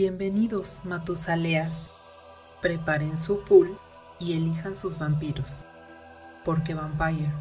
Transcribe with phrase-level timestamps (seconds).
[0.00, 1.90] Bienvenidos, Matusaleas.
[2.62, 3.76] Preparen su pool
[4.20, 5.64] y elijan sus vampiros,
[6.44, 7.32] porque Vampire,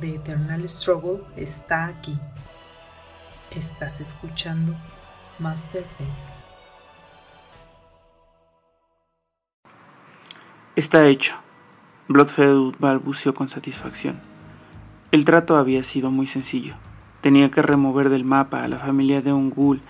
[0.00, 2.14] The Eternal Struggle, está aquí.
[3.50, 4.74] Estás escuchando
[5.38, 6.34] Masterface.
[10.76, 11.36] Está hecho.
[12.08, 14.20] Bloodfeud balbuceó con satisfacción.
[15.10, 16.74] El trato había sido muy sencillo.
[17.22, 19.80] Tenía que remover del mapa a la familia de un ghoul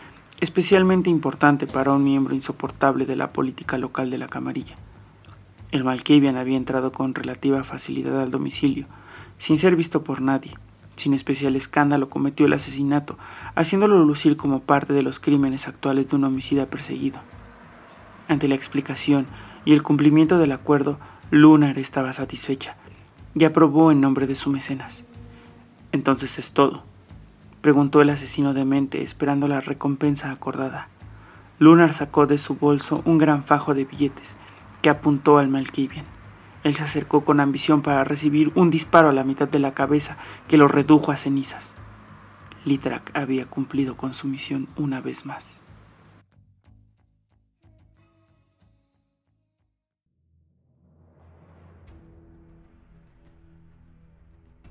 [0.40, 4.74] especialmente importante para un miembro insoportable de la política local de la camarilla.
[5.70, 8.86] El Malkavian había entrado con relativa facilidad al domicilio,
[9.38, 10.56] sin ser visto por nadie.
[10.96, 13.18] Sin especial escándalo cometió el asesinato,
[13.56, 17.20] haciéndolo lucir como parte de los crímenes actuales de un homicida perseguido.
[18.28, 19.26] Ante la explicación
[19.64, 20.98] y el cumplimiento del acuerdo,
[21.30, 22.76] Lunar estaba satisfecha
[23.34, 25.04] y aprobó en nombre de su mecenas.
[25.90, 26.84] Entonces es todo
[27.64, 30.88] preguntó el asesino demente, esperando la recompensa acordada.
[31.58, 34.36] Lunar sacó de su bolso un gran fajo de billetes
[34.82, 36.04] que apuntó al Malkivian.
[36.62, 40.18] Él se acercó con ambición para recibir un disparo a la mitad de la cabeza
[40.46, 41.74] que lo redujo a cenizas.
[42.66, 45.62] Litrak había cumplido con su misión una vez más.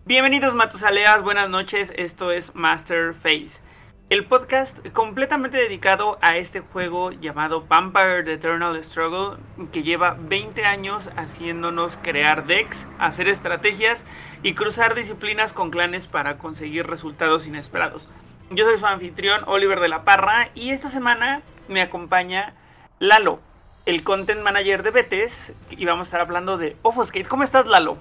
[0.06, 3.62] Bienvenidos Matusaleas, buenas noches, esto es Master Face,
[4.10, 9.38] el podcast completamente dedicado a este juego llamado Vampire The Eternal Struggle,
[9.72, 14.04] que lleva 20 años haciéndonos crear decks, hacer estrategias
[14.44, 18.10] y cruzar disciplinas con clanes para conseguir resultados inesperados.
[18.50, 22.56] Yo soy su anfitrión Oliver de la Parra y esta semana me acompaña
[23.00, 23.40] Lalo,
[23.86, 27.24] el content manager de Betes, y vamos a estar hablando de Offoscate.
[27.24, 28.00] ¿Cómo estás Lalo?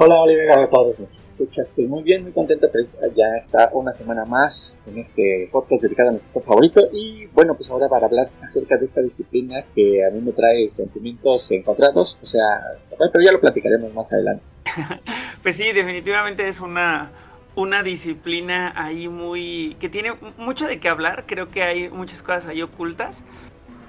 [0.00, 1.70] Hola Oliver, a todos nos escuchas.
[1.70, 2.68] Estoy muy bien, muy contento.
[3.16, 6.88] Ya está una semana más en este podcast dedicado a nuestro favorito.
[6.92, 10.70] Y bueno, pues ahora para hablar acerca de esta disciplina que a mí me trae
[10.70, 12.16] sentimientos encontrados.
[12.22, 14.44] O sea, pero ya lo platicaremos más adelante.
[15.42, 17.10] pues sí, definitivamente es una,
[17.56, 19.76] una disciplina ahí muy.
[19.80, 21.24] que tiene mucho de qué hablar.
[21.26, 23.24] Creo que hay muchas cosas ahí ocultas.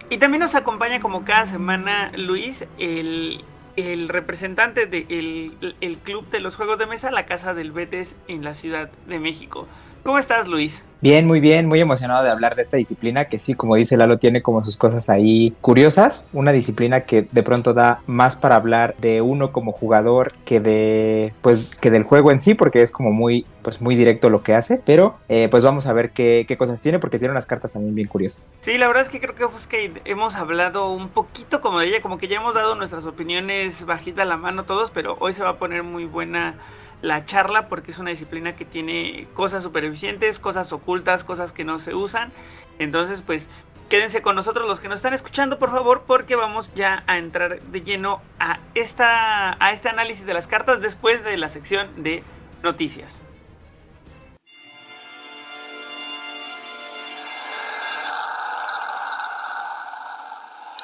[0.10, 3.44] Y también nos acompaña como cada semana Luis, el
[3.80, 8.44] el representante del el club de los juegos de mesa, la Casa del Betes en
[8.44, 9.68] la Ciudad de México.
[10.04, 10.86] ¿Cómo estás, Luis?
[11.02, 14.18] Bien, muy bien, muy emocionado de hablar de esta disciplina que sí, como dice Lalo,
[14.18, 16.28] tiene como sus cosas ahí curiosas.
[16.34, 21.34] Una disciplina que de pronto da más para hablar de uno como jugador que de,
[21.42, 24.56] pues, que del juego en sí, porque es como muy, pues, muy directo lo que
[24.56, 24.82] hace.
[24.86, 27.96] Pero, eh, pues vamos a ver qué, qué, cosas tiene, porque tiene unas cartas también
[27.96, 28.50] bien curiosas.
[28.60, 32.02] Sí, la verdad es que creo que que hemos hablado un poquito como de ella,
[32.02, 35.52] como que ya hemos dado nuestras opiniones bajita la mano todos, pero hoy se va
[35.52, 36.56] a poner muy buena
[37.02, 41.64] la charla porque es una disciplina que tiene cosas super eficientes, cosas ocultas, cosas que
[41.64, 42.32] no se usan.
[42.78, 43.50] Entonces, pues
[43.90, 47.60] quédense con nosotros los que nos están escuchando, por favor, porque vamos ya a entrar
[47.62, 52.24] de lleno a, esta, a este análisis de las cartas después de la sección de
[52.64, 53.22] noticias.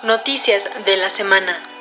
[0.04, 1.75] Noticias de la semana.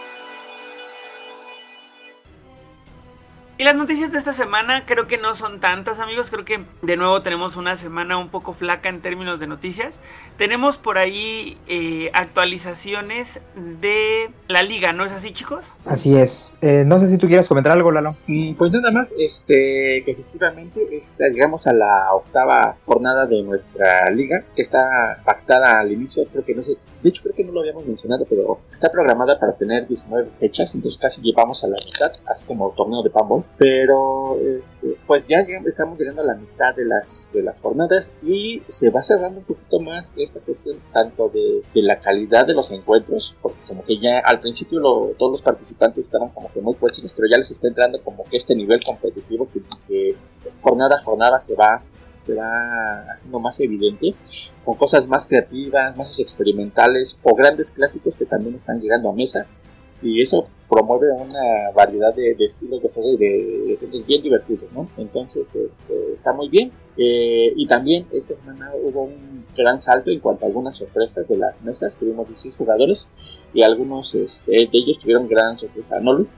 [3.57, 6.97] Y las noticias de esta semana creo que no son tantas amigos, creo que de
[6.97, 10.01] nuevo tenemos una semana un poco flaca en términos de noticias.
[10.37, 15.67] Tenemos por ahí eh, actualizaciones de la liga, ¿no es así chicos?
[15.85, 16.53] Así es.
[16.63, 18.17] Eh, no sé si tú quieres comentar algo, Lalo.
[18.27, 24.11] Mm, pues nada más, este, que efectivamente está, llegamos a la octava jornada de nuestra
[24.11, 27.53] liga, que está pactada al inicio, creo que no sé, de hecho creo que no
[27.53, 31.77] lo habíamos mencionado, pero está programada para tener 19 fechas, entonces casi llevamos a la
[31.87, 36.75] mitad, así como torneo de Pambol pero este, pues ya estamos llegando a la mitad
[36.75, 41.29] de las, de las jornadas y se va cerrando un poquito más esta cuestión tanto
[41.29, 44.81] de, la calidad de los encuentros, porque como que ya al principio
[45.19, 48.37] todos los participantes estaban como que muy puestos, pero ya les está entrando como que
[48.37, 49.49] este nivel competitivo
[49.87, 50.17] que,
[50.63, 51.83] jornada a jornada se va
[52.19, 54.15] se va haciendo más evidente,
[54.65, 59.47] con cosas más creativas, más experimentales o grandes clásicos que también están llegando a mesa
[60.03, 64.89] y eso promueve una variedad de, estilos de juego y de, bien divertidos, ¿no?
[64.97, 66.73] Entonces este, está muy bien.
[66.97, 71.37] Eh, y también esta semana hubo un gran salto en cuanto a algunas sorpresas de
[71.37, 71.97] las mesas.
[71.97, 73.09] Tuvimos 16 jugadores
[73.53, 76.37] y algunos este, de ellos tuvieron gran sorpresa, ¿no, Luis?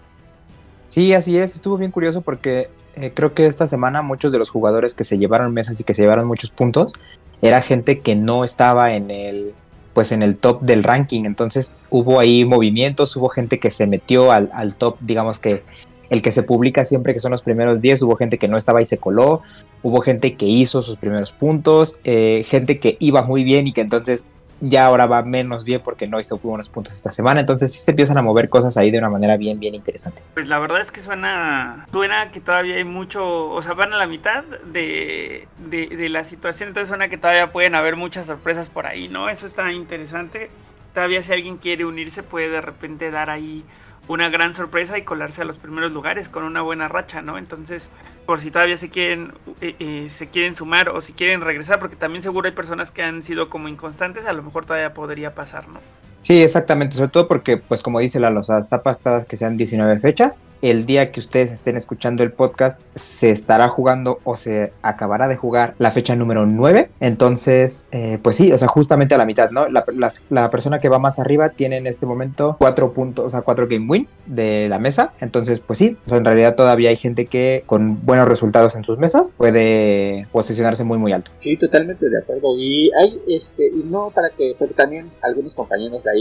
[0.89, 1.55] Sí, así es.
[1.55, 5.19] Estuvo bien curioso porque eh, creo que esta semana muchos de los jugadores que se
[5.19, 6.95] llevaron mesas y que se llevaron muchos puntos
[7.43, 9.55] era gente que no estaba en el
[9.97, 11.25] pues en el top del ranking.
[11.25, 15.63] Entonces hubo ahí movimientos, hubo gente que se metió al, top, digamos que
[16.11, 18.83] el que se publica siempre que son los primeros 10, hubo gente que no estaba
[18.83, 19.41] y se coló,
[19.83, 23.81] hubo gente que hizo sus primeros puntos, eh, gente que iba muy bien y que
[23.81, 24.27] entonces
[24.61, 27.41] ya ahora va menos bien porque no hizo buenos puntos esta semana.
[27.41, 30.23] Entonces sí se empiezan a mover cosas ahí de una manera bien, bien interesante.
[30.35, 33.99] Pues la verdad es que suena, suena que todavía hay mucho, o sea, van a
[33.99, 38.71] la mitad de, de, de la situación, entonces suena que todavía pueden haber muchas sorpresas
[38.71, 39.29] por ahí, ¿no?
[39.29, 40.51] Eso está interesante.
[40.95, 43.65] Todavía si alguien quiere unirse puede de repente dar ahí
[44.09, 47.39] una gran sorpresa y colarse a los primeros lugares con una buena racha, ¿no?
[47.39, 47.89] Entonces,
[48.25, 51.97] por si todavía se quieren, eh, eh, se quieren sumar o si quieren regresar, porque
[51.97, 55.69] también seguro hay personas que han sido como inconstantes, a lo mejor todavía podría pasar,
[55.69, 55.81] ¿no?
[56.23, 60.01] Sí, exactamente, sobre todo porque, pues como dice la losa, está pactada que sean 19
[60.01, 60.41] fechas.
[60.61, 65.37] El día que ustedes estén escuchando el podcast, se estará jugando o se acabará de
[65.37, 66.91] jugar la fecha número 9.
[66.99, 69.69] Entonces, eh, pues sí, o sea, justamente a la mitad, ¿no?
[69.69, 69.85] La,
[70.31, 73.69] la, persona que va más arriba tiene en este momento 4 puntos, o sea, 4
[73.69, 75.13] game win de la mesa.
[75.21, 78.83] Entonces, pues sí, o sea, en realidad todavía hay gente que con buenos resultados en
[78.83, 81.31] sus mesas puede posicionarse muy, muy alto.
[81.39, 82.59] Sí, totalmente de acuerdo.
[82.59, 86.16] Y hay, este, y no para que, porque también algunos compañeros de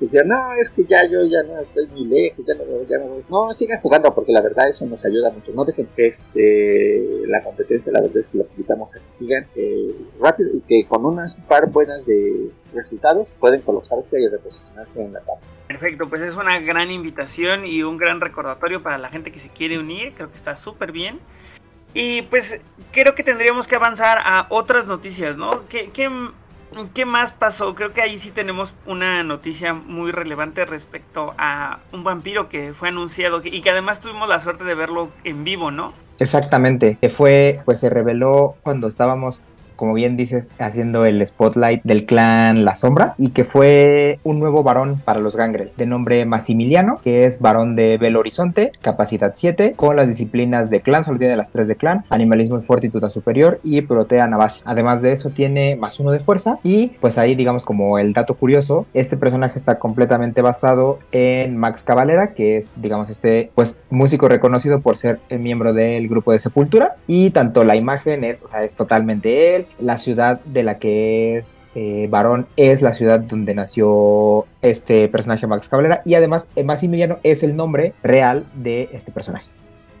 [0.00, 3.22] decían, no, es que ya yo ya no estoy muy lejos, ya no, ya no
[3.28, 5.52] No, sigan jugando porque la verdad eso nos ayuda mucho.
[5.52, 9.46] No dejen que este, la competencia, la verdad es que los invitamos a que sigan
[9.56, 15.12] eh, rápido y que con unas par buenas de resultados pueden colocarse y reposicionarse en
[15.12, 15.42] la tabla.
[15.68, 19.48] Perfecto, pues es una gran invitación y un gran recordatorio para la gente que se
[19.50, 21.20] quiere unir, creo que está súper bien.
[21.92, 22.60] Y pues
[22.92, 25.68] creo que tendríamos que avanzar a otras noticias, ¿no?
[25.68, 26.08] ¿Qué, qué
[26.94, 27.74] ¿Qué más pasó?
[27.74, 32.88] Creo que ahí sí tenemos una noticia muy relevante respecto a un vampiro que fue
[32.88, 35.92] anunciado y que además tuvimos la suerte de verlo en vivo, ¿no?
[36.18, 39.44] Exactamente, que fue, pues se reveló cuando estábamos
[39.80, 44.62] como bien dices, haciendo el spotlight del clan La Sombra y que fue un nuevo
[44.62, 49.72] varón para los Gangrel de nombre Massimiliano, que es varón de Belo Horizonte, capacidad 7,
[49.76, 53.58] con las disciplinas de clan, solo tiene las 3 de clan, animalismo y fortitud superior
[53.62, 54.60] y protea base.
[54.66, 58.34] Además de eso tiene más uno de fuerza y pues ahí digamos como el dato
[58.34, 64.28] curioso, este personaje está completamente basado en Max Cavalera, que es digamos este pues músico
[64.28, 68.62] reconocido por ser miembro del grupo de Sepultura y tanto la imagen es, o sea,
[68.62, 73.54] es totalmente él, la ciudad de la que es eh, varón es la ciudad donde
[73.54, 79.12] nació este personaje Max Cabrera y además eh, Maximiliano es el nombre real de este
[79.12, 79.46] personaje.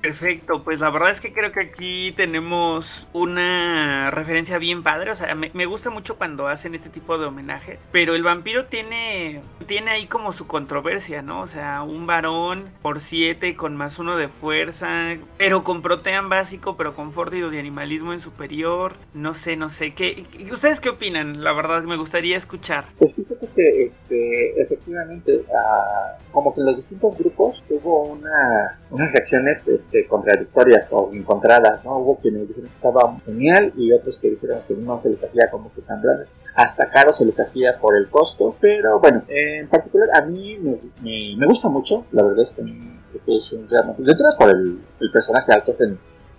[0.00, 5.14] Perfecto, pues la verdad es que creo que aquí tenemos una referencia bien padre, o
[5.14, 9.90] sea, me, gusta mucho cuando hacen este tipo de homenajes, pero el vampiro tiene, tiene
[9.90, 11.42] ahí como su controversia, ¿no?
[11.42, 16.78] O sea, un varón por siete con más uno de fuerza, pero con protean básico,
[16.78, 21.44] pero con fortido de animalismo en superior, no sé, no sé, ¿qué, ¿ustedes qué opinan?
[21.44, 22.86] La verdad me gustaría escuchar.
[22.98, 29.68] Pues fíjate que este, efectivamente, ah, como que los distintos grupos hubo una, unas reacciones...
[29.68, 31.98] Este, este, contradictorias o encontradas, ¿no?
[31.98, 35.50] Hubo quienes dijeron que estaba genial y otros que dijeron que no se les hacía
[35.50, 36.26] como que tan grande.
[36.54, 40.58] Hasta caro se les hacía por el costo, pero bueno, en particular a mí
[41.02, 43.96] me, gusta mucho, la verdad es que, es un gran...
[43.98, 44.78] Dentro por el,
[45.12, 45.72] personaje al que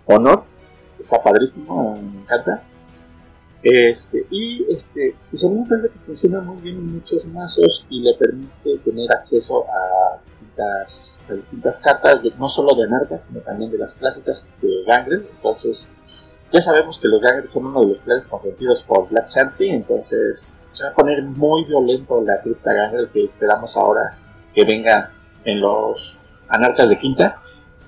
[0.06, 0.44] honor,
[0.98, 2.63] está padrísimo, me encanta.
[3.63, 7.86] Este, y este, pues a mí me parece que funciona muy bien en muchos mazos
[7.89, 10.21] y le permite tener acceso a
[10.51, 15.27] distintas distintas cartas, no solo de anarcas, sino también de las clásicas de Gangrel.
[15.36, 15.88] Entonces,
[16.51, 20.53] ya sabemos que los Gangrel son uno de los planes consentidos por Black Shanty, entonces
[20.74, 24.17] se va a poner muy violento la cripta Gangrel que esperamos ahora
[24.53, 25.12] que venga
[25.46, 27.38] en los anarcas de quinta.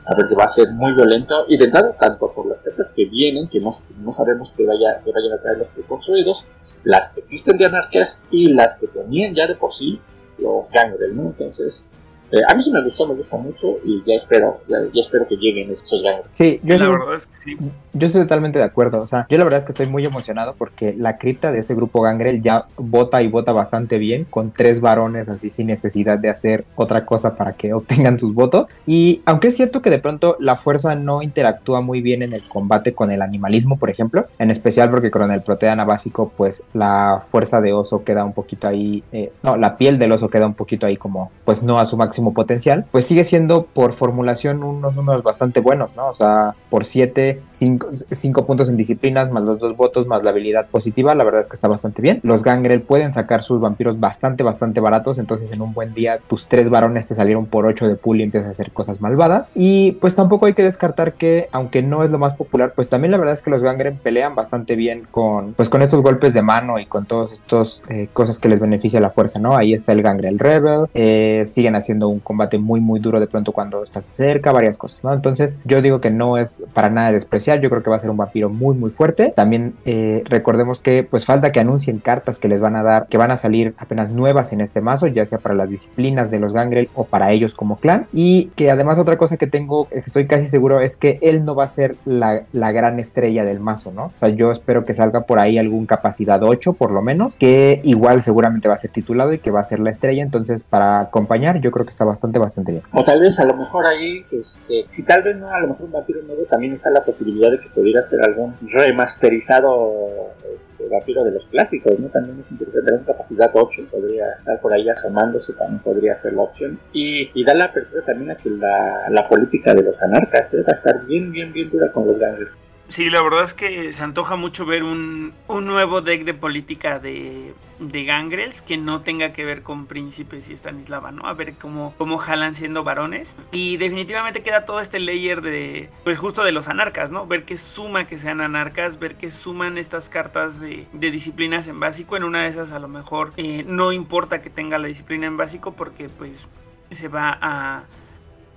[0.05, 2.91] A ver que va a ser muy violento y de entrada tanto por las cartas
[2.93, 6.45] que vienen, que no, no sabemos que, vaya, que vayan a traer los preconstruidos,
[6.83, 10.01] las que existen de anarcas y las que tenían ya de por sí
[10.37, 11.23] los Gangrel, ¿no?
[11.27, 11.87] Entonces,
[12.33, 15.35] eh, a mí sí me gustó, me gusta mucho y ya espero, ya, espero que
[15.35, 16.25] lleguen esos gangres.
[16.31, 19.01] Sí, yo, yo estoy totalmente de acuerdo.
[19.01, 21.75] O sea, yo la verdad es que estoy muy emocionado porque la cripta de ese
[21.75, 26.31] grupo Gangrel ya vota y vota bastante bien, con tres varones así sin necesidad de
[26.31, 28.67] hacer otra cosa para que obtengan sus votos.
[28.87, 32.49] Y aunque es cierto que de pronto la fuerza no interactúa muy bien en el
[32.49, 37.21] combate con el animalismo, por ejemplo, en especial porque con el proteana básico, pues la
[37.23, 40.55] fuerza de oso queda un poquito ahí, eh, no, la piel del oso queda un
[40.55, 44.95] poquito ahí como, pues no a su máximo potencial, pues sigue siendo por formulación unos
[44.95, 46.07] números bastante buenos, ¿no?
[46.07, 50.67] O sea, por 7, 5 puntos en disciplinas, más los dos votos, más la habilidad
[50.67, 52.19] positiva, la verdad es que está bastante bien.
[52.23, 56.47] Los Gangrel pueden sacar sus vampiros bastante, bastante baratos, entonces en un buen día tus
[56.47, 59.51] tres varones te salieron por 8 de pool y empiezas a hacer cosas malvadas.
[59.55, 63.11] Y pues tampoco hay que descartar que, aunque no es lo más popular, pues también
[63.11, 66.41] la verdad es que los Gangrel pelean bastante bien con, pues con estos golpes de
[66.41, 69.55] mano y con todos estos eh, cosas que les beneficia la fuerza, ¿no?
[69.55, 73.51] Ahí está el Gangrel Rebel, eh, siguen haciendo un combate muy muy duro de pronto
[73.51, 75.13] cuando estás cerca, varias cosas, ¿no?
[75.13, 78.09] Entonces yo digo que no es para nada despreciar, yo creo que va a ser
[78.09, 79.33] un vampiro muy muy fuerte.
[79.35, 83.17] También eh, recordemos que pues falta que anuncien cartas que les van a dar, que
[83.17, 86.53] van a salir apenas nuevas en este mazo, ya sea para las disciplinas de los
[86.53, 88.07] Gangrel o para ellos como clan.
[88.13, 91.65] Y que además otra cosa que tengo, estoy casi seguro, es que él no va
[91.65, 94.05] a ser la, la gran estrella del mazo, ¿no?
[94.05, 97.81] O sea, yo espero que salga por ahí algún capacidad 8 por lo menos, que
[97.83, 101.01] igual seguramente va a ser titulado y que va a ser la estrella, entonces para
[101.01, 102.83] acompañar yo creo que está bastante, bastante bien.
[102.91, 105.85] O tal vez a lo mejor ahí, este, si tal vez no, a lo mejor
[105.85, 111.23] un vampiro nuevo, también está la posibilidad de que pudiera ser algún remasterizado este, vampiro
[111.23, 112.07] de los clásicos, ¿no?
[112.09, 116.43] También es interesante, tener capacidad 8, podría estar por ahí asomándose, también podría ser la
[116.43, 116.79] opción.
[116.91, 120.63] Y, y da la apertura también a que la, la política de los anarcas ¿eh?
[120.63, 122.51] va a estar bien, bien, bien dura con los gangers.
[122.93, 126.99] Sí, la verdad es que se antoja mucho ver un, un nuevo deck de política
[126.99, 131.25] de, de Gangrels que no tenga que ver con príncipes y Stanislava, ¿no?
[131.25, 133.35] A ver cómo, cómo jalan siendo varones.
[133.51, 137.25] Y definitivamente queda todo este layer de, pues justo de los anarcas, ¿no?
[137.25, 142.15] Ver qué suma que sean anarcas, ver qué suman estas cartas de, disciplinas en básico.
[142.15, 145.35] En una de esas a lo mejor eh, no importa que tenga la disciplina en
[145.35, 146.45] básico porque pues
[146.91, 147.85] se va a,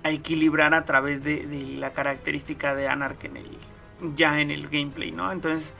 [0.03, 3.57] equilibrar a través de, de la característica de anarca en el
[4.15, 5.31] ya en el gameplay, ¿no?
[5.31, 5.73] Entonces,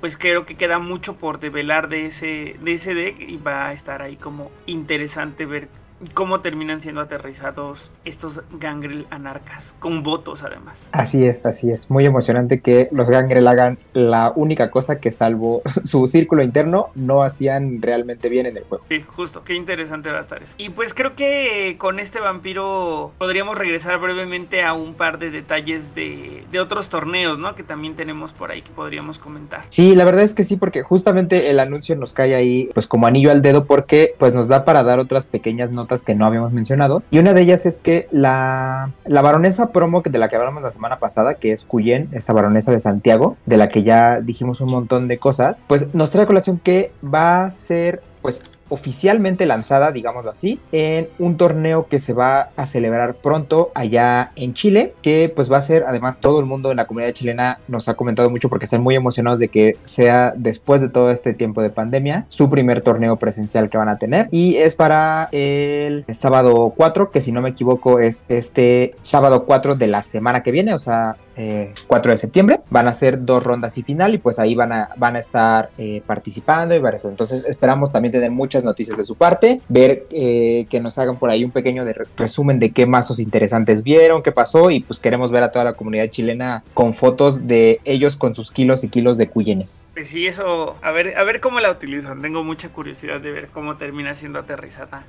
[0.00, 3.72] pues creo que queda mucho por develar de ese, de ese deck y va a
[3.72, 5.68] estar ahí como interesante ver
[6.14, 10.86] cómo terminan siendo aterrizados estos Gangrel anarcas, con votos además.
[10.92, 11.90] Así es, así es.
[11.90, 17.22] Muy emocionante que los Gangrel hagan la única cosa que salvo su círculo interno no
[17.22, 18.84] hacían realmente bien en el juego.
[18.88, 20.54] Sí, justo, qué interesante va a estar eso.
[20.58, 25.94] Y pues creo que con este vampiro podríamos regresar brevemente a un par de detalles
[25.94, 27.54] de, de otros torneos, ¿no?
[27.54, 29.64] Que también tenemos por ahí que podríamos comentar.
[29.68, 33.06] Sí, la verdad es que sí, porque justamente el anuncio nos cae ahí pues como
[33.06, 36.52] anillo al dedo porque pues nos da para dar otras pequeñas notas que no habíamos
[36.52, 37.02] mencionado.
[37.10, 40.70] Y una de ellas es que la, la baronesa promo de la que hablamos la
[40.70, 44.70] semana pasada, que es Cuyen, esta baronesa de Santiago, de la que ya dijimos un
[44.70, 50.30] montón de cosas, pues nos trae colación que va a ser pues oficialmente lanzada, digámoslo
[50.30, 55.52] así, en un torneo que se va a celebrar pronto allá en Chile, que pues
[55.52, 58.48] va a ser, además todo el mundo en la comunidad chilena nos ha comentado mucho
[58.48, 62.48] porque están muy emocionados de que sea después de todo este tiempo de pandemia, su
[62.48, 67.30] primer torneo presencial que van a tener y es para el sábado 4, que si
[67.30, 71.72] no me equivoco es este sábado 4 de la semana que viene, o sea, eh,
[71.86, 72.60] 4 de septiembre.
[72.70, 75.70] Van a ser dos rondas y final y pues ahí van a, van a estar
[75.78, 77.04] eh, participando y varios.
[77.04, 81.30] Entonces esperamos también tener muchas noticias de su parte, ver eh, que nos hagan por
[81.30, 85.30] ahí un pequeño de resumen de qué mazos interesantes vieron, qué pasó y pues queremos
[85.30, 89.16] ver a toda la comunidad chilena con fotos de ellos con sus kilos y kilos
[89.16, 89.90] de cuyenes.
[89.94, 92.22] Pues sí, eso, a ver, a ver cómo la utilizan.
[92.22, 95.04] Tengo mucha curiosidad de ver cómo termina siendo aterrizada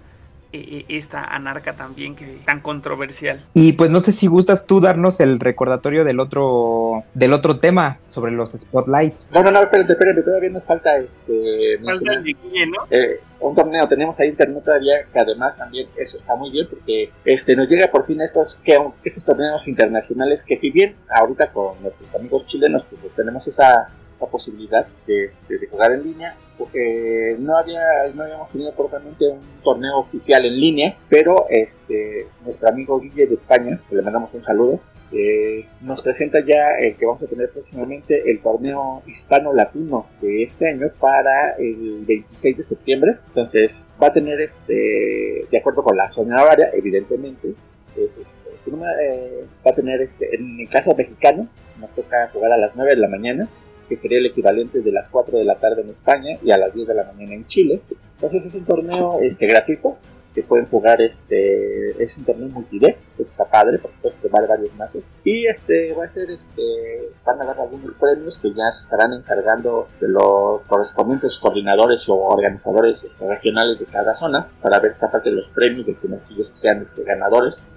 [0.56, 3.44] eh, esta anarca también que tan controversial.
[3.56, 7.98] Y pues no sé si gustas tú darnos el recordatorio del otro del otro tema
[8.08, 9.32] sobre los spotlights.
[9.34, 12.78] No, no, no, espérate, espérate, todavía nos falta este Falta el de Guille, ¿no?
[12.92, 13.20] eh,
[13.50, 17.56] un torneo, tenemos ahí internet todavía, que además también eso está muy bien porque este
[17.56, 22.16] nos llega por fin estos que estos torneos internacionales que si bien ahorita con nuestros
[22.16, 27.58] amigos chilenos pues tenemos esa, esa posibilidad de, este, de jugar en línea, porque no
[27.58, 27.82] había
[28.14, 33.36] no habíamos tenido propiamente un torneo oficial en línea, pero este nuestro amigo Guille de
[33.36, 34.80] España, que le mandamos un saludo,
[35.16, 40.70] eh, nos presenta ya el que vamos a tener próximamente el torneo hispano-latino de este
[40.70, 43.18] año para el 26 de septiembre.
[43.28, 47.54] Entonces va a tener, este, de acuerdo con la zona horaria, evidentemente,
[47.96, 51.48] es, este, eh, va a tener, este, en el caso mexicano,
[51.80, 53.48] nos toca jugar a las 9 de la mañana,
[53.88, 56.74] que sería el equivalente de las 4 de la tarde en España y a las
[56.74, 57.82] 10 de la mañana en Chile.
[58.16, 59.98] Entonces es un torneo este, gratuito
[60.34, 64.74] que pueden jugar este es un torneo multideck pues está padre porque puedes probar varios
[64.76, 68.84] mazos y este va a ser este van a dar algunos premios que ya se
[68.84, 74.92] estarán encargando de los correspondientes coordinadores o organizadores este, regionales de cada zona para ver
[74.92, 76.08] esta parte de los premios de que
[76.54, 77.68] sean este, ganadores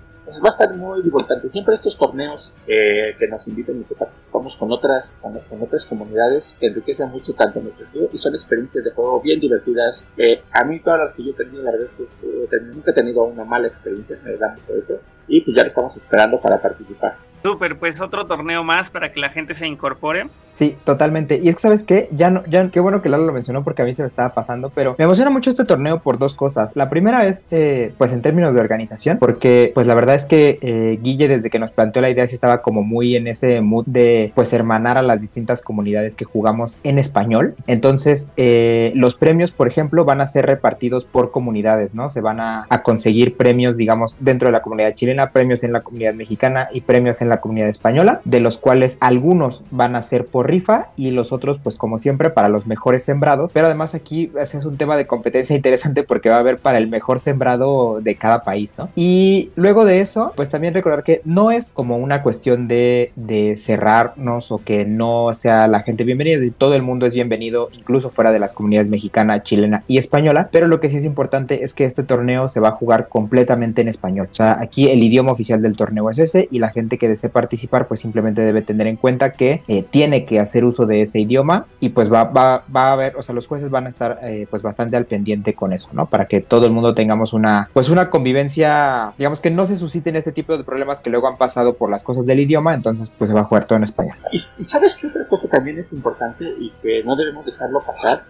[0.45, 1.49] va a estar muy importante.
[1.49, 6.57] Siempre estos torneos eh, que nos invitan y que participamos con otras, con, otras comunidades
[6.59, 10.05] que enriquecen mucho tanto nuestro estudio y son experiencias de juego bien divertidas.
[10.17, 12.91] Eh, a mí todas las que yo he tenido, la verdad es que eh, nunca
[12.91, 15.01] he tenido una mala experiencia, me da mucho eso.
[15.29, 17.17] Y pues ya lo estamos esperando para participar.
[17.43, 20.27] Súper, pues otro torneo más para que la gente se incorpore.
[20.51, 21.39] Sí, totalmente.
[21.41, 22.09] Y es que, ¿sabes qué?
[22.11, 24.35] Ya no, ya, qué bueno que Lalo lo mencionó porque a mí se me estaba
[24.35, 26.75] pasando, pero me emociona mucho este torneo por dos cosas.
[26.75, 30.59] La primera es, eh, pues en términos de organización, porque pues la verdad es que
[30.61, 33.85] eh, Guille desde que nos planteó la idea sí estaba como muy en ese mood
[33.87, 37.55] de pues hermanar a las distintas comunidades que jugamos en español.
[37.69, 42.09] Entonces, eh, los premios, por ejemplo, van a ser repartidos por comunidades, ¿no?
[42.09, 45.83] Se van a, a conseguir premios, digamos, dentro de la comunidad chilena, premios en la
[45.83, 50.27] comunidad mexicana y premios en la comunidad española, de los cuales algunos van a ser
[50.27, 53.53] por rifa y los otros, pues como siempre, para los mejores sembrados.
[53.53, 56.89] Pero además aquí es un tema de competencia interesante porque va a haber para el
[56.89, 58.89] mejor sembrado de cada país, ¿no?
[58.95, 63.57] Y luego de eso, pues también recordar que no es como una cuestión de, de
[63.57, 68.33] cerrarnos o que no sea la gente bienvenida, todo el mundo es bienvenido, incluso fuera
[68.33, 71.85] de las comunidades mexicana, chilena y española, pero lo que sí es importante es que
[71.85, 74.29] este torneo se va a jugar completamente en español.
[74.31, 77.31] O sea, aquí el idioma oficial del torneo es ese y la gente que desee
[77.31, 81.21] participar pues simplemente debe tener en cuenta que eh, tiene que hacer uso de ese
[81.21, 84.21] idioma y pues va, va, va a haber, o sea, los jueces van a estar
[84.23, 86.07] eh, pues bastante al pendiente con eso, ¿no?
[86.07, 90.17] Para que todo el mundo tengamos una, pues una convivencia, digamos que no se susciten
[90.17, 93.29] este tipo de problemas que luego han pasado por las cosas del idioma, entonces pues
[93.29, 94.17] se va a jugar todo en español.
[94.33, 98.25] Y, sabes que otra cosa también es importante y que no debemos dejarlo pasar,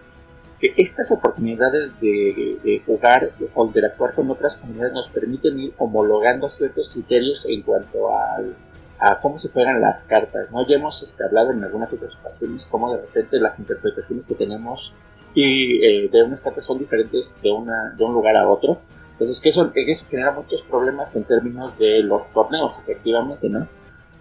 [0.59, 6.49] que estas oportunidades de, de, jugar o interactuar con otras comunidades nos permiten ir homologando
[6.49, 8.55] ciertos criterios en cuanto al,
[8.99, 10.49] a cómo se juegan las cartas.
[10.51, 10.67] ¿no?
[10.67, 14.93] Ya hemos este, hablado en algunas otras ocasiones cómo de repente las interpretaciones que tenemos
[15.33, 18.79] y eh, de unas cartas son diferentes de, una, de un lugar a otro.
[19.11, 23.67] Entonces que eso, eso genera muchos problemas en términos de los torneos, efectivamente, ¿no?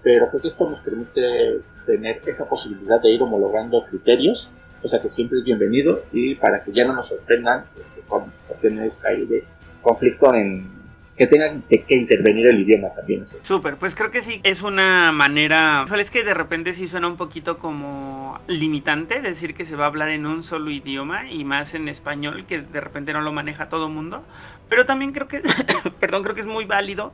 [0.03, 4.51] Pero creo que esto nos permite tener esa posibilidad de ir homologando criterios
[4.87, 8.33] o sea que siempre es bienvenido y para que ya no nos sorprendan este, con
[8.47, 9.45] cuestiones ahí de
[9.83, 10.77] conflicto en
[11.17, 13.27] que tengan que, intervenir el idioma también.
[13.27, 13.39] ¿sí?
[13.43, 17.17] Súper, pues creo que sí, es una manera, es que de repente sí suena un
[17.17, 21.75] poquito como limitante decir que se va a hablar en un solo idioma y más
[21.75, 24.23] en español, que de repente no lo maneja todo mundo,
[24.69, 25.43] pero también creo que,
[26.01, 27.13] perdón, creo que es muy válido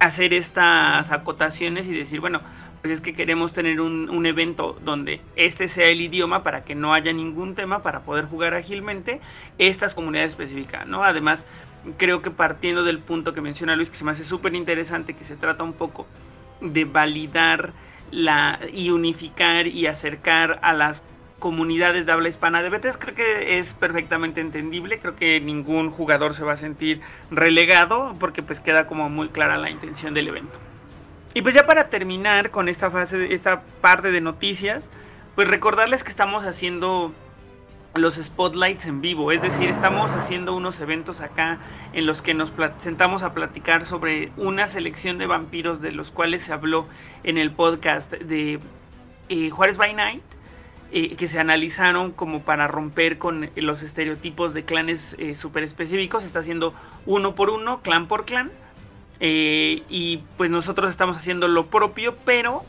[0.00, 2.40] hacer estas acotaciones y decir, bueno,
[2.92, 6.92] es que queremos tener un, un, evento donde este sea el idioma para que no
[6.92, 9.20] haya ningún tema para poder jugar ágilmente
[9.58, 11.02] estas comunidades específicas, ¿no?
[11.02, 11.46] Además,
[11.96, 15.24] creo que partiendo del punto que menciona Luis, que se me hace súper interesante, que
[15.24, 16.06] se trata un poco
[16.60, 17.72] de validar
[18.10, 21.04] la, y unificar y acercar a las
[21.38, 26.32] comunidades de habla hispana de Betes creo que es perfectamente entendible creo que ningún jugador
[26.32, 30.58] se va a sentir relegado porque pues queda como muy clara la intención del evento
[31.34, 34.88] y pues ya para terminar con esta fase, esta parte de noticias,
[35.34, 37.12] pues recordarles que estamos haciendo
[37.96, 41.58] los spotlights en vivo, es decir, estamos haciendo unos eventos acá
[41.92, 46.42] en los que nos sentamos a platicar sobre una selección de vampiros de los cuales
[46.42, 46.86] se habló
[47.24, 48.60] en el podcast de
[49.28, 50.22] eh, Juárez by Night,
[50.92, 56.22] eh, que se analizaron como para romper con los estereotipos de clanes eh, súper específicos,
[56.22, 56.74] se está haciendo
[57.06, 58.52] uno por uno, clan por clan
[59.20, 62.64] eh, y pues nosotros estamos haciendo lo propio, pero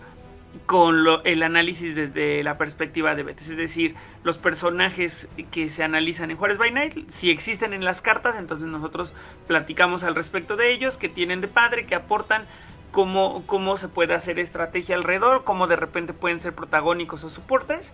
[0.66, 3.50] con el análisis desde la perspectiva de Betes.
[3.50, 8.02] Es decir, los personajes que se analizan en Juárez by Night, si existen en las
[8.02, 9.14] cartas, entonces nosotros
[9.48, 12.46] platicamos al respecto de ellos, que tienen de padre, que aportan,
[12.92, 17.92] cómo, cómo se puede hacer estrategia alrededor, cómo de repente pueden ser protagónicos o supporters.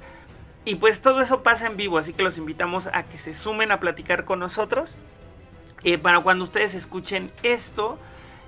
[0.64, 3.72] Y pues todo eso pasa en vivo, así que los invitamos a que se sumen
[3.72, 4.96] a platicar con nosotros.
[5.84, 7.98] Eh, para cuando ustedes escuchen esto,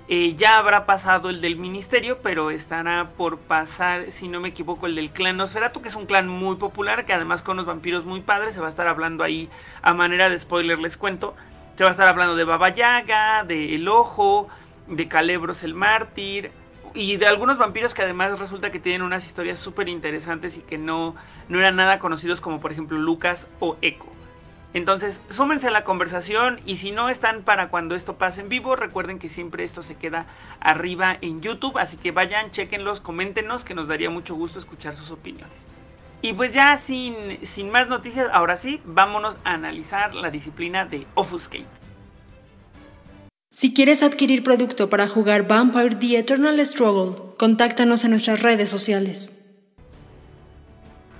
[0.06, 4.86] eh, ya habrá pasado el del ministerio, pero estará por pasar, si no me equivoco,
[4.86, 8.04] el del clan Nosferatu, que es un clan muy popular, que además con los vampiros
[8.04, 9.48] muy padres, se va a estar hablando ahí
[9.80, 11.34] a manera de spoiler, les cuento.
[11.76, 14.48] Se va a estar hablando de Baba Yaga, de El Ojo,
[14.88, 16.52] de Calebros el Mártir,
[16.92, 20.78] y de algunos vampiros que además resulta que tienen unas historias súper interesantes y que
[20.78, 21.16] no,
[21.48, 24.13] no eran nada conocidos, como por ejemplo Lucas o Echo.
[24.74, 28.74] Entonces, súmense a la conversación y si no están para cuando esto pase en vivo,
[28.74, 30.26] recuerden que siempre esto se queda
[30.58, 35.12] arriba en YouTube, así que vayan, chequenlos, coméntenos, que nos daría mucho gusto escuchar sus
[35.12, 35.68] opiniones.
[36.22, 41.06] Y pues ya sin, sin más noticias, ahora sí, vámonos a analizar la disciplina de
[41.14, 41.66] Offuscate.
[43.52, 49.43] Si quieres adquirir producto para jugar Vampire The Eternal Struggle, contáctanos en nuestras redes sociales.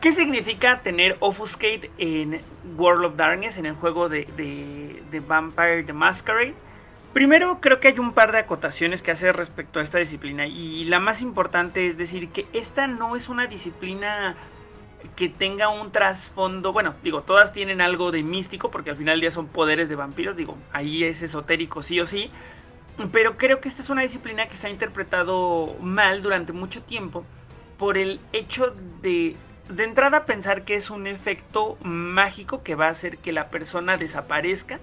[0.04, 2.42] ¿Qué significa tener Offuscate en
[2.76, 6.52] World of Darkness, en el juego de, de, de, Vampire the Masquerade?
[7.14, 10.46] Primero, creo que hay un par de acotaciones que hacer respecto a esta disciplina.
[10.46, 14.36] Y la más importante es decir que esta no es una disciplina
[15.16, 16.74] que tenga un trasfondo.
[16.74, 19.94] Bueno, digo, todas tienen algo de místico, porque al final del día son poderes de
[19.94, 20.36] vampiros.
[20.36, 22.30] Digo, ahí es esotérico sí o sí.
[23.10, 27.24] pero creo que esta es una disciplina que se ha interpretado mal durante mucho tiempo
[27.78, 29.34] por el hecho de
[29.68, 33.96] de entrada pensar que es un efecto mágico que va a hacer que la persona
[33.96, 34.78] desaparezca,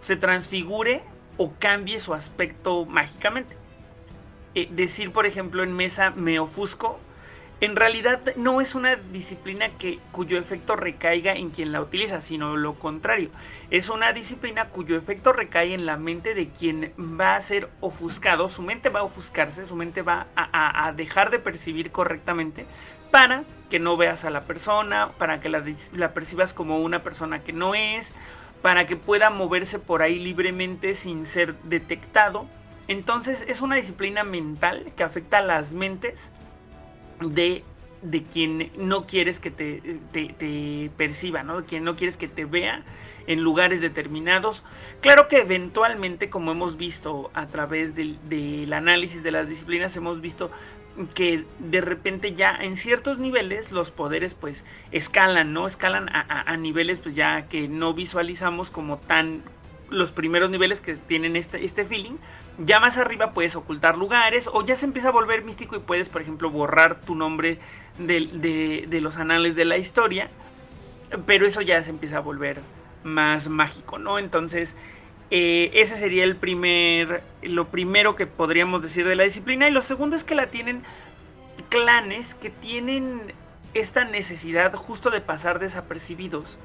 [0.00, 1.02] se transfigure
[1.36, 3.56] o cambie su aspecto mágicamente.
[4.54, 6.98] Eh, decir, por ejemplo, en mesa me ofusco,
[7.60, 12.56] en realidad no es una disciplina que, cuyo efecto recaiga en quien la utiliza, sino
[12.56, 13.30] lo contrario.
[13.70, 18.48] Es una disciplina cuyo efecto recae en la mente de quien va a ser ofuscado,
[18.48, 22.66] su mente va a ofuscarse, su mente va a dejar de percibir correctamente
[23.14, 25.62] para que no veas a la persona, para que la,
[26.12, 28.12] percibas como una persona que no es,
[28.60, 32.46] para que pueda moverse por ahí libremente sin ser detectado.
[32.88, 36.32] Entonces es una disciplina mental que afecta a las mentes
[37.20, 37.62] de,
[38.02, 41.60] de quien no quieres que te, te, perciba, ¿no?
[41.60, 42.82] de quien no quieres que te vea
[43.28, 44.64] en lugares determinados.
[45.02, 50.20] Claro que eventualmente, como hemos visto a través del, del análisis de las disciplinas, hemos
[50.20, 50.50] visto
[51.14, 55.66] que de repente ya en ciertos niveles los poderes pues escalan, ¿no?
[55.66, 59.42] Escalan a, niveles pues ya que no visualizamos como tan
[59.90, 62.16] los primeros niveles que tienen este, este feeling.
[62.58, 66.08] Ya más arriba puedes ocultar lugares o ya se empieza a volver místico y puedes,
[66.08, 67.58] por ejemplo, borrar tu nombre
[67.98, 70.30] de, de los anales de la historia.
[71.26, 72.60] Pero eso ya se empieza a volver
[73.02, 74.18] más mágico, ¿no?
[74.18, 74.76] Entonces
[75.30, 79.68] eh, ese sería el primer, lo primero que podríamos decir de la disciplina.
[79.68, 80.82] Y lo segundo es que la tienen
[81.68, 83.32] clanes que tienen
[83.74, 86.56] esta necesidad justo de pasar desapercibidos,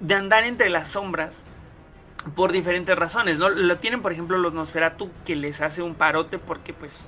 [0.00, 1.44] de andar entre las sombras
[2.34, 3.48] por diferentes razones, ¿no?
[3.48, 7.04] Lo tienen, por ejemplo, los Nosferatu que les hace un parote porque pues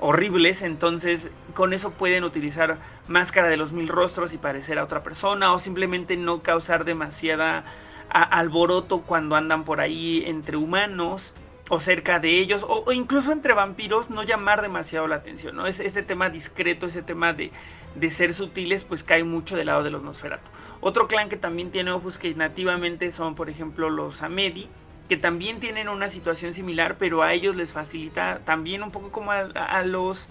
[0.00, 5.02] horribles, entonces con eso pueden utilizar máscara de los mil rostros y parecer a otra
[5.02, 7.64] persona o simplemente no causar demasiada
[8.10, 11.34] alboroto cuando andan por ahí entre humanos
[11.68, 15.66] o cerca de ellos, o, incluso entre vampiros, no llamar demasiado la atención, ¿no?
[15.66, 17.50] Es, este tema discreto, ese tema de,
[17.94, 20.48] de, ser sutiles, pues cae mucho del lado de los Nosferatu.
[20.80, 24.68] Otro clan que también tiene ojos que nativamente son, por ejemplo, los Amedi,
[25.08, 29.32] que también tienen una situación similar, pero a ellos les facilita también un poco como
[29.32, 30.28] a, los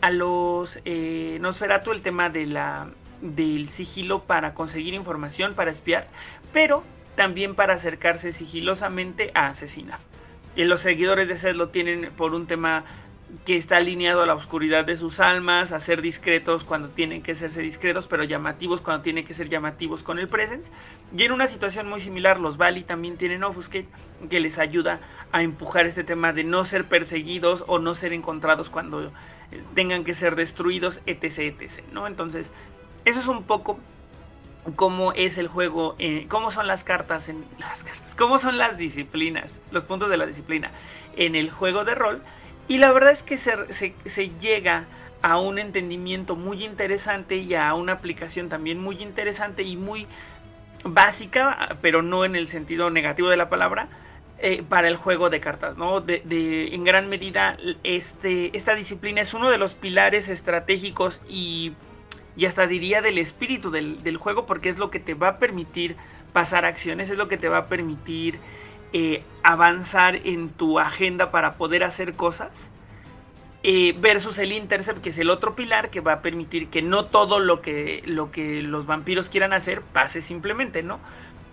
[0.00, 2.88] a los eh, Nosferatu el tema de la
[3.20, 6.06] del sigilo para conseguir información, para espiar,
[6.52, 6.82] pero
[7.16, 9.98] también para acercarse sigilosamente a asesinar.
[10.54, 12.84] Y los seguidores de Seth lo tienen por un tema
[13.44, 17.34] que está alineado a la oscuridad de sus almas, a ser discretos cuando tienen que
[17.34, 20.70] serse discretos, pero llamativos cuando tienen que ser llamativos con el presence.
[21.16, 23.88] Y en una situación muy similar, los Bali también tienen Offuscate,
[24.30, 25.00] que les ayuda
[25.32, 29.10] a empujar este tema de no ser perseguidos o no ser encontrados cuando
[29.74, 32.06] tengan que ser destruidos, etc, etc, ¿no?
[32.06, 32.52] Entonces,
[33.04, 33.78] eso es un poco
[34.74, 38.76] cómo es el juego, eh, cómo son las cartas en las cartas, cómo son las
[38.76, 40.70] disciplinas, los puntos de la disciplina
[41.16, 42.22] en el juego de rol.
[42.68, 44.86] Y la verdad es que se, llega
[45.22, 50.06] a un entendimiento muy interesante y a una aplicación también muy interesante y muy
[50.84, 53.88] básica, pero no en el sentido negativo de la palabra,
[54.38, 56.04] eh, para el juego de cartas, ¿no?
[56.06, 61.72] En gran medida, este, esta disciplina es uno de los pilares estratégicos y
[62.36, 65.96] y hasta diría del espíritu del, juego porque es lo que te va a permitir
[66.32, 68.38] pasar acciones, es lo que te va a permitir
[68.92, 72.70] eh, avanzar en tu agenda para poder hacer cosas.
[73.62, 77.06] Eh, versus el intercept, que es el otro pilar que va a permitir que no
[77.06, 81.00] todo lo que, lo que los vampiros quieran hacer pase simplemente, ¿no?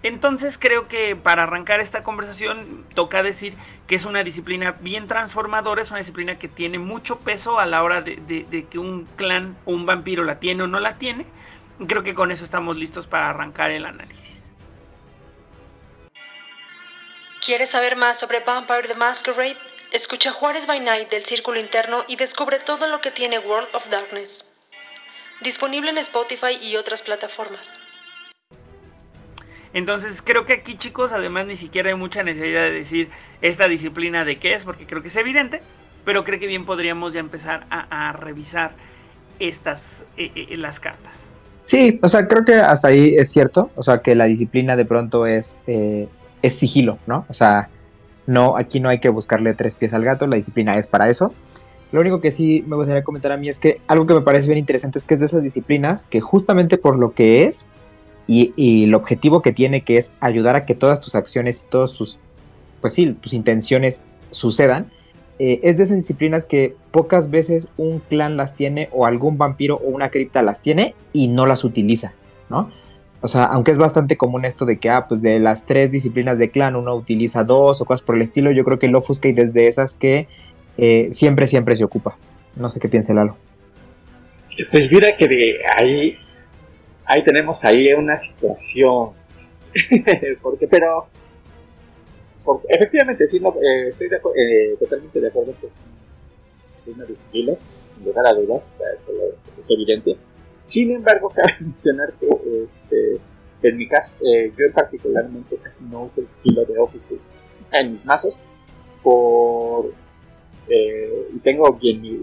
[0.04, 3.56] Entonces creo que para arrancar esta conversación toca decir
[3.88, 7.82] que es una disciplina bien transformadora, es una disciplina que tiene mucho peso a la
[7.84, 11.26] hora de, que un clan o un vampiro la tiene o no la tiene.
[11.88, 14.52] Creo que con eso estamos listos para arrancar el análisis.
[17.44, 19.58] ¿Quieres saber más sobre Vampire the Masquerade?
[19.92, 23.88] Escucha Juárez by Night del Círculo Interno y descubre todo lo que tiene World of
[23.90, 24.46] Darkness.
[25.42, 27.80] Disponible en Spotify y otras plataformas.
[29.74, 33.10] Entonces creo que aquí chicos además ni siquiera hay mucha necesidad de decir
[33.42, 35.62] esta disciplina de qué es, porque creo que es evidente,
[36.06, 38.72] pero creo que bien podríamos ya empezar a, revisar
[39.40, 41.26] estas, eh, eh, las cartas.
[41.64, 44.86] Sí, o sea, creo que hasta ahí es cierto, o sea, que la disciplina de
[44.86, 46.08] pronto es, eh,
[46.42, 47.26] es sigilo, ¿no?
[47.30, 47.70] O sea,
[48.28, 51.34] no, aquí no hay que buscarle tres pies al gato, la disciplina es para eso.
[51.92, 54.48] Lo único que sí me gustaría comentar a mí es que algo que me parece
[54.48, 57.68] bien interesante es que es de esas disciplinas que justamente por lo que es,
[58.28, 61.94] y, el objetivo que tiene que es ayudar a que todas tus acciones y todas
[61.94, 62.20] tus,
[62.82, 64.92] pues sí, tus intenciones sucedan,
[65.40, 69.76] eh, es de esas disciplinas que pocas veces un clan las tiene o algún vampiro
[69.76, 72.14] o una cripta las tiene y no las utiliza,
[72.50, 72.70] ¿no?
[73.22, 76.38] O sea, aunque es bastante común esto de que, ah, pues de las tres disciplinas
[76.38, 79.42] de clan uno utiliza dos o cosas por el estilo, yo creo que el Offuscate
[79.42, 80.28] es de esas que
[80.78, 82.18] eh, siempre, siempre se ocupa.
[82.58, 83.38] No sé qué piensa Lalo.
[84.72, 86.16] Pues mira que de ahí,
[87.06, 89.12] ahí tenemos ahí una situación.
[90.42, 91.08] porque, pero,
[92.70, 97.54] efectivamente, sí, no, eh, estoy eh, totalmente de acuerdo con una disciplina,
[97.96, 98.62] sin lugar a dudas,
[98.98, 99.12] eso
[99.60, 100.18] es evidente
[100.66, 102.28] sin embargo, cabe mencionar que
[102.64, 103.20] este,
[103.62, 107.08] en mi caso, eh, yo particularmente casi no uso el estilo de Office
[107.72, 108.36] en mis mazos
[109.02, 109.92] por
[110.68, 111.78] eh, y tengo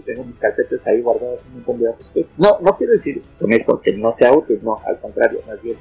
[0.05, 3.79] tengo mis carpetas ahí guardadas un montón de Office No, no quiero decir con esto
[3.79, 5.77] que no sea útil, no, al contrario, más bien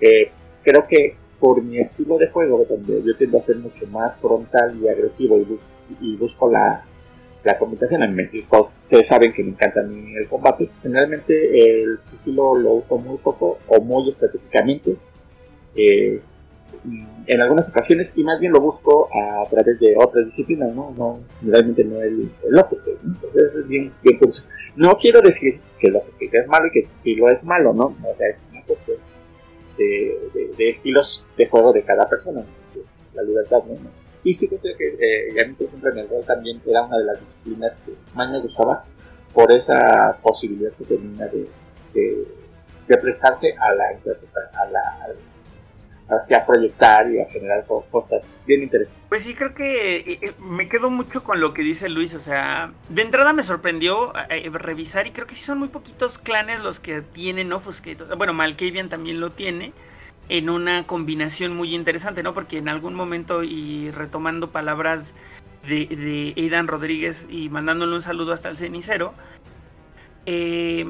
[0.00, 0.30] eh,
[0.62, 4.78] creo que por mi estilo de juego, donde yo tiendo a ser mucho más frontal
[4.82, 5.38] y agresivo
[6.00, 6.82] y busco la,
[7.46, 8.02] la comunicación.
[8.02, 10.68] en México ustedes saben que me encanta el combate.
[10.82, 14.96] Generalmente el sigilo lo uso muy poco o muy estratégicamente.
[15.74, 16.20] Eh,
[17.26, 20.94] en algunas ocasiones y más bien lo busco a través de otras disciplinas, ¿no?
[20.96, 22.64] no realmente no el, el
[23.04, 24.44] Entonces es bien, bien curioso.
[24.76, 27.96] No quiero decir que el es malo y que el lo es malo, ¿no?
[28.04, 28.98] O sea, es una cuestión
[29.78, 30.18] de,
[30.56, 32.44] de, estilos de juego de cada persona,
[33.14, 33.90] la libertad, ¿no?
[34.22, 36.82] Y sí que sé que eh, a mí, por ejemplo, en el rol también era
[36.82, 38.84] una de las disciplinas que más me gustaba
[39.32, 41.48] por esa posibilidad que tenía de,
[41.94, 45.14] de, prestarse a la, a la,
[46.08, 49.04] hacia proyectar y a generar cosas bien interesantes.
[49.08, 52.20] Pues sí, creo que eh, eh, me quedo mucho con lo que dice Luis, o
[52.20, 54.12] sea, de entrada me sorprendió
[54.52, 58.88] revisar y creo que sí son muy poquitos clanes los que tienen Offuscate, bueno, Malkavian
[58.88, 59.72] también lo tiene,
[60.28, 62.34] en una combinación muy interesante, ¿no?
[62.34, 65.14] Porque en algún momento, y retomando palabras
[65.66, 69.14] de, de Aidan Rodríguez y mandándole un saludo hasta el cenicero,
[70.26, 70.84] eh,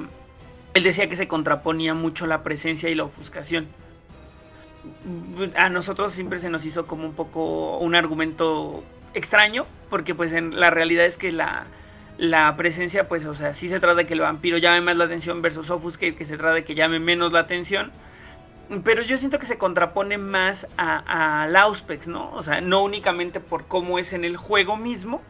[0.75, 3.69] él decía que se contraponía mucho la presencia y la ofuscación.
[5.57, 10.59] A nosotros siempre se nos hizo como un poco un argumento extraño, porque pues en
[10.59, 11.67] la realidad es que la,
[12.19, 15.05] la presencia, pues, o sea, sí se trata de que el vampiro llame más la
[15.05, 17.93] atención versus Offuscate, que se trata de que llame menos la atención
[18.83, 22.33] pero yo siento que se contrapone más a, a Auspex, ¿no?
[22.33, 25.23] O sea, no únicamente por cómo es en el juego mismo,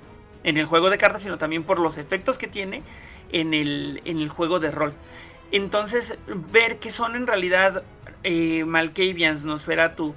[0.43, 2.83] en el juego de cartas, sino también por los efectos que tiene
[3.33, 4.95] en el, en el juego de rol.
[5.53, 6.19] Entonces,
[6.51, 7.83] ver que son en realidad
[8.29, 10.13] eh, Malkavians, Nosferatu,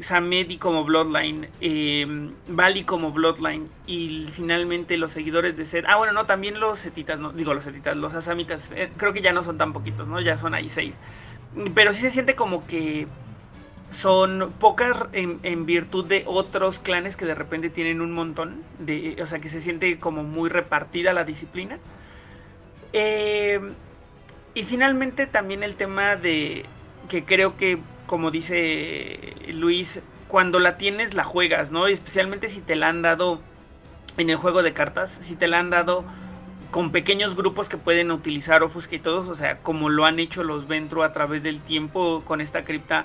[0.00, 2.04] Samedi como Bloodline, eh,
[2.48, 5.84] Bali como Bloodline y finalmente los seguidores de Seth.
[5.86, 9.22] Ah, bueno, no, también los setitas, no, digo los setitas, los asamitas, eh, creo que
[9.22, 10.20] ya no son tan poquitos, ¿no?
[10.20, 11.00] Ya son ahí seis.
[11.72, 13.06] Pero sí se siente como que
[13.90, 18.64] son pocas en, virtud de otros clanes que de repente tienen un montón.
[18.80, 21.78] De, o sea, que se siente como muy repartida la disciplina.
[22.92, 23.60] Eh,
[24.54, 26.66] y finalmente también el tema de
[27.12, 31.86] que creo que, como dice Luis, cuando la tienes la juegas, ¿no?
[31.86, 33.38] especialmente si te la han dado
[34.16, 36.06] en el juego de cartas, si te la han dado
[36.70, 40.42] con pequeños grupos que pueden utilizar Offusca y todos, o sea, como lo han hecho
[40.42, 43.04] los Ventro a través del tiempo con esta cripta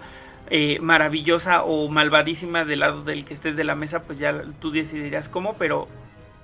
[0.50, 4.72] eh, maravillosa o malvadísima del lado del que estés de la mesa, pues ya tú
[4.72, 5.90] decidirás cómo, pero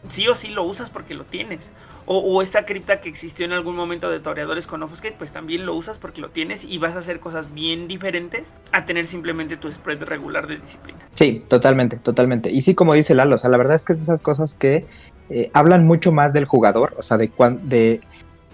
[0.09, 1.71] sí o sí lo usas porque lo tienes.
[2.05, 5.75] O, esta cripta que existió en algún momento de toreadores con Offuscate, pues también lo
[5.75, 9.71] usas porque lo tienes y vas a hacer cosas bien diferentes a tener simplemente tu
[9.71, 10.99] spread regular de disciplina.
[11.15, 12.51] Sí, totalmente, totalmente.
[12.51, 14.85] Y sí, como dice Lalo, o sea, la verdad es que esas cosas que
[15.29, 17.31] eh, hablan mucho más del jugador, o sea, de,
[17.63, 18.01] de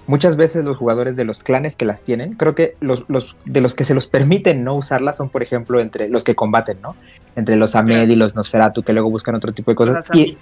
[0.10, 3.62] muchas veces los jugadores de los clanes que las tienen, creo que los, los, de
[3.62, 6.96] los que se los permiten no usarlas son, por ejemplo, entre los que combaten, ¿no?
[7.36, 10.08] Entre los Amed y los Nosferatu, que luego buscan otro tipo de cosas.
[10.14, 10.38] Y,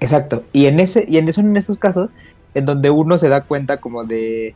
[0.00, 0.42] exacto.
[0.52, 2.10] Y en ese, y en, son en esos casos
[2.54, 4.54] en donde uno se da cuenta como de,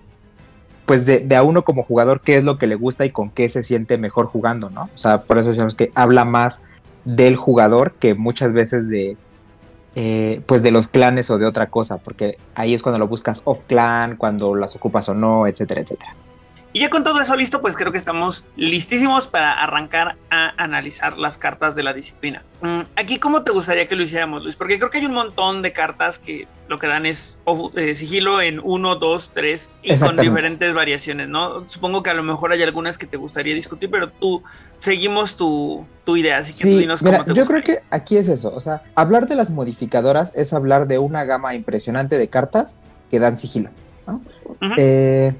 [0.87, 3.49] pues de, a uno como jugador qué es lo que le gusta y con qué
[3.49, 4.85] se siente mejor jugando, ¿no?
[4.85, 6.63] O sea, por eso decimos que habla más
[7.05, 9.17] del jugador que muchas veces de,
[9.95, 13.43] eh, pues de los clanes o de otra cosa, porque ahí es cuando lo buscas
[13.45, 16.15] off clan, cuando las ocupas o no, etcétera, etcétera.
[16.77, 21.19] Y ya con todo eso listo, pues creo que estamos listísimos para arrancar a analizar
[21.19, 22.43] las cartas de la disciplina.
[22.61, 24.57] Mm, aquí, ¿cómo te gustaría que lo hiciéramos, Luis?
[24.57, 27.39] Porque creo que hay un montón de cartas que lo que dan es
[27.77, 31.65] eh, sigilo en 1, 2, 3 y con diferentes variaciones, ¿no?
[31.65, 34.43] Supongo que a lo mejor hay algunas que te gustaría discutir, pero tú
[34.79, 38.61] seguimos tu, idea, así que tú dinos mira, Yo creo que aquí es eso, o
[38.61, 42.77] sea, hablar de las modificadoras es hablar de una gama impresionante de cartas
[43.11, 43.71] que dan sigilo,
[44.07, 44.21] ¿no?
[44.77, 45.33] eh,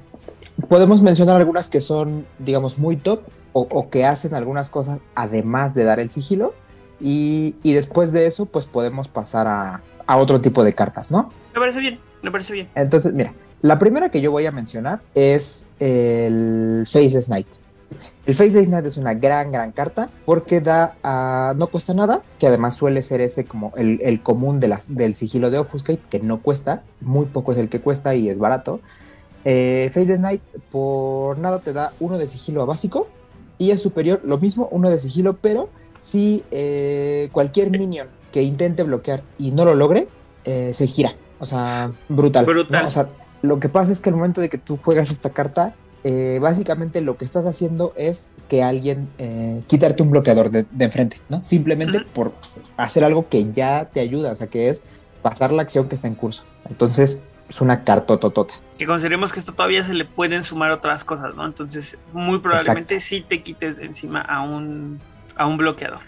[0.67, 3.21] podemos mencionar algunas que son, digamos, muy top
[3.53, 6.53] o, que hacen algunas cosas además de dar el sigilo.
[6.99, 9.81] Y, después de eso, pues podemos pasar a,
[10.17, 11.29] otro tipo de cartas, ¿no?
[11.53, 12.69] Me parece bien, me parece bien.
[12.75, 17.47] Entonces, mira, la primera que yo voy a mencionar es el Faceless Knight.
[18.25, 22.47] El Faceless Knight es una gran, gran carta porque da, a no cuesta nada, que
[22.47, 26.41] además suele ser ese como el, común de las, del sigilo de Offuscate, que no
[26.41, 28.79] cuesta, muy poco es el que cuesta y es barato.
[29.49, 33.07] Eh, Faceless Knight por nada te da uno de sigilo a básico
[33.57, 35.69] y es superior, lo mismo, uno de sigilo, pero
[36.01, 40.09] si eh, cualquier minion que intente bloquear y no lo logre,
[40.43, 41.15] eh, se gira.
[41.39, 42.45] O sea, brutal.
[42.45, 42.87] brutal.
[42.87, 43.07] O sea,
[43.41, 46.99] lo que pasa es que al momento de que tú juegas esta carta, eh, básicamente
[46.99, 51.39] lo que estás haciendo es que alguien eh, quitarte un bloqueador de, enfrente, ¿no?
[51.45, 52.33] Simplemente por
[52.75, 54.81] hacer algo que ya te ayuda, o sea, que es
[55.21, 56.43] pasar la acción que está en curso.
[56.69, 58.55] Entonces, es una cartototota.
[58.77, 61.45] Que consideremos que esto todavía se le pueden sumar otras cosas, ¿no?
[61.45, 64.99] Entonces, muy probablemente sí te quites de encima a un,
[65.35, 66.01] a un bloqueador.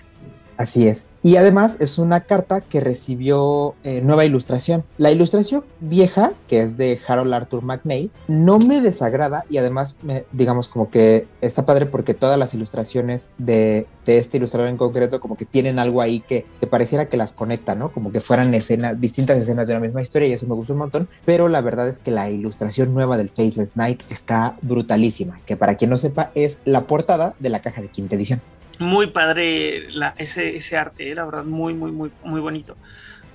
[0.60, 1.08] Así es.
[1.24, 4.84] Y además es una carta que recibió eh, nueva ilustración.
[4.98, 10.26] La ilustración vieja, que es de Harold Arthur McNeil, no me desagrada y además, me,
[10.34, 15.38] digamos, como que está padre porque todas las ilustraciones de, este ilustrador en concreto, como
[15.38, 17.93] que tienen algo ahí que, pareciera que las conecta, ¿no?
[17.93, 20.80] Como que fueran escenas, distintas escenas de la misma historia y eso me gustó un
[20.80, 21.08] montón.
[21.24, 25.78] Pero la verdad es que la ilustración nueva del Faceless Knight está brutalísima, que para
[25.78, 28.41] quien no sepa es la portada de la caja de quinta edición
[28.80, 32.76] muy padre la, ese, ese arte, eh, la verdad, muy, muy, muy, muy bonito.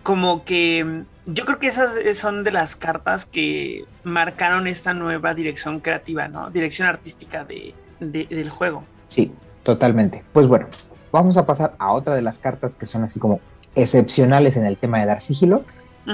[0.02, 5.34] Como que mm, yo creo que esas son de las cartas que marcaron esta nueva
[5.34, 6.50] dirección creativa, ¿no?
[6.50, 8.84] Dirección artística de, del juego.
[9.06, 10.24] Sí, totalmente.
[10.32, 10.66] Pues bueno,
[11.12, 13.40] vamos a pasar a otra de las cartas que son así como
[13.74, 15.64] excepcionales en el tema de dar sigilo.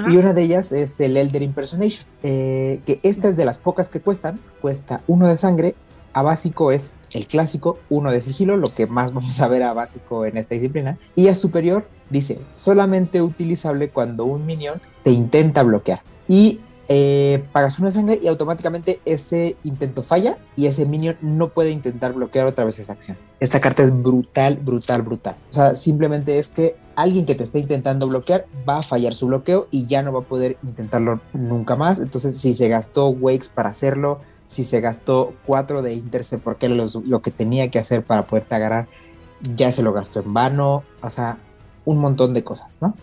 [0.09, 3.89] Y una de ellas es el Elder Impersonation, eh, que esta es de las pocas
[3.89, 5.75] que cuestan, cuesta uno de sangre
[6.13, 9.73] a básico es el clásico, uno de sigilo, lo que más vamos a ver a
[9.73, 10.97] básico en esta disciplina.
[11.15, 16.01] Y a superior dice, solamente utilizable cuando un minion te intenta bloquear.
[16.27, 16.59] Y
[16.93, 22.11] eh, pagas una sangre y automáticamente ese intento falla y ese minion no puede intentar
[22.11, 23.17] bloquear otra vez esa acción.
[23.39, 25.37] Esta carta es brutal, brutal, brutal.
[25.51, 29.27] O sea, simplemente es que alguien que te esté intentando bloquear va a fallar su
[29.27, 31.99] bloqueo y ya no va a poder intentarlo nunca más.
[31.99, 34.19] Entonces, si se gastó Wakes para hacerlo,
[34.51, 38.55] si se gastó 4 de intercept porque era lo que tenía que hacer para poderte
[38.55, 38.87] agarrar,
[39.55, 41.37] ya se lo gastó en vano, o sea,
[41.85, 42.93] un montón de cosas, ¿no?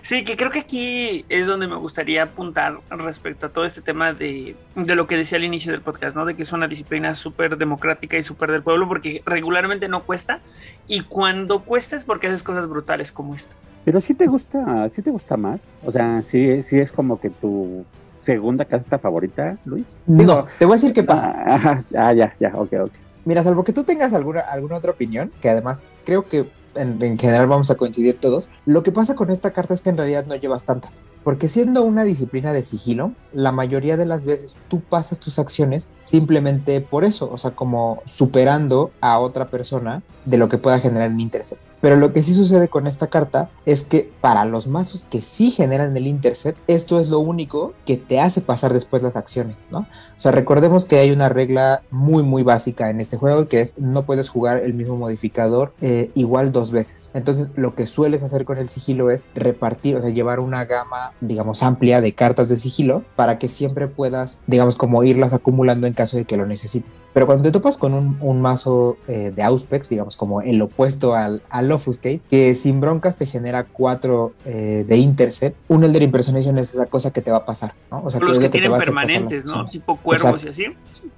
[0.00, 4.14] Sí, que creo que aquí es donde me gustaría apuntar respecto a todo este tema
[4.14, 6.24] de, de lo que decía al inicio del podcast, ¿no?
[6.24, 10.40] De que es una disciplina súper democrática y súper del pueblo, porque regularmente no cuesta,
[10.86, 13.54] y cuando cuesta es porque haces cosas brutales como esta.
[13.84, 17.28] Pero sí te gusta, sí te gusta más, o sea, sí, sí es como que
[17.28, 17.84] tu
[18.28, 19.86] segunda carta favorita, Luis?
[20.06, 21.32] no, te voy a decir qué pasa.
[21.34, 22.92] Ah, ah, ya, ya, ok, ok.
[23.24, 27.46] Mira, salvo que tú tengas alguna, alguna otra opinión, que además creo que en, general
[27.46, 30.36] vamos a coincidir todos, lo que pasa con esta carta es que en realidad no
[30.36, 35.20] llevas tantas, porque siendo una disciplina de sigilo, la mayoría de las veces tú pasas
[35.20, 40.58] tus acciones simplemente por eso, o sea, como superando a otra persona de lo que
[40.58, 41.67] pueda generar un intercept.
[41.80, 45.50] Pero lo que sí sucede con esta carta es que para los mazos que sí
[45.50, 49.80] generan el intercept, esto es lo único que te hace pasar después las acciones, ¿no?
[49.80, 49.86] O
[50.16, 54.04] sea, recordemos que hay una regla muy, muy básica en este juego que es no
[54.04, 57.10] puedes jugar el mismo modificador eh, igual dos veces.
[57.14, 61.12] Entonces, lo que sueles hacer con el sigilo es repartir, o sea, llevar una gama,
[61.20, 65.94] digamos, amplia de cartas de sigilo para que siempre puedas, digamos, como irlas acumulando en
[65.94, 67.00] caso de que lo necesites.
[67.12, 71.42] Pero cuando te topas con un, mazo eh, de Auspex, digamos, como el opuesto al,
[71.50, 75.56] al Offuscate, que sin broncas te genera cuatro eh, de Intercept.
[75.68, 78.02] Un Elder Impersonation es esa cosa que te va a pasar, ¿no?
[78.04, 79.66] O sea, los que, tienen permanentes, ¿no?
[79.66, 80.64] Tipo cuervos y así.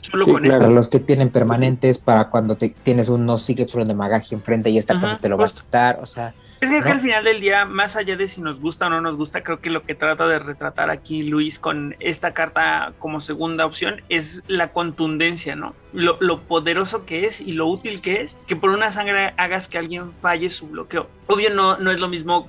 [0.00, 3.88] Solo con claro, los que tienen permanentes para cuando te, tienes un No Secret Sword
[3.88, 6.34] de Magaji enfrente y esta cosa te lo va a quitar, o sea...
[6.60, 9.16] Es que, al final del día, más allá de si nos gusta o no nos
[9.16, 13.64] gusta, creo que lo que trata de retratar aquí Luis con esta carta como segunda
[13.64, 15.74] opción es la contundencia, ¿no?
[15.94, 19.68] Lo, lo, poderoso que es y lo útil que es que por una sangre hagas
[19.68, 21.08] que alguien falle su bloqueo.
[21.28, 22.46] Obvio no, no es lo mismo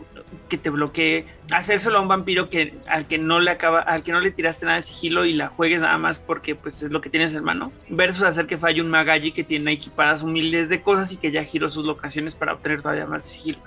[0.50, 4.12] que te bloquee hacérselo a un vampiro que al que no le acaba al que
[4.12, 7.00] no le tiraste nada de sigilo y la juegues nada más porque pues es lo
[7.00, 10.82] que tienes en mano versus hacer que falle un Magalli que tiene equipadas miles de
[10.82, 13.60] cosas y que ya giró sus locaciones para obtener todavía más de sigilo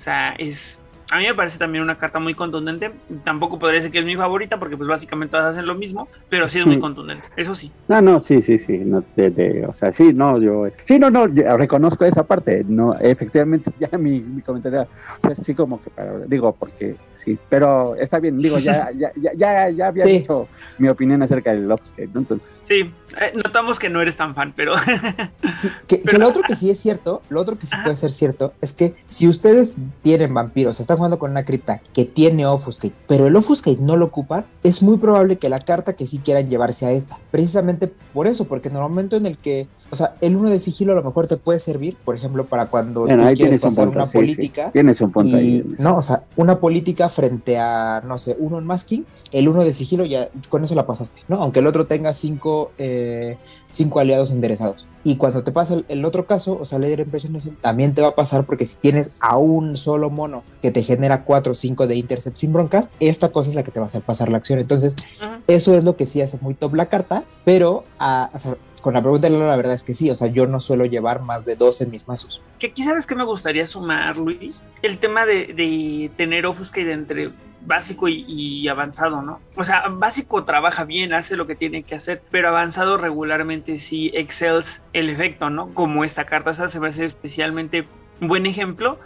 [0.00, 0.80] o sea, es,
[1.10, 2.92] a mí me parece también una carta muy contundente.
[3.24, 6.48] Tampoco podría decir que es mi favorita porque pues básicamente todas hacen lo mismo, pero
[6.48, 7.70] sí es muy contundente, eso sí.
[7.88, 9.04] No, no, sí, sí, sí, no,
[9.68, 14.20] o sea, sí, no, yo, sí, no, no, reconozco esa parte, no, efectivamente ya mi,
[14.20, 18.58] mi comentario, o sea, sí como que para, digo, porque sí, pero está bien, digo,
[18.58, 22.20] ya, ya, ya, ya, había dicho mi opinión acerca del Lovescape, ¿no?
[22.20, 22.60] Entonces.
[22.62, 24.74] Sí, eh, notamos que no eres tan fan, pero...
[25.86, 28.72] que, lo otro que sí es cierto, lo otro que sí puede ser cierto, es
[28.72, 33.36] que si ustedes tienen vampiros, están jugando con una cripta que tiene Offuscate, pero el
[33.36, 36.92] Offuscate no lo ocupa, es muy probable que la carta que sí quieran llevarse a
[36.92, 40.50] esta, precisamente por eso, porque en el momento en el que o sea, el uno
[40.50, 43.88] de sigilo a lo mejor te puede servir, por ejemplo, para cuando tú quieres pasar
[43.88, 44.70] una política.
[44.72, 45.64] Tienes un punto ahí.
[45.78, 49.72] No, o sea, una política frente a, no sé, uno en masking, el uno de
[49.72, 51.42] sigilo ya con eso la pasaste, ¿no?
[51.42, 53.36] Aunque el otro tenga cinco, eh,
[53.68, 54.86] cinco aliados enderezados.
[55.02, 58.14] Y cuando te pasa el, otro caso, o sea, Leader Impression también te va a
[58.14, 61.96] pasar porque si tienes a un solo mono que te genera cuatro o cinco de
[61.96, 64.58] intercept sin broncas, esta cosa es la que te va a hacer pasar la acción.
[64.58, 64.96] Entonces,
[65.46, 68.30] eso es lo que sí hace muy top la carta, pero a,
[68.82, 71.44] con la pregunta de la verdad que sí, o sea, yo no suelo llevar más
[71.44, 72.42] de dos en mis mazos.
[72.58, 77.30] Que aquí sabes que me gustaría sumar, Luis, el tema de, tener de entre
[77.62, 79.40] básico y, avanzado, ¿no?
[79.56, 84.10] O sea, básico trabaja bien, hace lo que tiene que hacer, pero avanzado regularmente sí
[84.14, 85.74] excels el efecto, ¿no?
[85.74, 87.86] Como esta carta, esa se a ser especialmente
[88.20, 88.98] un buen ejemplo,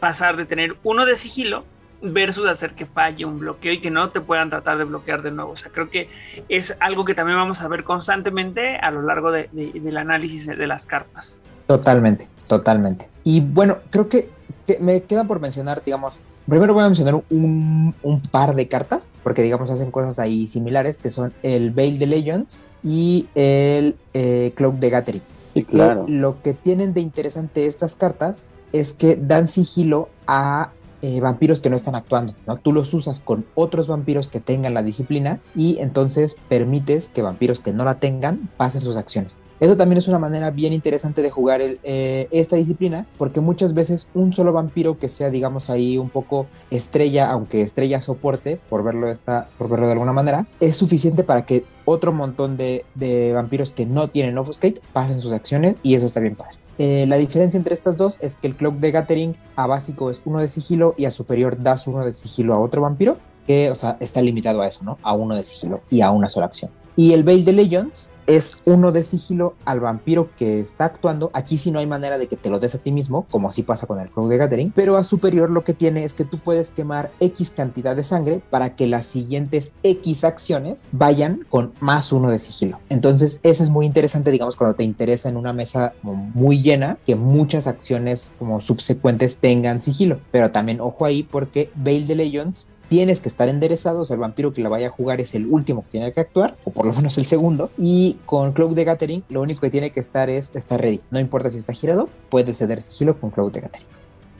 [0.00, 1.64] pasar de tener uno de sigilo
[2.02, 5.30] versus hacer que falle un bloqueo y que no te puedan tratar de bloquear de
[5.30, 5.52] nuevo.
[5.52, 6.08] O sea, creo que
[6.48, 10.86] es algo que también vamos a ver constantemente a lo largo del análisis de las
[10.86, 11.36] cartas.
[11.66, 13.08] Totalmente, totalmente.
[13.24, 14.28] Y bueno, creo que,
[14.66, 17.94] que me queda por mencionar, digamos, Primero voy a mencionar un,
[18.30, 22.64] par de cartas, porque digamos hacen cosas ahí similares, que son el Veil de Legends
[22.82, 25.22] y el eh, Cloak de Gathering.
[25.70, 26.04] claro.
[26.08, 30.70] lo que tienen de interesante estas cartas es que dan sigilo a
[31.02, 32.56] eh, vampiros que no están actuando, ¿no?
[32.56, 37.60] Tú los usas con otros vampiros que tengan la disciplina y entonces permites que vampiros
[37.60, 39.38] que no la tengan pasen sus acciones.
[39.60, 44.10] Eso también es una manera bien interesante de jugar eh, esta disciplina, porque muchas veces
[44.12, 49.08] un solo vampiro que sea, digamos, ahí un poco estrella, aunque estrella soporte, por verlo,
[49.08, 53.72] esta, por verlo de alguna manera, es suficiente para que otro montón de, de vampiros
[53.72, 56.61] que no tienen Offuscate pasen sus acciones y eso está bien padre.
[56.84, 60.20] Eh, la diferencia entre estas dos es que el Cloak de Gathering a básico es
[60.24, 63.76] uno de sigilo y a superior das uno de sigilo a otro vampiro, que, o
[63.76, 64.98] sea, está limitado a eso, ¿no?
[65.00, 66.72] A uno de sigilo y a una sola acción.
[66.96, 71.30] Y el Veil de Legends es uno de sigilo al vampiro que está actuando.
[71.32, 73.62] Aquí sí no hay manera de que te lo des a ti mismo, como así
[73.62, 74.72] pasa con el Crow de Gathering.
[74.74, 78.42] Pero a superior lo que tiene es que tú puedes quemar X cantidad de sangre
[78.50, 82.78] para que las siguientes X acciones vayan con más uno de sigilo.
[82.88, 87.16] Entonces, eso es muy interesante, digamos, cuando te interesa en una mesa muy llena, que
[87.16, 90.20] muchas acciones como subsecuentes tengan sigilo.
[90.30, 94.20] Pero también ojo ahí porque Veil de Legends tienes que estar enderezado, o sea, el
[94.20, 96.84] vampiro que la vaya a jugar es el último que tiene que actuar, o por
[96.84, 100.28] lo menos el segundo, y con Cloak de Gathering lo único que tiene que estar
[100.28, 103.86] es estar ready, no importa si está girado, puede ceder sigilo con Cloak de Gathering.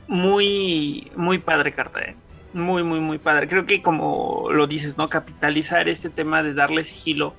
[0.07, 2.15] Muy, muy padre carta, ¿eh?
[2.53, 3.47] Muy, muy, muy padre.
[3.47, 5.09] Creo que como lo dices, ¿no?
[5.09, 7.33] Capitalizar este tema de darle sigilo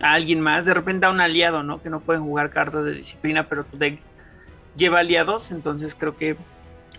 [0.00, 1.82] a alguien más, de repente a un aliado, ¿no?
[1.82, 4.00] Que no pueden jugar cartas de disciplina, pero tu deck
[4.74, 6.38] lleva aliados, entonces creo que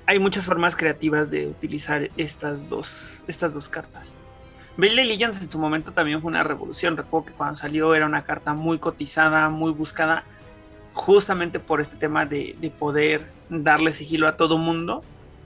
[0.08, 4.16] hay muchas formas creativas de utilizar estas dos, estas dos cartas.
[4.78, 6.96] Bailey Legends en su momento también fue una revolución.
[6.96, 10.24] Recuerdo que cuando salió era una carta muy cotizada, muy buscada,
[10.94, 15.04] justamente por este tema de, poder darle sigilo a todo mundo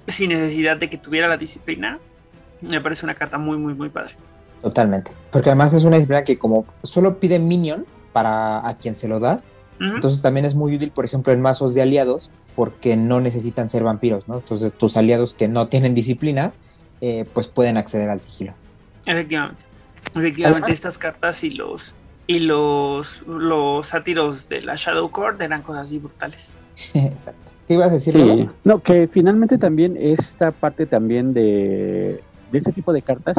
[0.07, 1.97] sin necesidad de que tuviera la disciplina.
[2.61, 4.15] Me parece una carta muy, muy, muy padre.
[4.61, 5.11] Totalmente.
[5.31, 9.19] Porque además es una disciplina que como solo pide minion para a quien se lo
[9.19, 9.47] das,
[9.79, 12.31] entonces también es muy útil, por ejemplo, en mazos de aliados,
[12.61, 14.35] porque no necesitan ser vampiros, ¿no?
[14.35, 16.53] Entonces tus aliados que no tienen disciplina,
[17.01, 18.53] eh, pues pueden acceder al sigilo.
[19.07, 19.63] Efectivamente.
[20.13, 21.95] Efectivamente, estas cartas y los
[22.27, 26.51] y los los sátiros de la Shadow Court eran cosas así brutales.
[26.93, 27.51] Exacto.
[27.67, 28.47] ¿Qué ibas a decir?
[28.63, 33.37] No, que finalmente también esta parte también de, de este tipo de cartas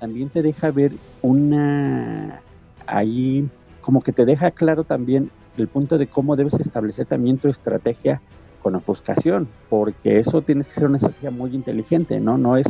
[0.00, 0.90] también te deja ver
[1.22, 2.40] una
[2.88, 3.48] ahí
[3.80, 8.20] como que te deja claro también el punto de cómo debes establecer también tu estrategia
[8.64, 12.38] con ofuscación, porque eso tienes que ser una estrategia muy inteligente, ¿no?
[12.38, 12.66] No es,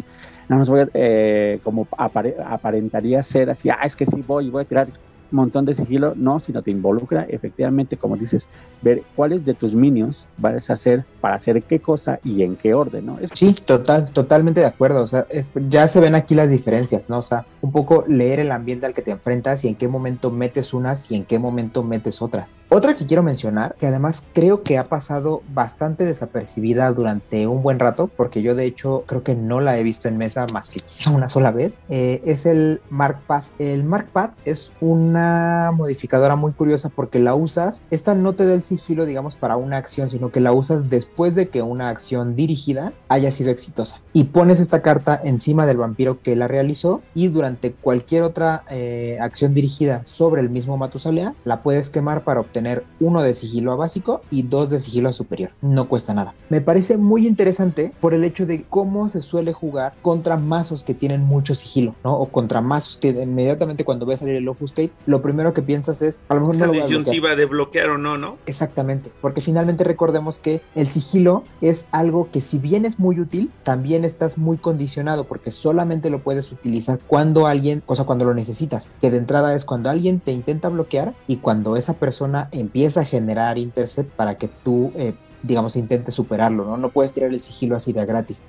[0.49, 4.63] no nos voy a, eh, como aparentaría ser así, ah, es que sí voy, voy
[4.63, 4.89] a tirar
[5.31, 8.49] montón de sigilo, no, sino te involucra efectivamente, como dices,
[8.83, 12.75] ver cuáles de tus minions vas a hacer para hacer qué cosa y en qué
[12.75, 13.19] orden, ¿no?
[13.33, 15.27] Sí, total, totalmente de acuerdo, o sea,
[15.69, 17.19] ya se ven aquí las diferencias, ¿no?
[17.19, 20.31] O sea, un poco leer el ambiente al que te enfrentas y en qué momento
[20.31, 22.57] metes unas y en qué momento metes otras.
[22.69, 27.79] Otra que quiero mencionar, que además creo que ha pasado bastante desapercibida durante un buen
[27.79, 30.81] rato, porque yo de hecho creo que no la he visto en mesa más que
[30.81, 33.47] quizá una sola vez, eh, es el Mark Path.
[33.59, 34.75] El Mark Path es
[35.15, 39.57] una modificadora muy curiosa porque la usas, esta no te da el sigilo, digamos, para
[39.57, 44.01] una acción, sino que la usas después de que una acción dirigida haya sido exitosa.
[44.13, 49.19] Y pones esta carta encima del vampiro que la realizó y durante cualquier otra eh,
[49.21, 53.77] acción dirigida sobre el mismo Matusalea, la puedes quemar para obtener uno de sigilo a
[53.77, 55.53] básico y dos de sigilo a superior.
[55.63, 56.35] No cuesta nada.
[56.49, 60.95] Me parece muy interesante por el hecho de cómo se suele jugar contra mazos que
[60.95, 62.15] tienen mucho sigilo, ¿no?
[62.15, 66.03] O contra mazos que inmediatamente cuando ve a salir el Offuscate lo primero que piensas
[66.03, 67.37] es, a lo mejor Esa no lo voy a disyuntiva bloquear.
[67.39, 68.39] de bloquear o no, ¿no?
[68.47, 73.51] Exactamente, porque finalmente recordemos que el sigilo es algo que si bien es muy útil,
[73.63, 78.35] también estás muy condicionado porque solamente lo puedes utilizar cuando alguien, o sea, cuando lo
[78.35, 83.01] necesitas, que de entrada es cuando alguien te intenta bloquear y cuando esa persona empieza
[83.01, 86.77] a generar intercept para que tú, eh, digamos, intentes superarlo, ¿no?
[86.77, 88.43] No puedes tirar el sigilo así de gratis.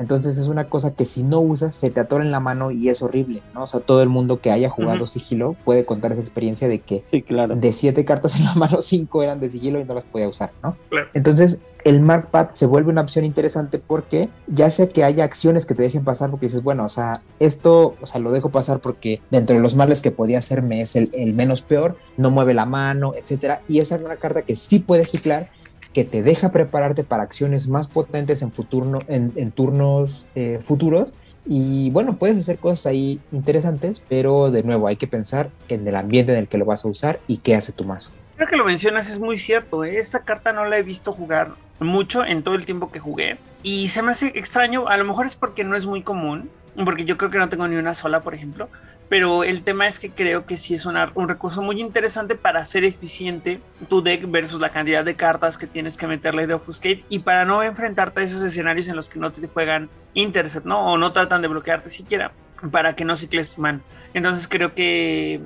[0.00, 2.88] Entonces es una cosa que si no usas se te atora en la mano y
[2.88, 3.62] es horrible, ¿no?
[3.64, 5.06] O sea, todo el mundo que haya jugado Ujú.
[5.06, 7.54] sigilo puede contar esa experiencia de que Sí, claro.
[7.54, 10.50] de siete cartas en la mano, cinco eran de sigilo y no las podía usar,
[10.62, 10.74] ¿no?
[10.88, 11.06] Claro.
[11.14, 15.74] Entonces, el Markpad se vuelve una opción interesante porque ya sea que haya acciones que
[15.74, 19.20] te dejen pasar porque dices, bueno, o sea, esto, o sea, lo dejo pasar porque
[19.30, 22.66] dentro de los males que podía hacerme es el, el menos peor, no mueve la
[22.66, 25.50] mano, etcétera, y esa es una carta que sí puedes ciclar
[25.92, 31.14] que te deja prepararte para acciones más potentes en, turnos eh, futuros
[31.46, 35.96] y bueno, puedes hacer cosas ahí interesantes, pero de nuevo hay que pensar en el
[35.96, 38.12] ambiente en el que lo vas a usar y qué hace tu mazo.
[38.36, 39.84] Creo que lo mencionas, es muy cierto.
[39.84, 39.96] ¿eh?
[39.96, 43.38] Esta carta no la he visto jugar mucho en todo el tiempo que jugué.
[43.62, 46.50] Y se me hace extraño, a lo mejor es porque no es muy común,
[46.84, 48.68] porque yo creo que no tengo ni una sola, por ejemplo.
[49.10, 52.60] Pero el tema es que creo que sí es una- un recurso muy interesante para
[52.60, 57.04] hacer eficiente tu deck versus la cantidad de cartas que tienes que meterle de Obfuscate
[57.08, 60.92] y para no enfrentarte a esos escenarios en los que no te juegan Intercept, ¿no?
[60.92, 62.30] O no tratan de bloquearte siquiera
[62.70, 63.80] para que no cicles tu mano.
[64.14, 65.40] Entonces creo que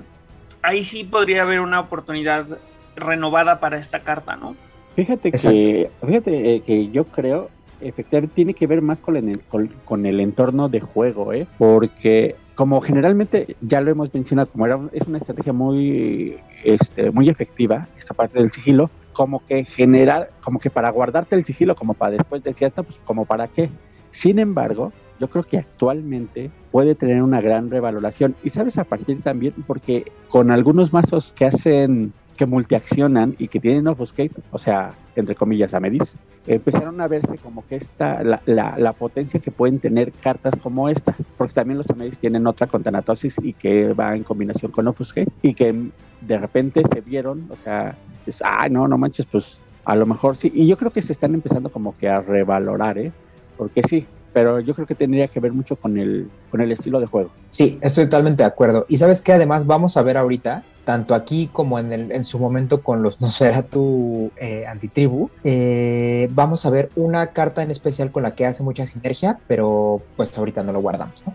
[0.60, 2.44] ahí sí podría haber una oportunidad
[2.96, 4.56] renovada para esta carta, ¿no?
[4.94, 5.56] Fíjate Exacto.
[5.56, 7.48] que, fíjate eh, que yo creo,
[7.80, 11.46] efectivamente, tiene que ver más con el, con, con el entorno de juego, ¿eh?
[11.58, 17.28] Porque como generalmente ya lo hemos mencionado, como era, es una estrategia muy, este, muy
[17.28, 21.94] efectiva, esta parte del sigilo, como que general, como que para guardarte el sigilo, como
[21.94, 23.70] para después decías, no, pues como para qué.
[24.11, 28.34] Sin embargo, yo creo que actualmente puede tener una gran revaloración.
[28.44, 33.61] Y sabes, a partir también, porque con algunos mazos que hacen, que multiaccionan y que
[33.61, 36.14] tienen Obfuscate, o sea, entre comillas, Amedis,
[36.47, 40.89] empezaron a verse como que esta, la, la, la potencia que pueden tener cartas como
[40.89, 44.89] esta, porque también los Amedis tienen otra con Thanatosis y que va en combinación con
[44.89, 49.59] Obfuscate, y que de repente se vieron, o sea, dices, ah, no, no manches, pues
[49.85, 52.99] a lo mejor sí, y yo creo que se están empezando como que a revalorar,
[52.99, 53.12] ¿eh?
[53.57, 56.99] Porque sí, pero yo creo que tendría que ver mucho con el, con el estilo
[56.99, 57.30] de juego.
[57.49, 58.85] Sí, estoy totalmente de acuerdo.
[58.89, 62.41] Y sabes que además vamos a ver ahorita, tanto aquí como en, el, en su
[62.41, 68.24] momento con los Nosferatu eh, antitribu, eh, vamos a ver una carta en especial con
[68.24, 71.22] la que hace mucha sinergia, pero pues ahorita no lo guardamos.
[71.24, 71.32] ¿no?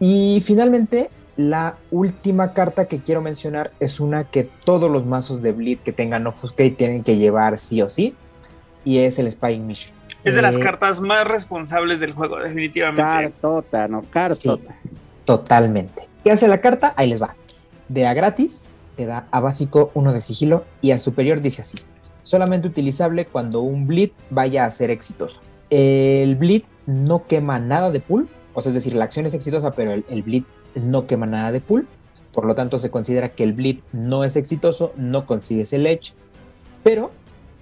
[0.00, 5.52] Y finalmente, la última carta que quiero mencionar es una que todos los mazos de
[5.52, 8.16] Bleed que tengan Offuscate tienen que llevar sí o sí,
[8.82, 9.97] y es el Spying Mission.
[10.28, 13.02] Es de las Eh, cartas más responsables del juego, definitivamente.
[13.02, 14.76] Cartota, no, cartota.
[15.24, 16.08] Totalmente.
[16.24, 16.94] ¿Qué hace la carta?
[16.96, 17.34] Ahí les va.
[17.88, 18.66] De a gratis,
[18.96, 21.78] te da a básico uno de sigilo y a superior dice así.
[22.22, 25.40] Solamente utilizable cuando un bleed vaya a ser exitoso.
[25.70, 29.70] El bleed no quema nada de pool, o sea, es decir, la acción es exitosa,
[29.72, 31.86] pero el, el bleed no quema nada de pool.
[32.32, 36.12] Por lo tanto, se considera que el bleed no es exitoso, no consigues el edge,
[36.82, 37.10] pero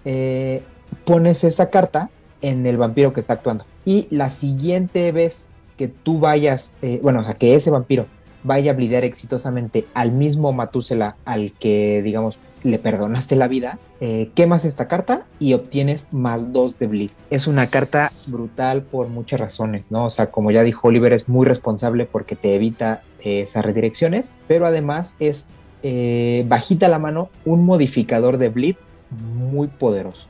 [0.05, 0.63] eh,
[1.05, 2.11] pones esta carta
[2.49, 3.65] en el vampiro que está actuando.
[3.85, 8.07] Y la siguiente vez que tú vayas, eh, bueno, a que ese vampiro
[8.47, 14.31] vaya a blidear exitosamente al mismo Matúsela al que, digamos, le perdonaste la vida, eh,
[14.35, 17.11] quemas esta carta y obtienes más dos de bleed.
[17.31, 20.05] Es una carta brutal por muchas razones, ¿no?
[20.05, 24.33] O sea, como ya dijo Oliver, es muy responsable porque te evita eh, esas redirecciones,
[24.47, 25.47] pero además es
[25.83, 28.77] eh, bajita la mano un modificador de bleed
[29.11, 30.29] muy poderoso.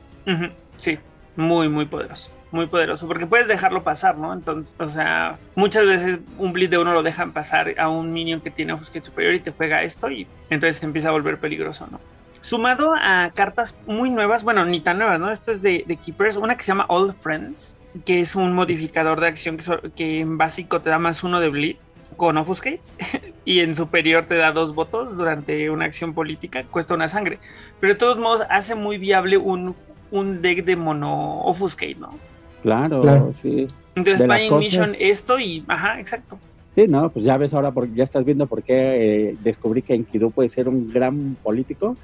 [0.80, 0.98] Sí,
[1.36, 2.30] muy, muy poderoso.
[2.52, 4.32] Muy poderoso, porque puedes dejarlo pasar, ¿no?
[4.32, 8.40] Entonces, o sea, muchas veces un bleed de uno lo dejan pasar a un minion
[8.40, 12.00] que tiene Offuscate superior y te juega esto y entonces empieza a volver peligroso, ¿no?
[12.40, 15.32] Sumado a cartas muy nuevas, bueno, ni tan nuevas, ¿no?
[15.32, 19.20] Esto es de, de Keepers, una que se llama Old Friends, que es un modificador
[19.20, 19.64] de acción que,
[19.96, 21.76] que en básico te da más uno de bleed
[22.16, 22.80] con Offuscate
[23.44, 27.38] y en superior te da dos votos durante una acción política, cuesta una sangre.
[27.80, 29.74] Pero de todos modos hace muy viable un,
[30.10, 32.10] un deck de mono Offuscate, ¿no?
[32.62, 33.30] Claro, Claro.
[33.32, 33.66] sí.
[33.94, 35.64] Entonces, Spying Mission, esto y.
[35.68, 36.38] Ajá, exacto.
[36.76, 39.94] Sí, no, pues ya ves ahora, porque ya estás viendo por qué eh, descubrí que
[39.94, 41.96] Enkidu puede ser un gran político.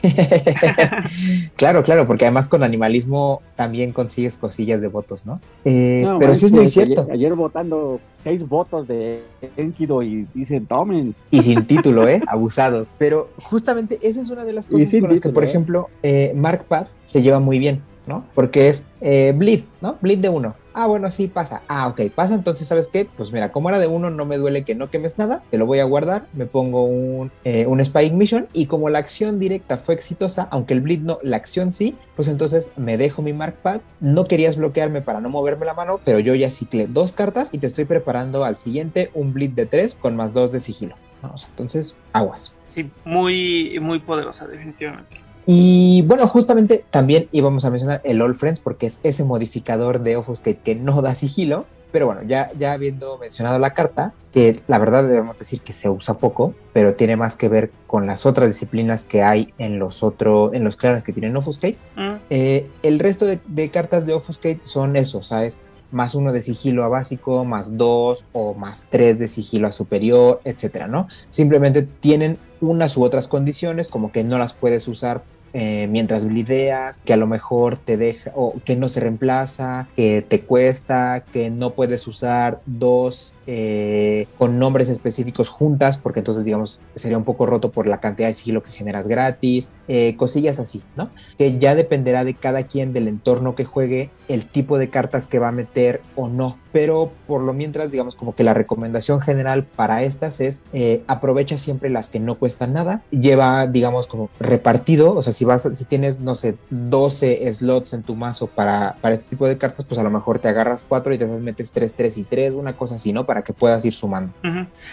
[1.56, 5.34] claro, claro, porque además con animalismo también consigues cosillas de votos, ¿no?
[5.64, 7.02] Eh, No, pero sí es muy cierto.
[7.02, 9.24] Ayer, ayer votando seis votos de
[9.56, 11.16] Enkidu y dicen, tomen.
[11.32, 12.22] Y sin título, ¿eh?
[12.28, 12.90] Abusados.
[12.98, 15.48] Pero justamente esa es una de las cosas con las que, por ¿eh?
[15.48, 18.24] ejemplo, eh, Mark Pad se lleva muy bien, ¿no?
[18.36, 19.96] Porque es eh, bleed, ¿no?
[20.00, 20.61] Bleed de uno.
[20.74, 21.62] Ah, bueno, sí pasa.
[21.68, 22.34] Ah, ok, pasa.
[22.34, 23.08] Entonces, ¿sabes qué?
[23.16, 25.42] Pues mira, como era de uno, no me duele que no quemes nada.
[25.50, 26.26] Te lo voy a guardar.
[26.32, 28.44] Me pongo un, eh, un Spike Mission.
[28.52, 32.28] Y como la acción directa fue exitosa, aunque el bleed no, la acción sí, pues
[32.28, 33.80] entonces me dejo mi Mark Pad.
[34.00, 37.58] No querías bloquearme para no moverme la mano, pero yo ya ciclé dos cartas y
[37.58, 40.96] te estoy preparando al siguiente un bleed de tres con más dos de sigilo.
[41.22, 42.54] Vamos, entonces, aguas.
[42.74, 45.21] Sí, muy, muy poderosa, definitivamente.
[45.46, 50.16] Y bueno, justamente también íbamos a mencionar el All Friends porque es ese modificador de
[50.16, 51.66] Offuscate que no da sigilo.
[51.90, 55.90] Pero bueno, ya, ya habiendo mencionado la carta, que la verdad debemos decir que se
[55.90, 60.02] usa poco, pero tiene más que ver con las otras disciplinas que hay en los
[60.02, 61.76] otros, en los clanes que tienen Offuscate.
[61.96, 62.14] Mm.
[62.30, 65.60] Eh, el resto de, de, cartas de Offuscate son eso, ¿sabes?
[65.92, 70.40] Más uno de sigilo a básico, más dos o más tres de sigilo a superior,
[70.44, 71.06] etcétera, ¿no?
[71.28, 75.22] Simplemente tienen unas u otras condiciones, como que no las puedes usar
[75.54, 80.24] eh, mientras blideas, que a lo mejor te deja o que no se reemplaza, que
[80.26, 86.80] te cuesta, que no puedes usar dos eh, con nombres específicos juntas, porque entonces, digamos,
[86.94, 90.82] sería un poco roto por la cantidad de sigilo que generas gratis, eh, cosillas así,
[90.96, 91.10] ¿no?
[91.36, 95.38] Que ya dependerá de cada quien del entorno que juegue, el tipo de cartas que
[95.38, 99.64] va a meter o no pero por lo mientras, digamos, como que la recomendación general
[99.64, 100.62] para estas es
[101.06, 105.84] aprovecha siempre las que no cuestan nada, lleva, digamos, como repartido, o sea, vas, si
[105.84, 109.98] tienes, no sé, 12 slots en tu mazo para, para este tipo de cartas, pues
[109.98, 112.96] a lo mejor te agarras 4 y te metes 3, 3 y 3, una cosa
[112.96, 113.24] así, ¿no?
[113.24, 114.32] Para que puedas ir sumando.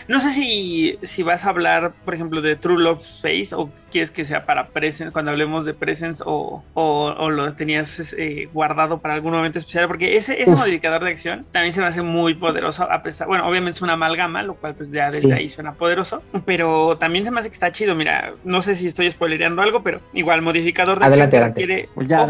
[0.07, 4.11] No sé si, si vas a hablar, por ejemplo, de True Love Space o quieres
[4.11, 9.15] que sea para Presence, cuando hablemos de Presence o, o, lo tenías eh, guardado para
[9.15, 12.89] algún momento especial, porque ese, ese modificador de acción también se me hace muy poderoso,
[12.89, 16.21] a pesar, bueno, obviamente es una amalgama, lo cual pues ya desde ahí suena poderoso,
[16.45, 19.83] pero también se me hace que está chido, mira, no sé si estoy spoilereando algo,
[19.83, 21.61] pero igual modificador de adelante, adelante.
[21.61, 22.25] requiere pues ya,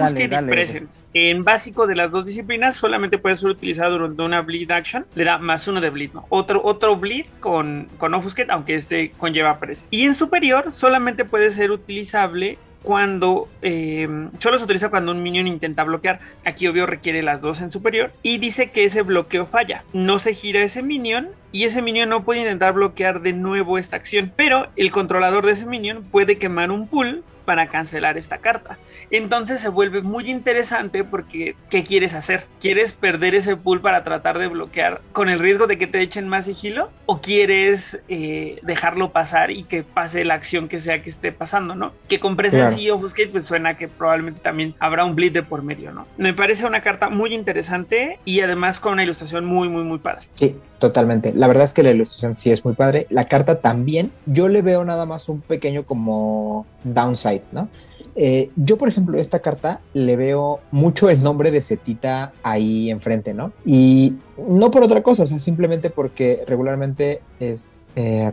[0.48, 1.06] Presence.
[1.14, 5.24] En básico de las dos disciplinas solamente puede ser utilizado durante una bleed action, le
[5.24, 6.26] da más uno de bleed, ¿no?
[6.30, 9.86] Otro, otro bleed con, con Offuscate, aunque este conlleva Presence.
[9.92, 14.08] Y en superior solamente puede ser utilizable cuando eh,
[14.40, 16.20] solo se utiliza cuando un minion intenta bloquear.
[16.46, 19.84] Aquí obvio requiere las dos en superior y dice que ese bloqueo falla.
[19.94, 23.96] No se gira ese minion y ese minion no puede intentar bloquear de nuevo esta
[23.96, 24.32] acción.
[24.36, 28.78] Pero el controlador de ese minion puede quemar un pool para cancelar esta carta.
[29.12, 32.46] Entonces se vuelve muy interesante porque ¿qué quieres hacer?
[32.60, 36.28] ¿Quieres perder ese pool para tratar de bloquear con el riesgo de que te echen
[36.28, 36.90] más sigilo?
[37.06, 41.76] ¿O quieres eh, dejarlo pasar y que pase la acción que sea que esté pasando,
[41.76, 41.94] ¿no?
[42.08, 42.96] Que con presencia claro.
[42.98, 46.06] Offuscate pues suena que probablemente también habrá un bleed de por medio, ¿no?
[46.18, 50.28] Me parece una carta muy interesante y además con una ilustración muy, muy, muy padre.
[50.34, 51.34] Sí, totalmente.
[51.34, 53.08] La verdad es que la ilustración sí es muy padre.
[53.10, 54.12] La carta también.
[54.26, 57.70] Yo le veo nada más un pequeño como downside, ¿no?
[58.16, 63.34] Eh, yo, por ejemplo, esta carta le veo mucho el nombre de Cetita ahí enfrente,
[63.34, 63.52] ¿no?
[63.66, 64.16] Y
[64.48, 68.32] no por otra cosa, o sea, simplemente porque regularmente es eh,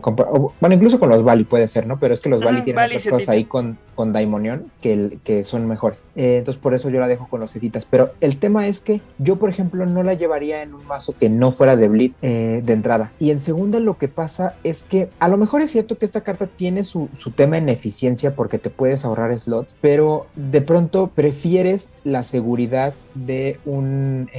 [0.61, 1.99] bueno, incluso con los Bali puede ser, ¿no?
[1.99, 5.67] Pero es que los Bali tienen otras cosas ahí con, con Daimonion que, que son
[5.67, 6.03] mejores.
[6.15, 7.85] Eh, entonces por eso yo la dejo con los setitas.
[7.89, 11.29] Pero el tema es que yo, por ejemplo, no la llevaría en un mazo que
[11.29, 13.11] no fuera de Bleed eh, de entrada.
[13.19, 16.21] Y en segunda lo que pasa es que a lo mejor es cierto que esta
[16.21, 21.11] carta tiene su, su tema en eficiencia porque te puedes ahorrar slots, pero de pronto
[21.13, 24.29] prefieres la seguridad de un...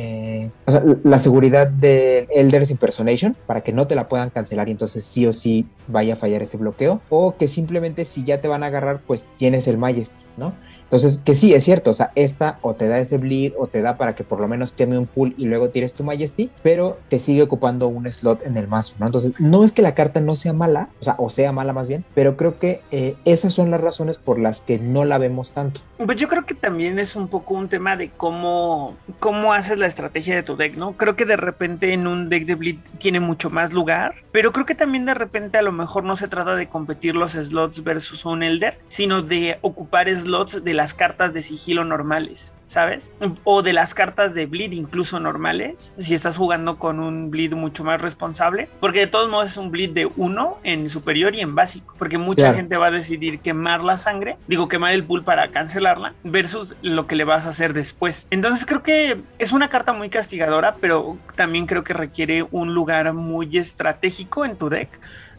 [0.65, 4.73] o sea, la seguridad de Elders Impersonation para que no te la puedan cancelar y
[4.73, 8.49] entonces sí o sí vaya a fallar ese bloqueo, o que simplemente si ya te
[8.49, 10.55] van a agarrar, pues tienes el Majesty, ¿no?
[10.89, 13.83] Entonces, que sí, es cierto, o sea, esta o te da ese bleed o te
[13.83, 16.99] da para que por lo menos queme un pool y luego tires tu Majesty, pero
[17.11, 19.05] te sigue ocupando un slot en el mazo, ¿no?
[19.05, 21.89] Entonces, no es que la carta no sea mala, o sea, o sea mala más
[21.89, 25.51] bien, pero creo que eh, esas son las razones por las que no la vemos
[25.51, 25.83] tanto.
[25.99, 29.87] Pues yo creo que también es un poco un tema de cómo, cómo haces la
[29.87, 30.93] estrategia de tu deck, ¿no?
[30.93, 34.65] Creo que de repente en un deck de bleed tiene mucho más lugar, pero creo
[34.65, 38.25] que también de repente a lo mejor no se trata de competir los slots versus
[38.25, 43.11] un Elder, sino de ocupar slots de las cartas de sigilo normales, ¿sabes?
[43.43, 47.83] O de las cartas de bleed incluso normales, si estás jugando con un bleed mucho
[47.83, 51.57] más responsable, porque de todos modos es un bleed de uno en superior y en
[51.57, 52.59] básico, porque mucha claro.
[52.59, 57.09] gente va a decidir quemar la sangre, digo quemar el pool para cancelarla, versus lo
[57.09, 58.29] que le vas a hacer después.
[58.31, 63.13] Entonces creo que es una carta muy castigadora, pero también creo que requiere un lugar
[63.15, 64.89] muy estratégico en tu deck.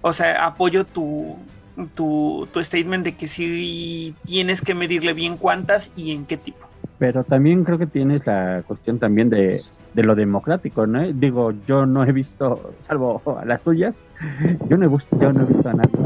[0.02, 1.38] O sea, apoyo tu,
[1.88, 6.68] tu, tu statement de que sí tienes que medirle bien cuántas y en qué tipo.
[6.98, 9.60] Pero también creo que tienes la cuestión también de,
[9.94, 11.12] de lo democrático, ¿no?
[11.14, 14.04] Digo, yo no he visto, salvo a las tuyas,
[14.68, 15.98] yo no he, visto, yo no he visto a nadie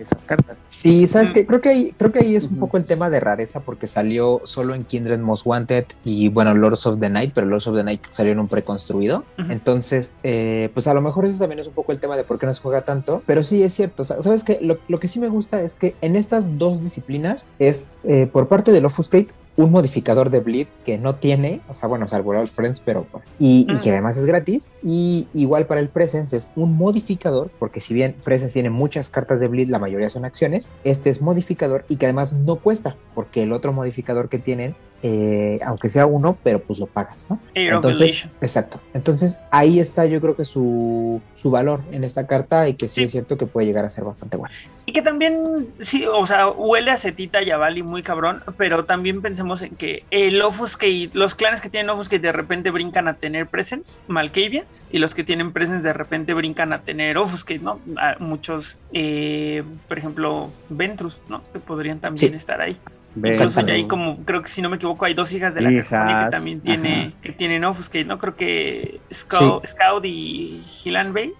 [0.00, 0.56] esas cartas.
[0.66, 3.20] Sí, sabes que creo que ahí, creo que ahí es un poco el tema de
[3.20, 7.46] rareza porque salió solo en Kindred Most Wanted y bueno, Lords of the Night, pero
[7.46, 9.24] Lords of the Night salió en un preconstruido.
[9.48, 12.38] Entonces, eh, pues a lo mejor eso también es un poco el tema de por
[12.38, 14.04] qué no se juega tanto, pero sí es cierto.
[14.04, 17.88] Sabes que lo, lo, que sí me gusta es que en estas dos disciplinas es
[18.04, 19.28] eh, por parte del Offuscate
[19.60, 23.06] un modificador de bleed que no tiene, o sea, bueno, salvo el Friends, pero
[23.38, 24.70] y, y, que además es gratis.
[24.82, 29.38] Y igual para el Presence es un modificador, porque si bien Presence tiene muchas cartas
[29.38, 33.42] de bleed, la mayoría son acciones, este es modificador y que además no cuesta, porque
[33.42, 37.40] el otro modificador que tienen eh, aunque sea uno, pero pues lo pagas, ¿no?
[37.54, 38.78] Entonces, exacto.
[38.92, 43.04] Entonces ahí está yo creo que su, su valor en esta carta y que sí,
[43.04, 44.54] es cierto que puede llegar a ser bastante bueno.
[44.86, 48.84] Y que también, sí, o sea, huele a Cetita y a Bali muy cabrón, pero
[48.84, 53.14] también pensemos en que el Offuscate, los clanes que tienen Offuscate de repente brincan a
[53.14, 57.80] tener Presence, Malkavians, y los que tienen Presence de repente brincan a tener Offuscate, ¿no?
[58.18, 61.42] muchos, eh, por ejemplo, Ventrus, ¿no?
[61.52, 62.78] Que podrían también estar ahí.
[63.16, 66.30] Incluso ahí como, creo que si no me equivoco, hay dos hijas de la que
[66.30, 68.18] también tiene, que tienen Offuscate, ¿no?
[68.18, 71.32] Creo que Scout, y Gilan Bay.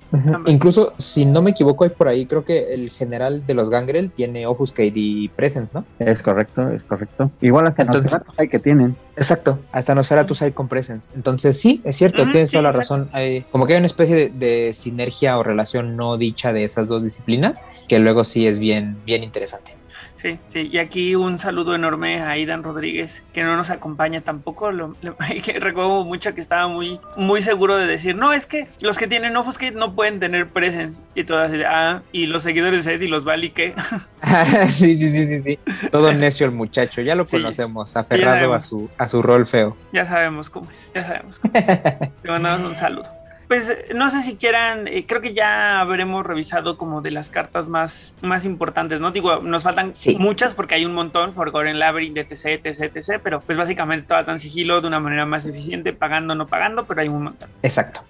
[0.47, 4.11] Incluso, si no me equivoco, hay por ahí, creo que el general de los Gangrel
[4.11, 5.85] tiene Offuscate y Presence, ¿no?
[5.99, 7.31] Es correcto, es correcto.
[7.41, 8.97] Igual hasta Entonces, hay que tienen.
[9.17, 11.11] Exacto, hasta Nosferatus hay con Presence.
[11.15, 13.09] Entonces, sí, es cierto, tienes toda la razón.
[13.13, 17.03] Hay, como que hay una especie de, sinergia o relación no dicha de esas dos
[17.03, 19.80] disciplinas, que luego sí es bien, bien interesante.
[20.21, 24.71] Sí, sí, y aquí un saludo enorme a Aidan Rodríguez, que no nos acompaña tampoco.
[24.71, 24.95] Lo,
[25.61, 29.35] recuerdo mucho que estaba muy, muy seguro de decir, no, es que los que tienen
[29.35, 31.01] Offuscate no pueden tener presence.
[31.15, 33.73] Y todas, ah, y los seguidores de Ed y los Bali, ¿qué?
[34.69, 35.59] sí, sí, sí, sí, sí.
[35.91, 39.75] Todo necio el muchacho, ya lo conocemos, aferrado a su, a su rol feo.
[39.91, 41.67] Ya sabemos cómo es, ya sabemos cómo es.
[41.67, 43.20] Te mandamos un saludo
[43.51, 47.67] pues no sé si quieran, eh, creo que ya habremos revisado como de las cartas
[47.67, 49.11] más, más importantes, ¿no?
[49.11, 49.91] Digo, nos faltan
[50.21, 54.39] muchas porque hay un montón, Forgotten Labyrinth, etc, etc, etc, pero pues básicamente todas dan
[54.39, 57.51] sigilo de una manera más eficiente, pagando o no pagando, pero hay un montón.
[57.65, 58.03] Exacto.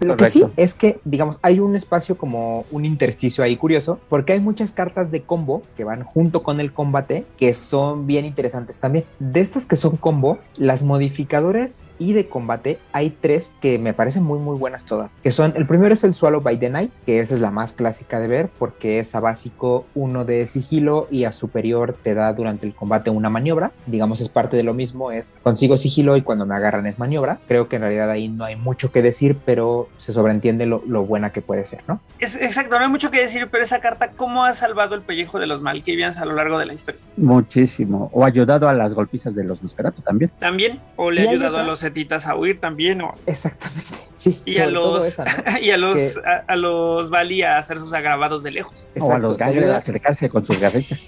[0.00, 4.32] lo que sí es que, digamos, hay un espacio como un intersticio ahí curioso, porque
[4.32, 8.78] hay muchas cartas de combo que van junto con el combate que son bien interesantes
[8.78, 9.04] también.
[9.18, 14.22] De estas que son combo, las modificadores y de combate, hay tres que me parecen
[14.22, 17.20] muy, muy buenas todas, que son, el primero es el Swallow by the Night, que
[17.20, 21.24] esa es la más clásica de ver porque es a básico uno de sigilo y
[21.24, 25.10] a superior te da durante el combate una maniobra, digamos es parte de lo mismo,
[25.10, 28.44] es consigo sigilo y cuando me agarran es maniobra, creo que en realidad ahí no
[28.44, 32.00] hay mucho que decir, pero se sobreentiende lo, buena que puede ser, ¿no?
[32.18, 35.38] Es, exacto, no hay mucho que decir, pero esa carta, ¿cómo ha salvado el pellejo
[35.38, 37.00] de los Malkavians a lo largo de la historia?
[37.16, 40.30] Muchísimo, o ha ayudado a las golpizas de los Nosferatu también.
[40.38, 43.14] También, o le ha ayudado a los Etitas a huir también, o...
[43.26, 43.82] Exactamente,
[44.16, 44.36] sí.
[44.44, 44.66] Y a
[45.62, 45.98] y a los,
[46.46, 48.88] a, los valía hacer sus agravados de lejos.
[48.98, 51.06] o a los ganglios a acercarse con sus garritas.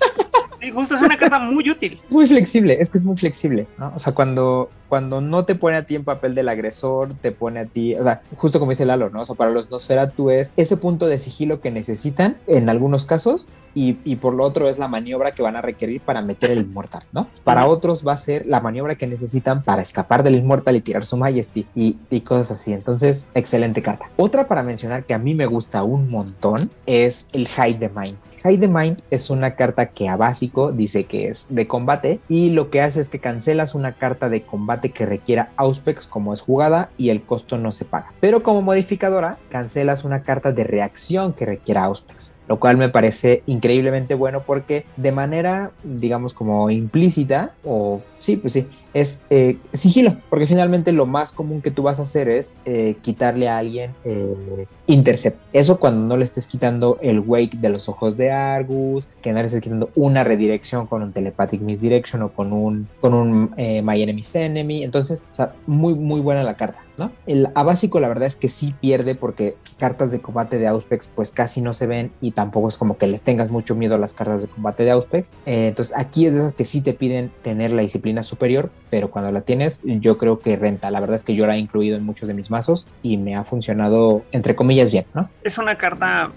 [0.60, 2.00] Sí, justo es una carta muy útil.
[2.10, 3.92] Muy flexible, es que es muy flexible, ¿no?
[3.94, 7.60] O sea, cuando, cuando no te pone a ti en papel del agresor, te pone
[7.60, 9.22] a ti, o sea, justo como dice Lalo, ¿no?
[9.22, 13.52] O sea, para los Nosferatu es ese punto de sigilo que necesitan en algunos casos
[13.78, 16.58] y, y, por lo otro es la maniobra que van a requerir para meter el
[16.58, 17.28] inmortal, ¿no?
[17.44, 21.06] Para otros va a ser la maniobra que necesitan para escapar del inmortal y tirar
[21.06, 22.72] su majesty y, y cosas así.
[22.72, 24.10] Entonces, excelente carta.
[24.16, 28.16] Otra para mencionar que a mí me gusta un montón es el Hide the Mind.
[28.44, 32.50] Hide the Mind es una carta que a básico dice que es de combate y
[32.50, 36.40] lo que hace es que cancelas una carta de combate que requiera Auspex como es
[36.40, 38.12] jugada y el costo no se paga.
[38.18, 43.42] Pero como modificadora, cancelas una carta de reacción que requiera Auspex lo cual me parece
[43.46, 48.66] increíblemente bueno porque de manera, digamos, como implícita, o sí, pues sí,
[49.00, 52.96] es eh, sigilo, porque finalmente lo más común que tú vas a hacer es eh,
[53.02, 55.38] quitarle a alguien eh, intercept.
[55.52, 59.40] Eso cuando no le estés quitando el wake de los ojos de Argus, que no
[59.40, 64.02] le estés quitando una redirección con un telepathic misdirection o con un, con un my
[64.02, 64.82] enemy's enemy.
[64.82, 66.80] Entonces, o sea, muy, muy buena la carta.
[66.98, 67.12] ¿no?
[67.26, 71.12] El A básico la verdad es que sí pierde porque cartas de combate de Auspex
[71.14, 73.98] pues casi no se ven y tampoco es como que les tengas mucho miedo a
[73.98, 75.30] las cartas de combate de Auspex.
[75.46, 79.30] entonces aquí es de esas que sí te piden tener la disciplina superior, pero cuando
[79.32, 80.90] la tienes, yo creo que renta.
[80.90, 83.36] La verdad es que yo la he incluido en muchos de mis mazos y me
[83.36, 85.28] ha funcionado, entre comillas, bien, ¿no?
[85.42, 86.30] Es una carta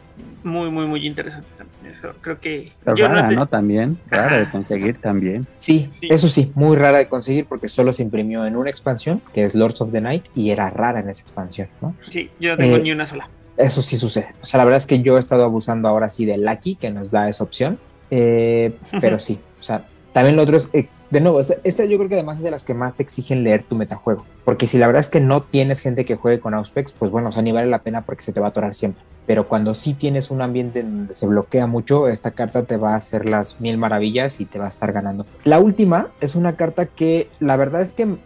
[0.44, 1.72] muy, muy, muy interesante también.
[1.94, 2.72] Eso creo que.
[2.86, 5.46] rara, no, También, rara de conseguir también.
[5.58, 9.44] Sí, eso sí, muy rara de conseguir porque solo se imprimió en una expansión, que
[9.44, 11.96] es Lords of the Night, y era rara en esa expansión, ¿no?
[12.10, 13.30] Sí, yo no tengo eh, ni una sola.
[13.58, 14.34] Eso sí sucede.
[14.42, 16.90] O sea, la verdad es que yo he estado abusando ahora sí de Lucky, que
[16.90, 17.80] nos da esa opción.
[18.10, 22.10] Eh, pero sí, o sea, también lo otro es, eh, de nuevo, esta, yo creo
[22.10, 24.26] que además es de las que más te exigen leer tu metajuego.
[24.46, 27.30] Porque si la verdad es que no tienes gente que juegue con Auspex, pues bueno,
[27.30, 29.04] o sea, ni vale la pena porque se te va a atorar siempre.
[29.26, 32.96] Pero cuando sí tienes un ambiente donde se bloquea mucho, esta carta te va a
[32.96, 35.26] hacer las mil maravillas y te va a estar ganando.
[35.44, 38.18] La última es una carta que la verdad es que, mm,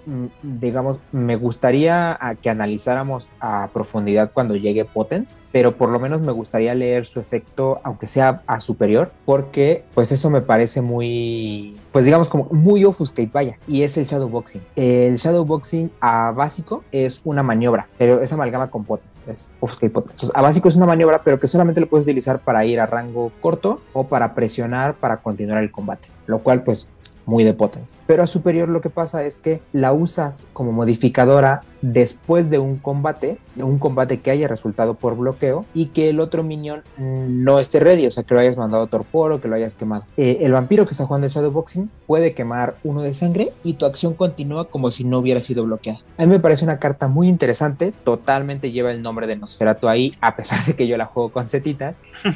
[0.42, 6.32] digamos, me gustaría que analizáramos a profundidad cuando llegue Potence, pero por lo menos me
[6.32, 12.06] gustaría leer su efecto, aunque sea a superior, porque pues eso me parece muy, pues
[12.06, 14.62] digamos como muy offuscate, vaya, y es el Shadowboxing.
[14.76, 20.14] El Shadowboxing a básico es una maniobra, pero es amalgama con Potence, es offuscate Potence.
[20.16, 22.86] Entonces, a básico es una maniobra, pero que solamente lo puedes utilizar para ir a
[22.86, 26.92] rango corto o para presionar para continuar el combate, lo cual pues
[27.26, 27.96] muy de potence.
[28.08, 32.78] Pero a superior lo que pasa es que la usas como modificadora después de un
[32.78, 37.60] combate, de un combate que haya resultado por bloqueo y que el otro minion no
[37.60, 40.04] esté ready, o sea, que lo hayas mandado a torpor o que lo hayas quemado.
[40.18, 43.86] Eh, el vampiro que está jugando el Shadowboxing puede quemar uno de sangre y tu
[43.86, 46.00] acción continúa como si no hubiera sido bloqueada.
[46.18, 50.14] A mí me parece una carta muy interesante, totalmente lleva el nombre de Nosferatu ahí,
[50.22, 51.94] a pesar de que yo la juego con setita,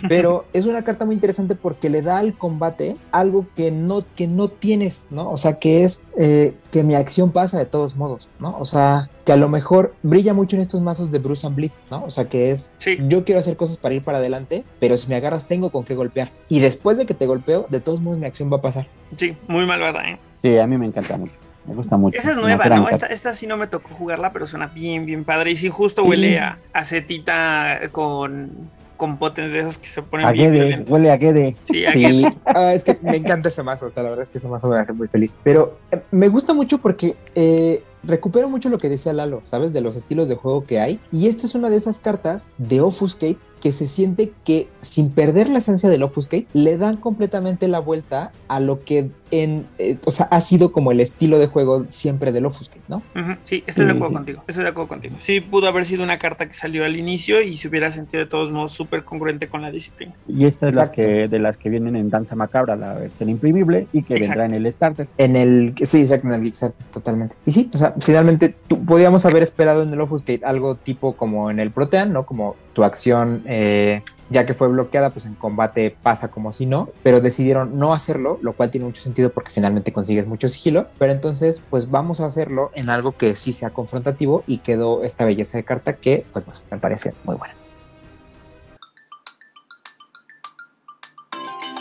[0.08, 4.28] pero es una carta muy interesante porque le da al combate algo que no, que
[4.28, 5.32] no tienes, ¿no?
[5.32, 8.58] O sea, que es eh, que mi acción pasa de todos modos, ¿no?
[8.60, 11.72] O sea, que a lo mejor brilla mucho en estos mazos de Bruce and Bleed,
[11.90, 12.04] ¿no?
[12.04, 12.72] O sea, que es,
[13.08, 15.96] yo quiero hacer cosas para ir para adelante, pero si me agarras tengo con qué
[15.96, 16.32] golpear.
[16.48, 18.88] Y después de que te golpeo, de todos modos mi acción va a pasar.
[19.18, 20.20] Sí, muy malvada, ¿eh?
[20.36, 21.34] Sí, a mí me encanta mucho.
[21.66, 22.18] Me gusta mucho.
[22.18, 22.90] Esa es nueva, ¿no?
[22.90, 25.52] Esta, esta, sí no me tocó jugarla, pero suena bien, bien padre.
[25.52, 30.32] Y sí, justo huele a acetita con con potens de esos que se ponen a
[30.32, 31.56] bien huele a Gede.
[31.64, 32.26] Sí, sí.
[32.46, 34.68] Ah, es que me encanta ese mazo, o sea, la verdad es que ese mazo
[34.68, 35.38] me hace muy feliz.
[35.44, 39.74] Pero eh, me gusta mucho porque eh, recupero mucho lo que decía Lalo, ¿sabes?
[39.74, 41.00] De los estilos de juego que hay.
[41.12, 45.50] Y esta es una de esas cartas de Offuscate que se siente que sin perder
[45.50, 50.12] la esencia del Offuscate le dan completamente la vuelta a lo que en, eh, o
[50.12, 53.04] sea, ha sido como el estilo de juego siempre del Offuscate, ¿no?
[53.44, 55.16] Sí, estoy de acuerdo contigo, estoy de acuerdo contigo.
[55.20, 58.30] Sí, pudo haber sido una carta que salió al inicio y se hubiera sentido de
[58.30, 60.14] todos modos súper congruente con la disciplina.
[60.28, 63.88] Y esta es la que, de las que vienen en Danza Macabra, la versión imprimible
[63.94, 65.08] y que vendrá en el Starter.
[65.18, 67.36] En el, sí, exacto, en el Kickstarter, totalmente.
[67.46, 71.60] Y sí, o sea, finalmente podíamos haber esperado en el Offuscate algo tipo como en
[71.60, 72.26] el Protean, ¿no?
[72.26, 76.90] Como tu acción, eh, ya que fue bloqueada, pues en combate pasa como si no,
[77.04, 81.12] pero decidieron no hacerlo, lo cual tiene mucho sentido porque finalmente consigues mucho sigilo, pero
[81.12, 85.58] entonces pues vamos a hacerlo en algo que sí sea confrontativo y quedó esta belleza
[85.58, 87.56] de carta que pues me parece muy buena.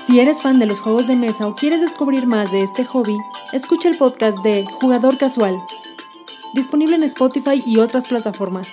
[0.08, 3.18] Si eres fan de los juegos de mesa o quieres descubrir más de este hobby,
[3.52, 5.54] escucha el podcast de Jugador Casual,
[6.54, 8.68] disponible en Spotify y otras plataformas.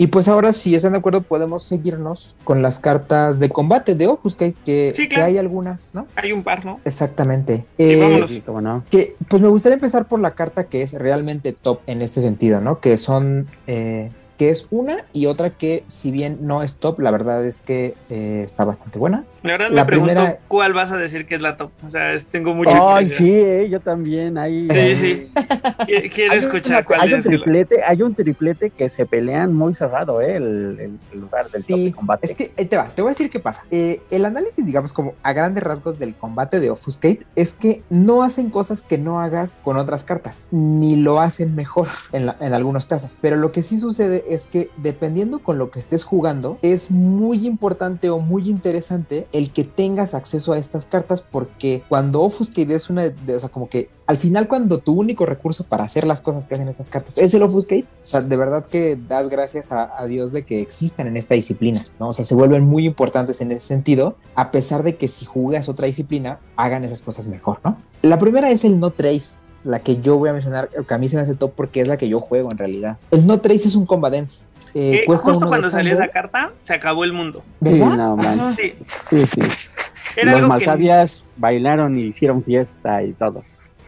[0.00, 4.06] Y pues ahora, si están de acuerdo, podemos seguirnos con las cartas de combate de
[4.06, 6.06] Offuscate, que, que hay algunas, ¿no?
[6.16, 6.80] Hay un par, ¿no?
[6.86, 7.66] Exactamente.
[7.76, 8.82] Eh, no?
[8.90, 12.62] Que, pues me gustaría empezar por la carta que es realmente top en este sentido,
[12.62, 12.80] ¿no?
[12.80, 14.10] Que son eh,
[14.40, 17.94] que es una y otra que si bien no es top, la verdad es que
[18.08, 19.26] eh, está bastante buena.
[19.42, 20.38] La verdad me primera...
[20.48, 21.70] cuál vas a decir que es la top.
[21.86, 24.38] O sea, tengo mucho Ay, sí, eh, yo también.
[24.38, 25.32] Ahí, sí, sí.
[26.14, 30.36] Quiero escuchar cuál hay Un triplete, hay un triplete que se pelean muy cerrado, ¿eh?
[30.36, 32.26] El, lugar del top de combate.
[32.26, 33.66] Es que ahí te va, te voy a decir qué pasa.
[33.70, 38.22] Eh, el análisis, digamos, como a grandes rasgos del combate de Offuscate es que no
[38.22, 42.86] hacen cosas que no hagas con otras cartas, ni lo hacen mejor en, en algunos
[42.86, 43.18] casos.
[43.20, 47.46] Pero lo que sí sucede es que dependiendo con lo que estés jugando, es muy
[47.46, 52.90] importante o muy interesante el que tengas acceso a estas cartas porque cuando Offuscate es
[52.90, 56.20] una de, o sea, como que al final cuando tu único recurso para hacer las
[56.20, 59.72] cosas que hacen estas cartas es el Offuscate, o sea, de verdad que das gracias
[59.72, 62.08] a, Dios de que existan en esta disciplina, ¿no?
[62.08, 65.68] O sea, se vuelven muy importantes en ese sentido, a pesar de que si jugas
[65.68, 67.76] otra disciplina, hagan esas cosas mejor, ¿no?
[68.02, 71.08] La primera es el no trace la que yo voy a mencionar, que a mí
[71.08, 72.98] se me hace top porque es la que yo juego en realidad.
[73.10, 74.46] El No Trace es un combat dance.
[74.74, 77.42] Eh, justo cuando salió esa carta, se acabó el mundo.
[77.60, 78.54] ¿Verdad?
[78.56, 78.74] Sí,
[79.08, 79.26] sí.
[79.26, 79.40] sí,
[80.24, 83.42] Los malsabias bailaron y hicieron fiesta y todo.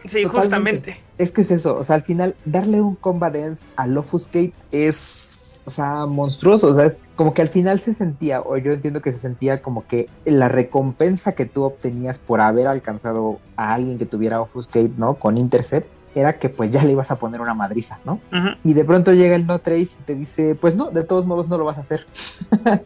[0.05, 0.97] Sí, justamente.
[1.17, 5.22] Es que es eso, o sea, al final, darle un combat dance a Lofuscate es
[5.65, 9.01] o sea, monstruoso, o sea, es como que al final se sentía, o yo entiendo
[9.01, 13.97] que se sentía como que la recompensa que tú obtenías por haber alcanzado a alguien
[13.97, 15.15] que tuviera Offuscate, ¿no?
[15.15, 18.19] Con Intercept, era que pues ya le ibas a poner una madriza, ¿no?
[18.63, 21.47] Y de pronto llega el No Trace y te dice, pues no, de todos modos
[21.47, 22.05] no lo vas a hacer.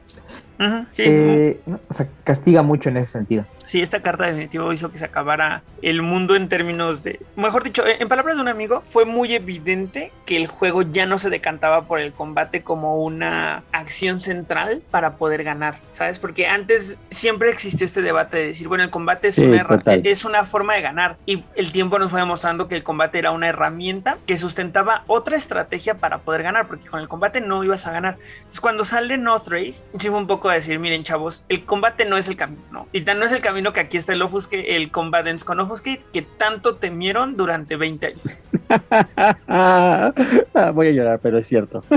[0.98, 3.46] Eh, o sea, castiga mucho en ese sentido.
[3.68, 7.84] Sí, esta carta definitivo hizo que se acabara el mundo en términos de, mejor dicho,
[7.86, 11.84] en palabras de un amigo, fue muy evidente que el juego ya no se decantaba
[11.84, 16.18] por el combate como una acción central para poder ganar, ¿sabes?
[16.18, 20.46] Porque antes siempre existió este debate de decir, bueno, el combate es, una, es una
[20.46, 24.18] forma de ganar y el tiempo nos fue demostrando que el combate era una herramienta
[24.26, 28.18] que sustentaba otra estrategia para poder ganar, porque con el combate no ibas a ganar.
[28.38, 32.06] Entonces, cuando sale North Race, sí fue un poco a decir, miren, chavos, el combate
[32.06, 32.88] no es el camino, ¿no?
[32.92, 36.04] Y tan no es el camino que aquí está el Offuscate, el Combatants con Offuscate,
[36.14, 38.22] que tanto temieron durante 20 años.
[40.74, 41.84] Voy a llorar, pero es cierto.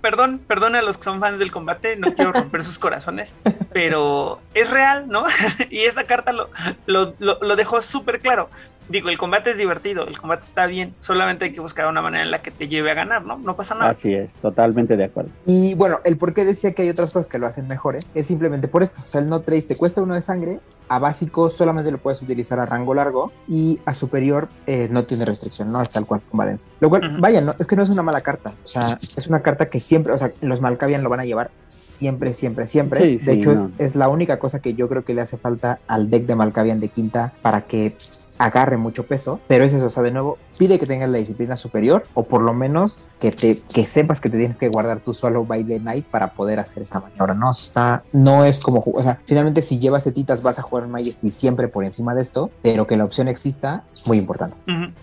[0.00, 3.36] Perdón, perdón a los que son fans del combate, no quiero romper sus corazones,
[3.70, 5.24] pero es real, ¿no?
[5.70, 6.48] y esta carta lo,
[6.86, 8.48] lo, lo dejó súper claro
[8.90, 12.24] digo, el combate es divertido, el combate está bien, solamente hay que buscar una manera
[12.24, 13.38] en la que te lleve a ganar, ¿no?
[13.38, 13.90] No pasa nada.
[13.90, 15.30] Así es, totalmente de acuerdo.
[15.46, 18.26] Y bueno, el por qué decía que hay otras cosas que lo hacen mejores es
[18.26, 19.00] simplemente por esto.
[19.02, 22.20] O sea, el no trace te cuesta uno de sangre, a básico solamente lo puedes
[22.20, 26.20] utilizar a rango largo y a superior eh, no tiene restricción, no es tal cual
[26.28, 26.70] con Valencia.
[26.80, 28.54] Lo cual, vaya, no, es que no es una mala carta.
[28.64, 31.50] O sea, es una carta que siempre, o sea, los Malkavian lo van a llevar
[31.66, 33.18] siempre, siempre, siempre.
[33.18, 36.26] de hecho, es, la única cosa que yo creo que le hace falta al deck
[36.26, 37.94] de Malkavian de quinta para que
[38.40, 41.56] agarre mucho peso, pero es eso, o sea, de nuevo, pide que tengas la disciplina
[41.56, 45.12] superior o por lo menos que te que sepas que te tienes que guardar tu
[45.12, 47.50] solo by the night para poder hacer esa maniobra, ¿no?
[47.50, 50.88] O sea, está, no es como, o sea, finalmente si llevas setitas vas a jugar
[50.88, 54.56] Majesty siempre por encima de esto, pero que la opción exista, muy importante.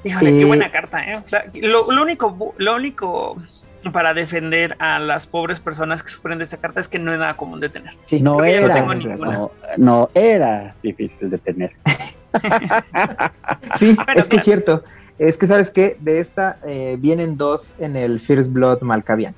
[0.03, 1.23] Híjole, qué eh, buena carta, ¿eh?
[1.61, 3.35] lo, único, lo único
[3.93, 7.19] para defender a las pobres personas que sufren de esta carta es que no es
[7.19, 7.93] nada común de tener.
[8.05, 11.71] Sí, no era, no, no, era difícil de tener.
[13.75, 14.83] sí, es que es cierto.
[15.19, 15.97] Es que, ¿sabes qué?
[15.99, 19.33] De esta eh, vienen dos en el First Blood Malkavian.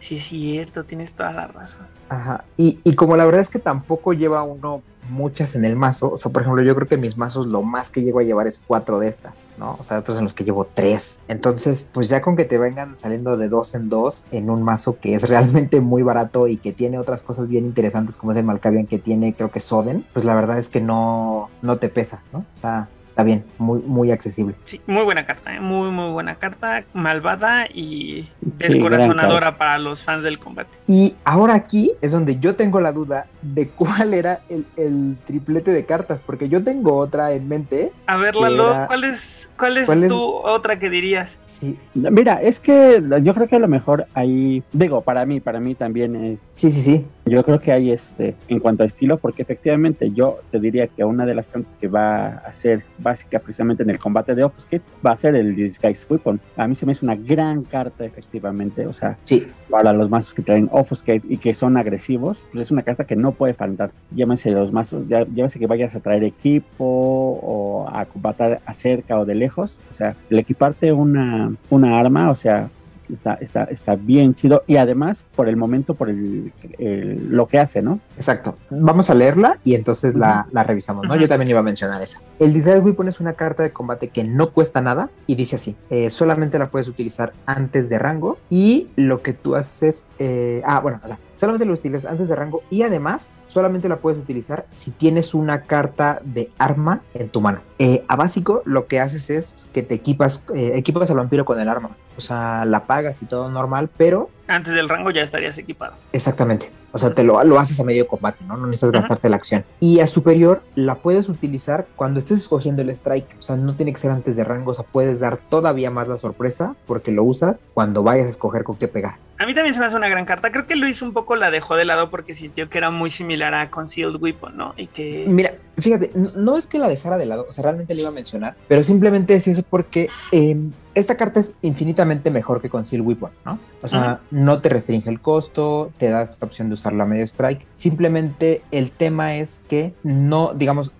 [0.00, 1.86] Sí, es cierto, tienes toda la razón.
[2.08, 2.44] Ajá.
[2.56, 6.12] Y, y como la verdad es que tampoco lleva uno muchas en el mazo.
[6.12, 8.46] O sea, por ejemplo, yo creo que mis mazos lo más que llego a llevar
[8.46, 9.76] es cuatro de estas, ¿no?
[9.80, 11.20] O sea, otros en los que llevo tres.
[11.28, 14.98] Entonces, pues ya con que te vengan saliendo de dos en dos en un mazo
[14.98, 18.44] que es realmente muy barato y que tiene otras cosas bien interesantes como es el
[18.44, 22.22] Malkavian que tiene, creo que Soden, pues la verdad es que no, no te pesa,
[22.32, 22.38] ¿no?
[22.38, 24.54] O sea, está bien, muy, muy accesible.
[24.64, 25.60] Sí, muy buena carta, ¿eh?
[25.60, 30.70] muy, muy buena carta, malvada y descorazonadora para los fans del combate.
[30.86, 35.86] Y ahora aquí es donde yo tengo la duda de cuál era el, triplete de
[35.86, 37.92] cartas, porque yo tengo otra en mente.
[38.06, 41.38] A ver, Lalo, ¿cuál es, cuál es tu otra que dirías?
[41.44, 41.78] Sí.
[41.94, 45.74] Mira, es que yo creo que a lo mejor ahí, digo, para mí, para mí
[45.74, 46.52] también es.
[46.54, 47.06] Sí, sí, sí.
[47.28, 51.04] Yo creo que hay este, en cuanto a estilo, porque efectivamente yo te diría que
[51.04, 54.82] una de las cartas que va a ser básica precisamente en el combate de Offuscate
[55.04, 56.40] va a ser el Disguise Weapon.
[56.56, 58.86] A mí se me hace una gran carta, efectivamente.
[58.86, 59.46] O sea, sí.
[59.68, 63.16] para los mazos que traen Offuscate y que son agresivos, pues es una carta que
[63.16, 63.90] no puede faltar.
[64.14, 69.24] Llámese los mazos, llámese que vayas a traer equipo o a combatir a cerca o
[69.24, 69.76] de lejos.
[69.92, 72.70] O sea, el equiparte una, una arma, o sea,
[73.12, 77.82] está, está, está bien chido y además por el momento, por el, lo que hace,
[77.82, 78.00] ¿no?
[78.16, 78.56] Exacto.
[78.70, 81.16] Vamos a leerla y entonces la, la, revisamos, ¿no?
[81.16, 82.20] Yo también iba a mencionar esa.
[82.38, 85.76] El Desire Weapon es una carta de combate que no cuesta nada y dice así,
[85.90, 90.62] eh, solamente la puedes utilizar antes de rango y lo que tú haces es, eh,
[90.64, 94.18] ah, bueno, o sea, solamente lo utilizas antes de rango y además solamente la puedes
[94.18, 97.60] utilizar si tienes una carta de arma en tu mano.
[97.78, 101.68] Eh, a básico lo que haces es que te equipas, equipas al vampiro con el
[101.68, 101.90] arma.
[102.18, 105.94] O sea, la pagas y todo normal, pero antes del rango ya estarías equipado.
[106.12, 106.70] Exactamente.
[106.90, 108.56] O sea, te lo, lo haces a medio combate, ¿no?
[108.56, 109.64] No necesitas gastarte la acción.
[109.78, 113.36] Y a superior la puedes utilizar cuando estés escogiendo el strike.
[113.38, 114.70] O sea, no tiene que ser antes de rango.
[114.70, 118.64] O sea, puedes dar todavía más la sorpresa porque lo usas cuando vayas a escoger
[118.64, 119.16] con qué pegar.
[119.38, 120.50] A mí también se me hace una gran carta.
[120.50, 123.54] Creo que Luis un poco la dejó de lado porque sintió que era muy similar
[123.54, 124.74] a Concealed Weapon, ¿no?
[124.76, 125.26] Y que.
[125.28, 127.46] Mira, fíjate, no es que la dejara de lado.
[127.48, 128.56] O sea, realmente le iba a mencionar.
[128.66, 130.08] Pero simplemente es eso porque.
[130.32, 133.60] Em, esta carta es infinitamente mejor que Conceal Weapon, ¿no?
[133.82, 137.24] O sea, no te restringe el costo, te da esta opción de usarlo a medio
[137.24, 137.66] strike.
[137.72, 140.92] Simplemente el tema es que no, digamos,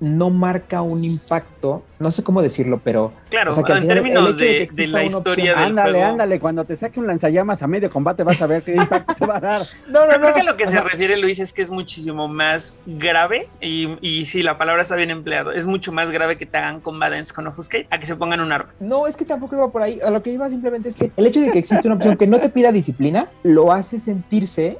[0.00, 3.12] no marca un impacto, no sé cómo decirlo, pero...
[3.30, 7.66] Claro, en términos de, la historia del Ándale, ándale, cuando te saque un lanzallamas a
[7.66, 9.62] medio combate vas a ver qué impacto te va a dar.
[9.88, 10.20] No, no, no.
[10.20, 14.26] Creo que lo que se refiere Luis es que es muchísimo más grave, y, y
[14.26, 17.46] sí, la palabra está bien empleado, es mucho más grave que te hagan combatants con
[17.46, 18.72] Offuscate a que se pongan un arma.
[18.80, 21.26] No, es que tampoco iba por ahí, a lo que iba simplemente es que el
[21.26, 24.78] hecho de que existe una opción que no te pida disciplina, lo hace sentirse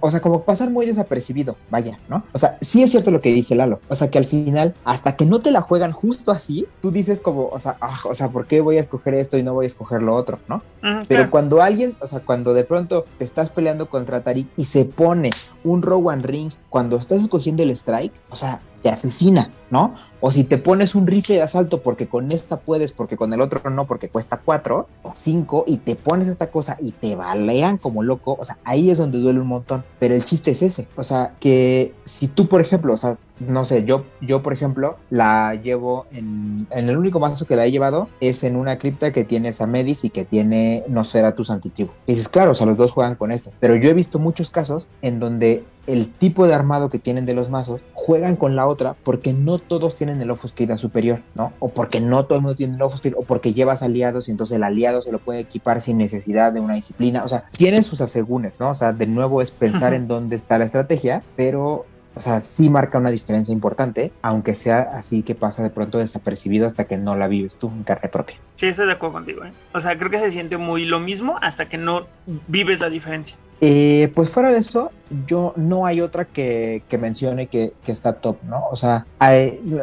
[0.00, 2.24] o sea, como pasar muy desapercibido, vaya, ¿no?
[2.32, 5.16] O sea, sí es cierto lo que dice Lalo, o sea, que al final, hasta
[5.16, 8.14] que no te la juegan justo así, ahí, tú dices como, o sea, ah, o
[8.14, 10.62] sea, ¿por qué voy a escoger esto y no voy a escoger lo otro, no?
[11.08, 14.84] Pero cuando alguien, o sea, cuando de pronto te estás peleando contra Tarik y se
[14.84, 15.30] pone
[15.62, 19.94] un Rowan Ring cuando estás escogiendo el strike, o sea, te asesina, ¿no?
[20.20, 23.40] O si te pones un rifle de asalto porque con esta puedes, porque con el
[23.40, 27.78] otro no, porque cuesta cuatro o cinco, y te pones esta cosa y te balean
[27.78, 29.84] como loco, o sea, ahí es donde duele un montón.
[29.98, 33.16] Pero el chiste es ese, o sea, que si tú, por ejemplo, o sea,
[33.48, 37.66] no sé, yo, yo por ejemplo, la llevo en, en el único mazo que la
[37.66, 41.92] he llevado es en una cripta que tiene Samedis y que tiene Nosferatus Antitivo.
[42.06, 44.50] Y dices, claro, o sea, los dos juegan con estas, pero yo he visto muchos
[44.50, 48.66] casos en donde el tipo de armado que tienen de los mazos juegan con la
[48.66, 51.52] otra porque no todos tienen el Offuscade superior, ¿no?
[51.58, 54.56] O porque no todo el mundo tiene el Offuscade o porque llevas aliados y entonces
[54.56, 57.24] el aliado se lo puede equipar sin necesidad de una disciplina.
[57.24, 58.70] O sea, tienen sus asegúnes, ¿no?
[58.70, 62.70] O sea, de nuevo es pensar en dónde está la estrategia, pero o sea, sí
[62.70, 67.16] marca una diferencia importante, aunque sea así que pasa de pronto desapercibido hasta que no
[67.16, 68.36] la vives tú en carne propia.
[68.56, 69.44] Sí, estoy de acuerdo contigo.
[69.44, 69.52] ¿eh?
[69.72, 72.06] O sea, creo que se siente muy lo mismo hasta que no
[72.46, 73.36] vives la diferencia.
[73.60, 74.90] Eh, pues fuera de eso,
[75.26, 78.66] yo no hay otra que, mencione que, está top, ¿no?
[78.70, 79.06] O sea,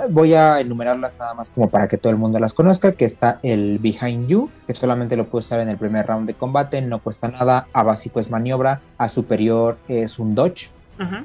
[0.09, 3.39] voy a enumerarlas nada más como para que todo el mundo las conozca, que está
[3.43, 6.99] el Behind You, que solamente lo puedo usar en el primer round de combate, no
[6.99, 10.69] cuesta nada, a básico es maniobra, a superior es un dodge,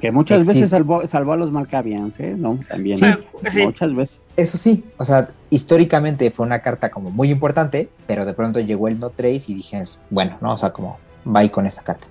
[0.01, 2.35] que muchas veces salvó, a los Malkavians, ¿eh?
[2.37, 2.59] ¿no?
[2.67, 2.97] También.
[3.63, 4.21] Muchas veces.
[4.35, 8.87] Eso sí, o sea, históricamente fue una carta como muy importante, pero de pronto llegó
[8.87, 10.53] el no trace y dije, bueno, ¿no?
[10.53, 12.07] O sea, como, bye con esa carta.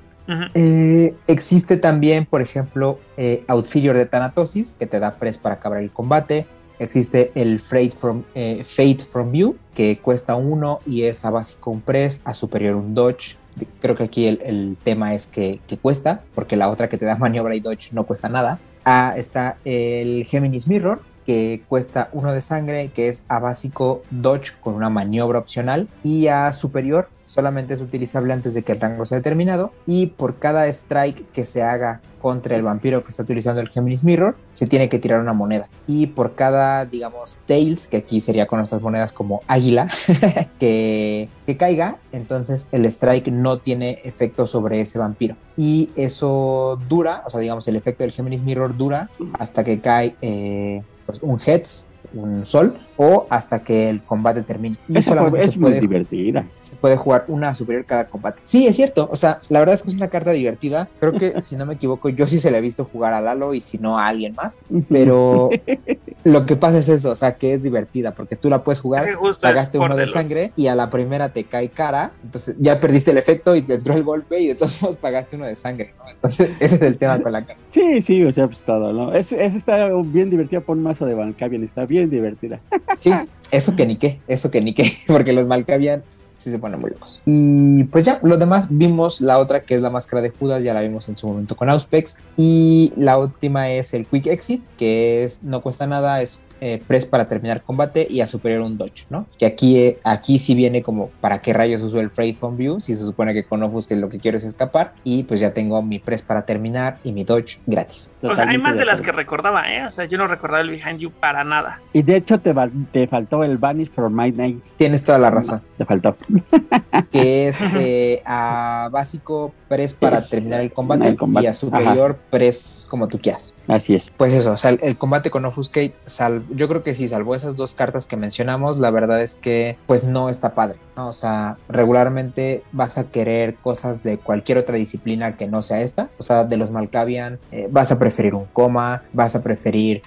[0.54, 5.78] Eh, existe también, por ejemplo, eh, Outfigure de Thanatosis, que te da press para acabar
[5.78, 6.46] el combate.
[6.78, 11.70] Existe el Fate from, eh, Fate from You, que cuesta uno y es a básico
[11.70, 13.36] un press, a superior un dodge,
[13.80, 17.54] creo que aquí el, tema es que, cuesta, porque la otra que te da maniobra
[17.54, 18.58] y dodge no cuesta nada.
[18.84, 24.52] Ah, está el Geminis Mirror, que cuesta uno de sangre, que es a básico dodge
[24.60, 29.04] con una maniobra opcional y a superior solamente es utilizable antes de que el rango
[29.04, 33.60] sea determinado y por cada strike que se haga contra el vampiro que está utilizando
[33.60, 35.68] el Geminis Mirror se tiene que tirar una moneda.
[35.86, 39.88] Y por cada digamos tails que aquí sería con nuestras monedas como águila
[40.58, 45.36] que, que caiga entonces el strike no tiene efecto sobre ese vampiro.
[45.56, 49.08] Y eso dura o sea digamos el efecto del Geminis Mirror dura
[49.38, 54.76] hasta que cae eh, pues, un Heads, un Sol, o hasta que el combate termine.
[54.88, 56.46] Y solamente es se puede, muy divertida.
[56.60, 58.40] Se puede jugar una superior cada combate.
[58.44, 59.08] Sí, es cierto.
[59.10, 60.88] O sea, la verdad es que es una carta divertida.
[61.00, 63.54] Creo que, si no me equivoco, yo sí se le he visto jugar a Lalo
[63.54, 64.62] y si no a alguien más.
[64.88, 65.50] Pero
[66.24, 69.06] lo que pasa es eso, o sea, que es divertida porque tú la puedes jugar,
[69.40, 72.12] pagaste uno de sangre y a la primera te cae cara.
[72.22, 75.36] Entonces ya perdiste el efecto y te entró el golpe y de todos modos pagaste
[75.36, 76.08] uno de sangre, ¿no?
[76.10, 77.62] Entonces, ese es el tema con la carta.
[77.70, 79.14] Sí, sí, o sea, pues todo, ¿no?
[79.14, 80.60] Es, está bien divertida.
[80.60, 82.60] por un mazo de Bancavian, está bien divertida.
[82.98, 83.12] Sí,
[83.50, 86.02] eso que ni qué, eso que ni qué, porque los Malkavian
[86.36, 87.22] sí se ponen muy locos.
[87.26, 90.74] Y pues ya, lo demás vimos la otra que es la máscara de Judas, ya
[90.74, 92.18] la vimos en su momento con Auspex.
[92.36, 97.06] Y la última es el Quick Exit, que es no cuesta nada, es eh, press
[97.06, 99.26] para terminar combate y a superior un dodge, ¿no?
[99.38, 102.80] Que aquí, eh, aquí sí viene como para qué rayos uso el Freight from View,
[102.80, 105.52] si se supone que con Offus que lo que quiero es escapar y pues ya
[105.52, 108.12] tengo mi press para terminar y mi dodge gratis.
[108.22, 109.84] o sea, hay más de, las que recordaba, ¿eh?
[109.84, 111.80] O sea, yo no recordaba el Behind You para nada.
[111.92, 112.54] Y de hecho te,
[112.92, 114.64] te faltó el Vanish from My Night.
[114.76, 115.62] Tienes toda la razón.
[115.76, 116.16] te faltó.
[117.12, 123.08] que es eh, a básico press para terminar el combate, y a superior press como
[123.08, 123.54] tú quieras.
[123.68, 124.12] Así es.
[124.16, 127.56] Pues eso, o sea, el, combate con Offuscate, sal, yo creo que sí, salvo esas
[127.56, 131.08] dos cartas que mencionamos, la verdad es que pues no está padre, ¿no?
[131.08, 136.10] O sea, regularmente vas a querer cosas de cualquier otra disciplina que no sea esta,
[136.18, 140.02] o sea, de los Malkavian, eh, vas a preferir un coma, vas a preferir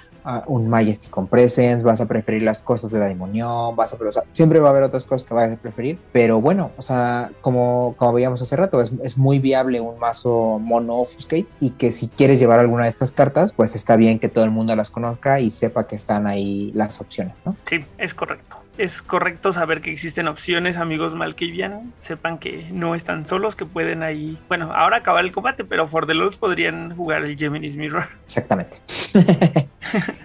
[0.47, 3.97] un Majesty con Presence, vas a preferir las cosas de Daimonion, vas a
[4.33, 7.95] siempre va a haber otras cosas que vas a preferir, pero bueno, o sea, como,
[7.97, 12.07] como veíamos hace rato, es, es muy viable un mazo mono Offuscate y que si
[12.07, 15.39] quieres llevar alguna de estas cartas, pues está bien que todo el mundo las conozca
[15.39, 17.55] y sepa que están ahí las opciones, ¿no?
[17.65, 21.93] Sí, es correcto es correcto saber que existen opciones, amigos Malkavian.
[21.99, 26.07] Sepan que no están solos, que pueden ahí, bueno, ahora acabar el combate, pero for
[26.07, 28.07] the Lords podrían jugar el Gemini's Mirror.
[28.23, 28.79] Exactamente.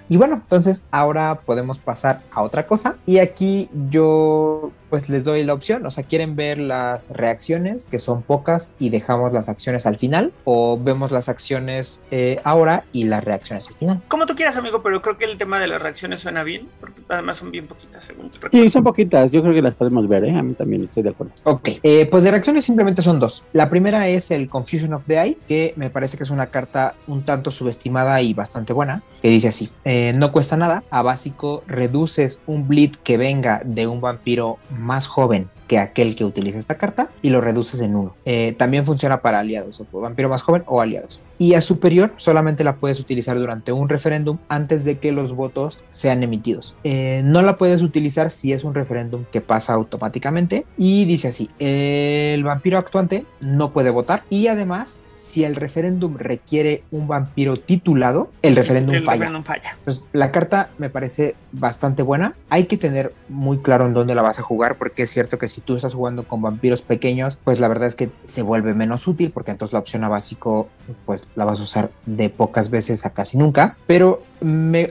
[0.08, 2.96] y bueno, entonces ahora podemos pasar a otra cosa.
[3.06, 7.98] Y aquí yo pues les doy la opción, o sea, quieren ver las reacciones, que
[7.98, 13.02] son pocas, y dejamos las acciones al final, o vemos las acciones eh, ahora y
[13.02, 14.02] las reacciones al final.
[14.06, 16.93] Como tú quieras, amigo, pero creo que el tema de las reacciones suena bien, porque
[17.08, 20.24] además son bien poquitas, según tu Sí, son poquitas, yo creo que las podemos ver,
[20.24, 20.36] ¿eh?
[20.36, 21.32] a mí también estoy de acuerdo.
[21.44, 23.44] Ok, eh, pues de reacciones simplemente son dos.
[23.52, 26.94] La primera es el Confusion of the Eye, que me parece que es una carta
[27.06, 31.62] un tanto subestimada y bastante buena, que dice así, eh, no cuesta nada, a básico
[31.66, 36.76] reduces un bleed que venga de un vampiro más joven que aquel que utiliza esta
[36.76, 38.14] carta y lo reduces en uno.
[38.24, 41.20] Eh, también funciona para aliados, o vampiro más joven o aliados.
[41.38, 45.78] Y a superior solamente la puedes utilizar durante un referéndum antes de que los votos
[45.90, 46.76] sean emitidos.
[46.84, 51.50] Eh, no la puedes utilizar si es un referéndum que pasa automáticamente y dice así,
[51.58, 58.30] el vampiro actuante no puede votar y además si el referéndum requiere un vampiro titulado,
[58.42, 59.76] el referéndum falla.
[59.84, 62.34] Pues, la carta me parece bastante buena.
[62.50, 65.48] Hay que tener muy claro en dónde la vas a jugar, porque es cierto que
[65.48, 69.06] si tú estás jugando con vampiros pequeños, pues la verdad es que se vuelve menos
[69.06, 70.68] útil, porque entonces la opción a básico,
[71.06, 73.76] pues la vas a usar de pocas veces a casi nunca.
[73.86, 74.22] Pero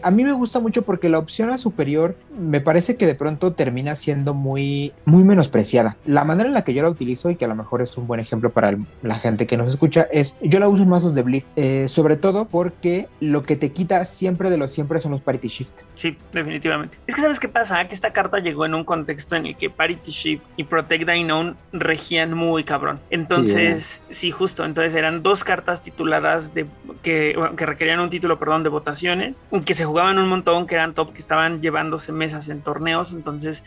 [0.01, 3.53] a mí me gusta mucho porque la opción a superior me parece que de pronto
[3.53, 5.97] termina siendo muy, muy menospreciada.
[6.05, 8.07] La manera en la que yo la utilizo y que a lo mejor es un
[8.07, 11.21] buen ejemplo para la gente que nos escucha es, yo la uso en mazos de
[11.21, 15.21] Blitz, eh, sobre todo porque lo que te quita siempre de los siempre son los
[15.21, 15.81] Parity Shift.
[15.95, 16.97] Sí, definitivamente.
[17.07, 19.69] Es que sabes qué pasa, que esta carta llegó en un contexto en el que
[19.69, 22.99] Parity Shift y Protect the regían muy cabrón.
[23.09, 26.65] Entonces, sí, justo, entonces eran dos cartas tituladas de
[27.01, 30.93] que, que requerían un título, perdón, de votaciones, que se jugaban un montón, que eran
[30.93, 33.63] top, que estaban llevándose mesas en torneos, entonces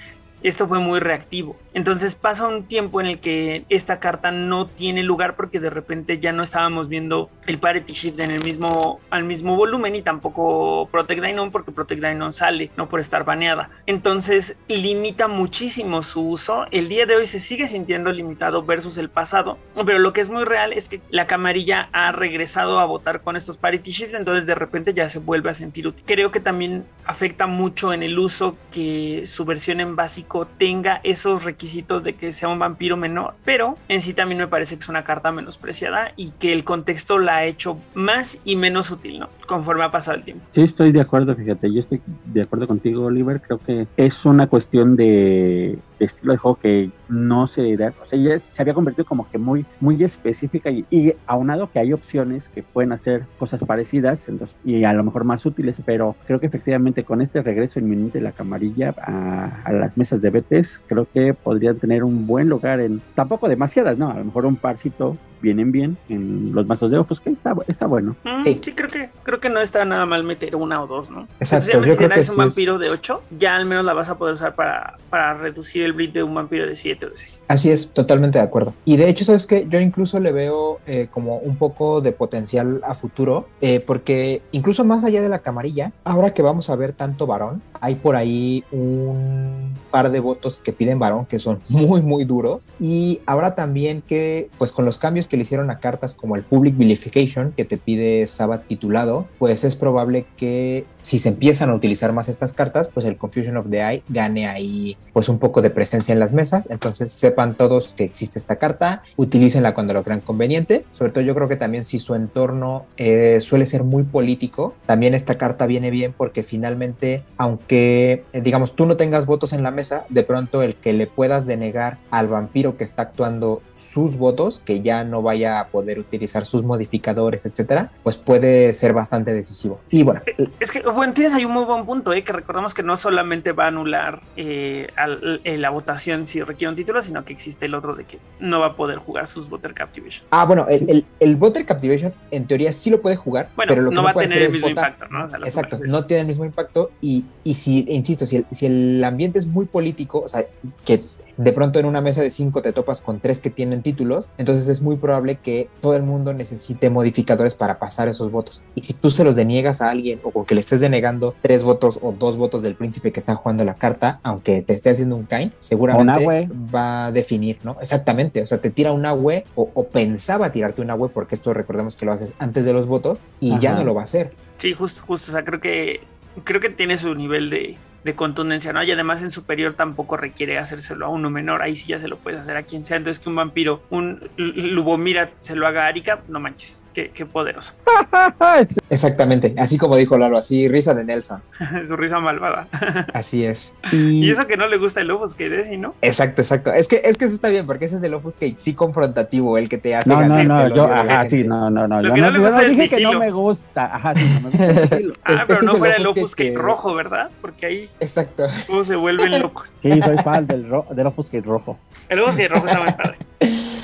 [0.46, 1.56] esto fue muy reactivo.
[1.74, 6.20] Entonces pasa un tiempo en el que esta carta no tiene lugar porque de repente
[6.20, 10.88] ya no estábamos viendo el parity shift en el mismo, al mismo volumen y tampoco
[10.90, 13.70] Protect Dynon porque Protect Dynon sale, no por estar baneada.
[13.86, 16.66] Entonces limita muchísimo su uso.
[16.70, 20.30] El día de hoy se sigue sintiendo limitado versus el pasado, pero lo que es
[20.30, 24.46] muy real es que la camarilla ha regresado a votar con estos parity shifts, entonces
[24.46, 26.04] de repente ya se vuelve a sentir útil.
[26.06, 31.44] Creo que también afecta mucho en el uso que su versión en básico tenga esos
[31.44, 34.88] requisitos de que sea un vampiro menor, pero en sí también me parece que es
[34.88, 39.28] una carta menospreciada y que el contexto la ha hecho más y menos útil, ¿no?
[39.46, 40.44] Conforme ha pasado el tiempo.
[40.50, 44.48] Sí, estoy de acuerdo, fíjate, yo estoy de acuerdo contigo, Oliver, creo que es una
[44.48, 49.04] cuestión de estilo de juego que no se da, o sea, ya se había convertido
[49.04, 53.62] como que muy, muy específica y, y, aunado que hay opciones que pueden hacer cosas
[53.64, 57.78] parecidas entonces, y a lo mejor más útiles, pero creo que efectivamente con este regreso
[57.78, 62.26] inminente de la camarilla a, a las mesas de BTs, creo que podrían tener un
[62.26, 65.16] buen lugar en, tampoco demasiadas, no, a lo mejor un parcito
[65.46, 68.16] vienen bien en los mazos de ojos, que está, está bueno.
[68.24, 68.60] Mm, sí.
[68.74, 71.28] creo que creo que no está nada mal meter una o dos, ¿no?
[71.38, 71.84] Exacto.
[71.84, 74.34] Yo creo que es un vampiro de 8, ya al menos la vas a poder
[74.34, 77.42] usar para, para reducir el bleed de un vampiro de 7 o de 6.
[77.48, 78.74] Así es, totalmente de acuerdo.
[78.84, 79.66] Y de hecho, ¿sabes qué?
[79.70, 84.84] Yo incluso le veo eh, como un poco de potencial a futuro, eh, porque incluso
[84.84, 88.64] más allá de la camarilla, ahora que vamos a ver tanto varón, hay por ahí
[88.72, 92.68] un par de votos que piden varón que son muy, muy duros.
[92.80, 96.42] Y ahora también que, pues con los cambios que le hicieron a cartas como el
[96.42, 101.74] Public Vilification, que te pide Sabbath titulado, pues es probable que si se empiezan a
[101.74, 105.62] utilizar más estas cartas, pues el Confusion of the Eye gane ahí pues un poco
[105.62, 106.68] de presencia en las mesas.
[106.68, 110.84] Entonces sepan todos que existe esta carta, utilícenla cuando lo crean conveniente.
[110.90, 115.14] Sobre todo yo creo que también si su entorno eh, suele ser muy político, también
[115.14, 119.70] esta carta viene bien porque finalmente, aunque eh, digamos tú no tengas votos en la
[119.70, 124.58] mesa, de pronto el que le puedas denegar al vampiro que está actuando sus votos,
[124.58, 129.78] que ya no vaya a poder utilizar sus modificadores, etcétera, pues puede ser bastante decisivo.
[129.88, 130.22] Y bueno,
[130.58, 132.24] es que bueno, tienes ahí un muy buen punto, ¿eh?
[132.24, 136.70] que recordamos que no solamente va a anular eh, al, eh, la votación si requiere
[136.70, 139.48] un título, sino que existe el otro de que no va a poder jugar sus
[139.48, 140.26] Voter Captivation.
[140.30, 143.82] Ah, bueno, el, el, el Voter Captivation en teoría sí lo puede jugar, bueno, pero
[143.82, 144.92] lo que no, no va a tener el mismo votar.
[144.92, 145.24] impacto, ¿no?
[145.24, 148.66] O sea, Exacto, no tiene el mismo impacto y, y si, insisto, si el, si
[148.66, 150.44] el ambiente es muy político, o sea,
[150.84, 151.00] que
[151.36, 154.68] de pronto en una mesa de cinco te topas con tres que tienen títulos, entonces
[154.68, 158.64] es muy probable que todo el mundo necesite modificadores para pasar esos votos.
[158.74, 161.98] Y si tú se los deniegas a alguien o que le estés denegando tres votos
[162.02, 165.24] o dos votos del príncipe que está jugando la carta, aunque te esté haciendo un
[165.24, 167.76] Kain, seguramente va a definir, ¿no?
[167.80, 171.52] Exactamente, o sea, te tira un agüe o, o pensaba tirarte un agüe porque esto
[171.52, 174.32] recordemos que lo haces antes de los votos y ya no lo va a hacer.
[174.58, 175.30] Sí, justo, justo.
[175.30, 176.00] O sea, creo que
[176.44, 177.76] creo que tiene su nivel de,
[178.06, 178.82] de contundencia, ¿no?
[178.82, 181.60] Y además en superior tampoco requiere hacérselo a uno menor.
[181.60, 182.96] Ahí sí ya se lo puedes hacer a quien sea.
[182.96, 186.82] Entonces que un vampiro, un Lubomira se lo haga a Arika, no manches.
[186.94, 187.74] Qué, qué poderoso.
[188.88, 191.42] Exactamente, así como dijo Lalo, así risa de Nelson.
[191.86, 192.68] Su risa malvada.
[193.12, 193.74] Así es.
[193.92, 195.94] y eso que no le gusta el Lobos que ¿sí, ¿no?
[196.02, 196.72] Exacto, exacto.
[196.72, 199.68] Es que, es que eso está bien, porque ese es el Offuscate sí confrontativo, el
[199.68, 202.00] que te hace No, no, no, yo, ajá, sí, no, no, no.
[202.00, 203.30] Lo Yo que no, no le yo gusta no es el dije que no me
[203.30, 203.94] gusta.
[203.94, 205.14] Ajá, sí, no me gusta el sigilo.
[205.24, 207.30] Ah, Este- pero este no fuera el Offuscate que- rojo, ¿verdad?
[207.40, 208.46] Porque ahí Exacto.
[208.66, 209.74] todos se vuelven locos.
[209.82, 211.78] Sí, soy fan del, ro del Opus rojo.
[212.08, 213.18] El Opus que rojo está muy padre.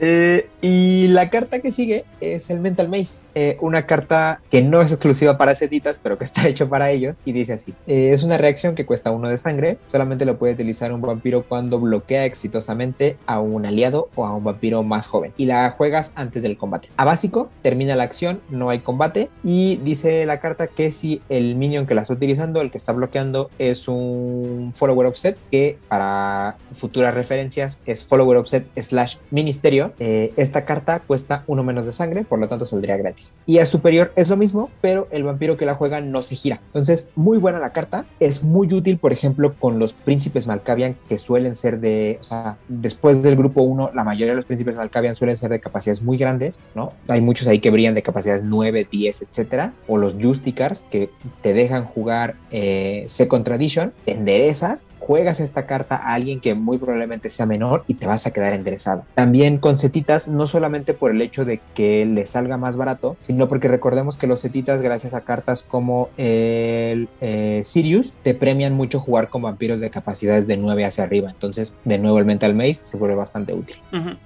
[0.00, 4.80] Eh, y la carta que sigue es el Mental Maze, eh, una carta que no
[4.80, 8.22] es exclusiva para setitas, pero que está hecho para ellos y dice así, eh, es
[8.22, 12.24] una reacción que cuesta uno de sangre, solamente lo puede utilizar un vampiro cuando bloquea
[12.24, 15.32] exitosamente a un aliado o a un vampiro más joven.
[15.36, 16.88] Y la juegas antes del combate.
[16.96, 19.30] A básico, termina la acción, no hay combate.
[19.44, 22.92] Y dice la carta que si el minion que la está utilizando, el que está
[22.92, 30.32] bloqueando es un follower offset que para futuras referencias es follower offset slash ministerio, eh,
[30.36, 33.34] esta carta cuesta uno menos de sangre, por lo tanto saldría gratis.
[33.46, 36.60] Y a superior es lo mismo, pero el vampiro que la juega no se gira.
[36.66, 41.18] Entonces, muy buena la carta, es muy útil, por ejemplo, con los príncipes Malkavian que
[41.18, 45.16] suelen ser de, o sea, después del grupo 1, la mayoría de los príncipes Malkavian
[45.16, 46.92] suelen ser de capacidades muy grandes, ¿no?
[47.08, 51.10] Hay muchos ahí que brillan de capacidades 9, 10, etcétera, o los Justicars que
[51.42, 56.78] te dejan jugar eh, Second Tradition, te enderezas, juegas esta carta a alguien que muy
[56.78, 59.04] probablemente sea menor y te vas a quedar enderezado.
[59.14, 63.48] También con setitas, no solamente por el hecho de que le salga más barato, sino
[63.48, 69.00] porque recordemos que los setitas, gracias a cartas como el eh, Sirius, te premian mucho
[69.00, 71.30] jugar con vampiros de capacidades de 9 hacia arriba.
[71.30, 73.76] Entonces, de nuevo, el Mental Maze se vuelve bastante útil.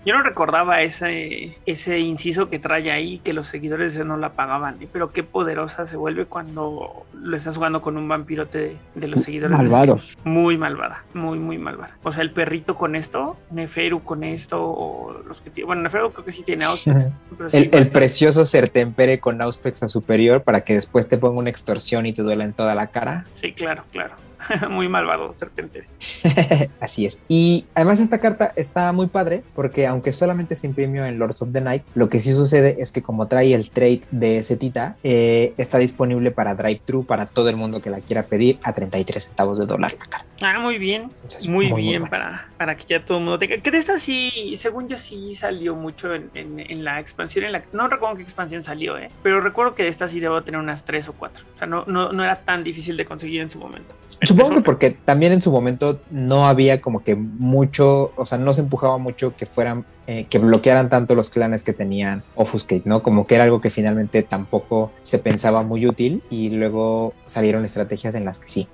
[0.05, 4.83] Yo no recordaba ese, ese inciso que trae ahí, que los seguidores no la pagaban,
[4.83, 4.89] ¿eh?
[4.93, 9.57] pero qué poderosa se vuelve cuando lo estás jugando con un vampirote de, los seguidores.
[9.57, 10.19] Malvados.
[10.25, 11.97] Muy malvada, muy, muy malvada.
[12.03, 15.67] O sea, el perrito con esto, Neferu con esto, o los que tienen.
[15.67, 17.09] Bueno, creo que sí tiene Auspex.
[17.53, 22.07] el, el precioso Sertempere con Auspex a superior para que después te ponga una extorsión
[22.07, 23.25] y te duela en toda la cara.
[23.35, 24.15] Sí, claro, claro.
[24.71, 25.85] muy malvado, serpiente.
[26.81, 27.21] Así es.
[27.29, 31.53] Y además esta carta está muy padre porque aunque solamente se imprimió en Lords of
[31.53, 35.55] the Night, lo que sí sucede es que como trae el trade de Setita, eh,
[35.57, 39.25] está disponible para drive thru para todo el mundo que la quiera pedir a 33
[39.25, 40.27] centavos de dólar la carta.
[40.43, 41.11] Ah, muy bien.
[41.49, 43.59] muy, bien para, para que ya todo el mundo tenga.
[43.59, 47.45] Que de esta sí, según yo sí salió mucho en, en, la expansión.
[47.45, 49.11] En la, no recuerdo qué expansión salió, ¿eh?
[49.23, 51.45] pero recuerdo que de esta sí debo tener unas 3 o 4.
[51.53, 53.95] O sea, no, no, no era tan difícil de conseguir en su momento.
[54.23, 58.53] Supongo que porque también en su momento no había como que mucho, o sea, no
[58.53, 63.03] se empujaba mucho que fueran, eh, que bloquearan tanto los clanes que tenían Offuscate, ¿no?
[63.03, 68.15] Como que era algo que finalmente tampoco se pensaba muy útil y luego salieron estrategias
[68.15, 68.69] en las que sí.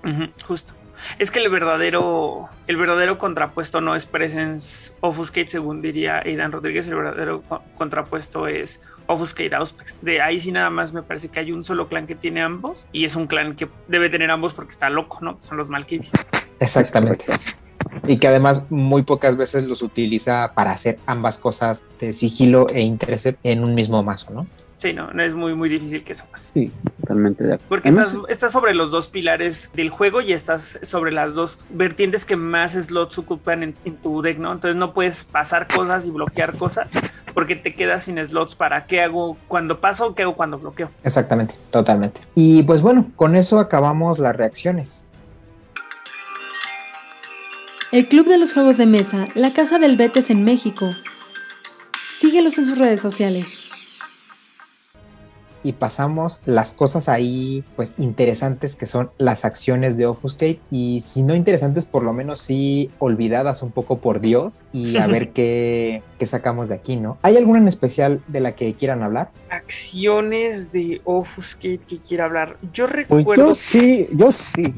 [0.47, 0.73] justo.
[1.18, 6.86] Es que el verdadero, el verdadero contrapuesto no es Presence Offuscate, según diría Aidan Rodríguez,
[6.89, 7.43] el verdadero
[7.77, 9.98] contrapuesto es Offuscate Auspex.
[10.02, 12.89] De ahí sí nada más me parece que hay un solo clan que tiene ambos
[12.93, 15.40] y es un clan que debe tener ambos porque está loco, ¿no?
[15.40, 16.10] Son los Malkavian.
[16.60, 17.27] Exactamente.
[18.06, 22.81] Y que además muy pocas veces los utiliza para hacer ambas cosas de sigilo e
[22.81, 24.47] intercept en un mismo mazo, ¿no?
[24.77, 26.51] Sí, no, no es muy, muy difícil que eso pase.
[26.52, 26.70] Sí,
[27.01, 27.68] totalmente de acuerdo.
[27.68, 32.27] Porque estás, estás, sobre los dos pilares del juego y estás sobre las dos vertientes
[32.27, 34.52] que más slots ocupan en, tu deck, ¿no?
[34.52, 36.90] Entonces no puedes pasar cosas y bloquear cosas
[37.32, 40.90] porque te quedas sin slots para qué hago cuando paso o qué hago cuando bloqueo.
[41.02, 42.20] Exactamente, totalmente.
[42.35, 45.06] Y pues bueno, con eso acabamos las reacciones.
[47.97, 50.90] El Club de los Juegos de Mesa, la Casa del Betes en México.
[52.20, 53.66] Síguelos en sus redes sociales
[55.66, 61.24] y pasamos las cosas ahí pues interesantes que son las acciones de Offuscate y si
[61.24, 66.02] no interesantes por lo menos sí olvidadas un poco por Dios y a ver qué,
[66.18, 67.18] qué sacamos de aquí, ¿no?
[67.23, 69.31] ¿Hay alguna en especial de la que quieran hablar?
[69.51, 72.59] Acciones de Offuscate que quiera hablar.
[72.73, 73.48] Yo pues recuerdo...
[73.48, 74.73] yo sí, yo sí.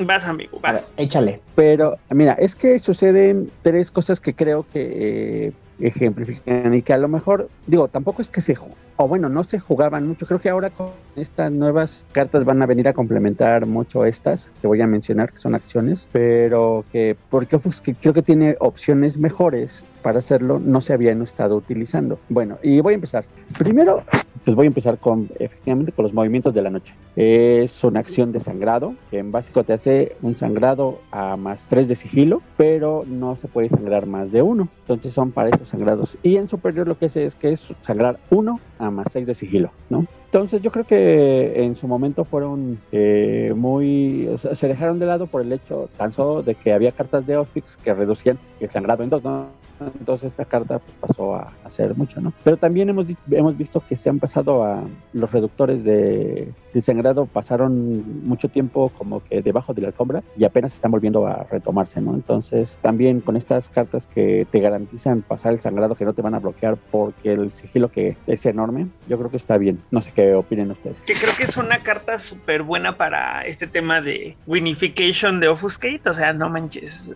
[0.00, 0.92] Vas, amigo, vas.
[0.96, 1.40] échale.
[1.54, 6.98] Pero, mira, es que suceden tres cosas que creo que eh, ejemplifican y que a
[6.98, 8.54] lo mejor, digo, tampoco es que se
[9.00, 10.26] o bueno, no se jugaban mucho.
[10.26, 14.66] Creo que ahora con estas nuevas cartas van a venir a complementar mucho estas que
[14.66, 17.58] voy a mencionar, que son acciones, pero que porque
[17.98, 22.18] creo que tiene opciones mejores para hacerlo, no se habían estado utilizando.
[22.28, 23.24] Bueno, y voy a empezar.
[23.58, 24.02] Primero,
[24.44, 26.94] pues voy a empezar con, efectivamente, con los movimientos de la noche.
[27.16, 31.88] Es una acción de sangrado, que en básico te hace un sangrado a más 3
[31.88, 34.68] de sigilo, pero no se puede sangrar más de uno.
[34.80, 36.16] Entonces son para esos sangrados.
[36.22, 39.34] Y en superior lo que hace es que es sangrar uno a más 6 de
[39.34, 40.06] sigilo, ¿no?
[40.26, 45.06] Entonces yo creo que en su momento fueron eh, muy, o sea, se dejaron de
[45.06, 48.70] lado por el hecho tan solo de que había cartas de Auspix que reducían el
[48.70, 49.59] sangrado en dos, ¿no?
[49.80, 52.32] Entonces esta carta pues, pasó a hacer mucho, ¿no?
[52.44, 54.82] Pero también hemos, hemos visto que se han pasado a
[55.12, 60.44] los reductores de, de, sangrado, pasaron mucho tiempo como que debajo de la alfombra y
[60.44, 62.14] apenas están volviendo a retomarse, ¿no?
[62.14, 66.34] Entonces también con estas cartas que te garantizan pasar el sangrado, que no te van
[66.34, 69.80] a bloquear porque el sigilo que es enorme, yo creo que está bien.
[69.90, 71.02] No sé qué opinen ustedes.
[71.02, 76.08] Que creo que es una carta súper buena para este tema de winification de Offuscate,
[76.08, 77.12] o sea, no manches,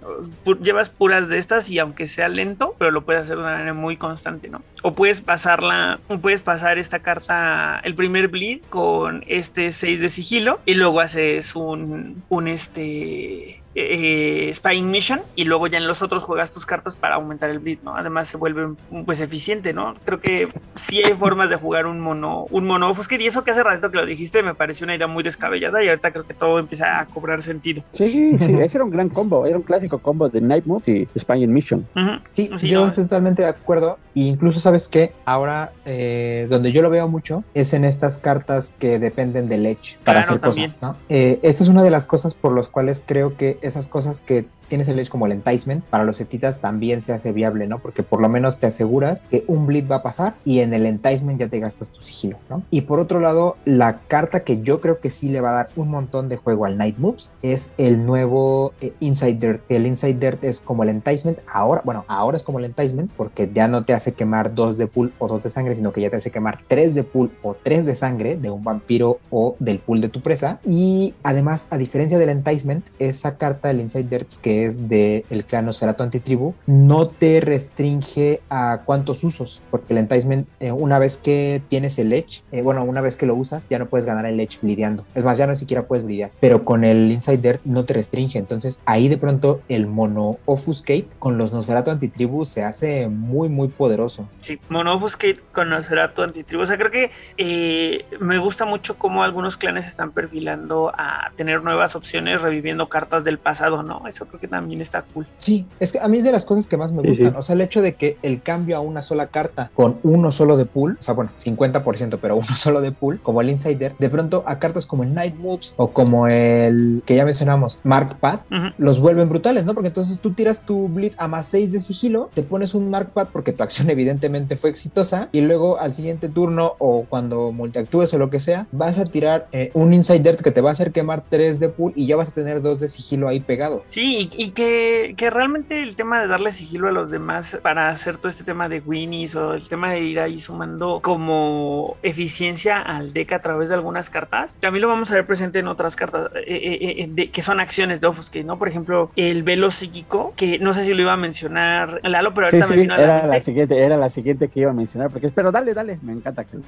[0.62, 3.74] llevas puras de estas y aunque sea lento pero lo puedes hacer de una manera
[3.74, 4.62] muy constante, ¿no?
[4.82, 10.60] O puedes pasarla, puedes pasar esta carta, el primer bleed con este 6 de sigilo
[10.66, 16.22] y luego haces un, un este eh, Spying Mission y luego ya en los otros
[16.22, 17.96] juegas tus cartas para aumentar el bleed, ¿no?
[17.96, 18.74] Además se vuelve
[19.04, 19.94] pues eficiente, ¿no?
[20.04, 23.50] Creo que sí hay formas de jugar un mono, un mono que y eso que
[23.50, 26.34] hace rato que lo dijiste me pareció una idea muy descabellada y ahorita creo que
[26.34, 27.82] todo empieza a cobrar sentido.
[27.92, 31.18] Sí, sí, ese era un gran combo, era un clásico combo de Night Move y
[31.18, 31.86] Spying Mission.
[32.32, 36.90] Sí, yo estoy totalmente de acuerdo e incluso sabes que ahora eh, donde yo lo
[36.90, 40.96] veo mucho es en estas cartas que dependen del Edge para hacer cosas, ¿no?
[41.08, 44.46] Eh, esta es una de las cosas por las cuales creo que esas cosas que
[44.68, 47.78] tienes el edge como el enticement, para los etitas también se hace viable, ¿no?
[47.78, 50.86] Porque por lo menos te aseguras que un bleed va a pasar y en el
[50.86, 52.62] enticement ya te gastas tu sigilo, ¿no?
[52.70, 55.68] Y por otro lado, la carta que yo creo que sí le va a dar
[55.76, 59.62] un montón de juego al Night Moves es el nuevo eh, Inside Dirt.
[59.68, 63.50] El Inside Dirt es como el enticement, ahora, bueno, ahora es como el enticement porque
[63.52, 66.10] ya no te hace quemar dos de pool o dos de sangre, sino que ya
[66.10, 69.78] te hace quemar tres de pool o tres de sangre de un vampiro o del
[69.78, 70.60] pool de tu presa.
[70.64, 75.44] Y además, a diferencia del enticement, esa carta del Inside Dirt que es del el
[75.44, 81.18] clan Nosferatu Antitribu, no te restringe a cuántos usos, porque el enticement, eh, una vez
[81.18, 84.26] que tienes el edge, eh, bueno, una vez que lo usas, ya no puedes ganar
[84.26, 85.04] el edge blideando.
[85.14, 88.38] Es más, ya no siquiera puedes blidear, pero con el Inside Dirt no te restringe.
[88.38, 93.68] Entonces ahí de pronto el mono Offuscate con los Nosferatu Antitribu se hace muy, muy
[93.68, 94.28] poderoso.
[94.40, 96.62] Sí, mono Offuscate con Nosferatu Antitribu.
[96.62, 101.62] O sea, creo que eh, me gusta mucho cómo algunos clanes están perfilando a tener
[101.62, 104.06] nuevas opciones, reviviendo cartas del pasado, ¿no?
[104.06, 105.26] Eso creo que también está cool.
[105.38, 107.36] Sí, es que a mí es de las cosas que más me gustan.
[107.36, 110.56] O sea, el hecho de que el cambio a una sola carta con uno solo
[110.56, 114.10] de pool, o sea, bueno, 50%, pero uno solo de pool, como el Insider, de
[114.10, 118.40] pronto a cartas como el Night Moves o como el que ya mencionamos, Mark Pad,
[118.78, 119.74] los vuelven brutales, ¿no?
[119.74, 123.10] Porque entonces tú tiras tu Blitz a más 6 de sigilo, te pones un Mark
[123.12, 128.12] Pad porque tu acción evidentemente fue exitosa y luego al siguiente turno o cuando multiactúes
[128.14, 130.92] o lo que sea, vas a tirar eh, un Insider que te va a hacer
[130.92, 133.82] quemar 3 de pool y ya vas a tener 2 de sigilo ahí pegado.
[133.86, 138.16] Sí, y, que, que, realmente el tema de darle sigilo a los demás para hacer
[138.16, 143.12] todo este tema de Winnies o el tema de ir ahí sumando como eficiencia al
[143.12, 146.30] deck a través de algunas cartas, también lo vamos a ver presente en otras cartas
[146.34, 148.58] eh, eh, eh, de, que son acciones de que ¿no?
[148.58, 152.46] Por ejemplo, el velo psíquico, que no sé si lo iba a mencionar Lalo, pero
[152.46, 155.28] ahorita me vino a era la, siguiente, era la siguiente que iba a mencionar, porque
[155.30, 156.62] pero dale, dale, me encanta que mm,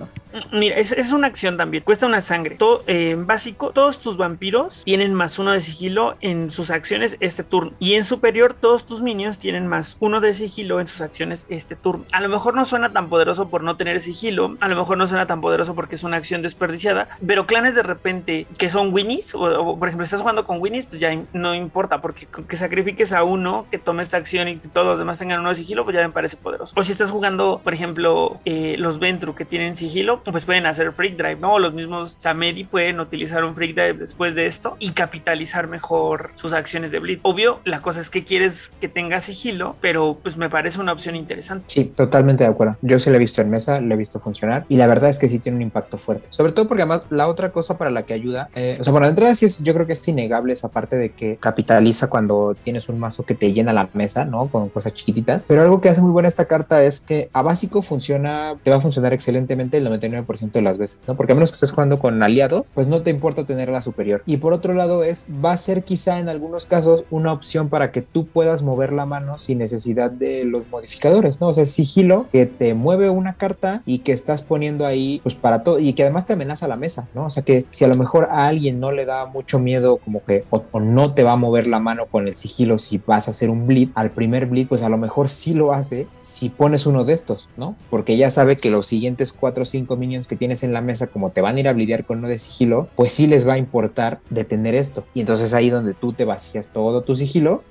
[0.52, 2.56] Mira, es, es, una acción también, cuesta una sangre.
[2.56, 7.44] Todo, en básico, todos tus vampiros tienen más uno de sigilo en sus acciones este
[7.56, 7.72] turno.
[7.78, 11.76] Y en superior, todos tus minions tienen más uno de sigilo en sus acciones este
[11.76, 12.04] turno.
[12.12, 15.06] A lo mejor no suena tan poderoso por no tener sigilo, a lo mejor no
[15.06, 19.34] suena tan poderoso porque es una acción desperdiciada, pero clanes de repente que son winnies,
[19.34, 23.24] o, por ejemplo, estás jugando con winnies, pues ya no importa, porque que sacrifiques a
[23.24, 25.96] uno que tome esta acción y que todos los demás tengan uno de sigilo, pues
[25.96, 26.74] ya me parece poderoso.
[26.76, 30.92] O si estás jugando, por ejemplo, eh, los Ventru que tienen sigilo, pues pueden hacer
[30.92, 31.56] Freak Drive, ¿no?
[31.58, 36.52] los mismos Samedi pueden utilizar un Freak Drive después de esto y capitalizar mejor sus
[36.52, 37.20] acciones de Bleed.
[37.22, 41.16] Obvio, la cosa es que quieres que tenga sigilo, pero pues me parece una opción
[41.16, 41.64] interesante.
[41.68, 42.76] Sí, totalmente de acuerdo.
[42.82, 45.18] Yo sí lo he visto en mesa, lo he visto funcionar y la verdad es
[45.18, 46.28] que sí tiene un impacto fuerte.
[46.30, 49.06] Sobre todo porque además la otra cosa para la que ayuda, eh, o sea, bueno,
[49.06, 52.54] de entrada sí es, yo creo que es innegable esa parte de que capitaliza cuando
[52.62, 54.48] tienes un mazo que te llena la mesa, ¿no?
[54.48, 55.46] Con cosas chiquititas.
[55.46, 58.76] Pero algo que hace muy buena esta carta es que a básico funciona, te va
[58.76, 61.16] a funcionar excelentemente el 99% de las veces, ¿no?
[61.16, 64.22] Porque a menos que estés jugando con aliados, pues no te importa tener la superior.
[64.26, 67.92] Y por otro lado es, va a ser quizá en algunos casos una opción para
[67.92, 71.48] que tú puedas mover la mano sin necesidad de los modificadores, ¿no?
[71.48, 75.62] O sea, sigilo que te mueve una carta y que estás poniendo ahí, pues para
[75.62, 77.26] todo, y que además te amenaza la mesa, ¿no?
[77.26, 80.24] O sea, que si a lo mejor a alguien no le da mucho miedo, como
[80.24, 83.30] que, o, no te va a mover la mano con el sigilo si vas a
[83.30, 86.86] hacer un bleed, al primer bleed, pues a lo mejor sí lo hace si pones
[86.86, 87.76] uno de estos, ¿no?
[87.90, 91.06] Porque ya sabe que los siguientes 4 o 5 minions que tienes en la mesa,
[91.08, 93.54] como te van a ir a blidear con uno de sigilo, pues sí les va
[93.54, 95.04] a importar detener esto.
[95.14, 97.25] Y entonces ahí donde tú te vacías todo tu sigilo,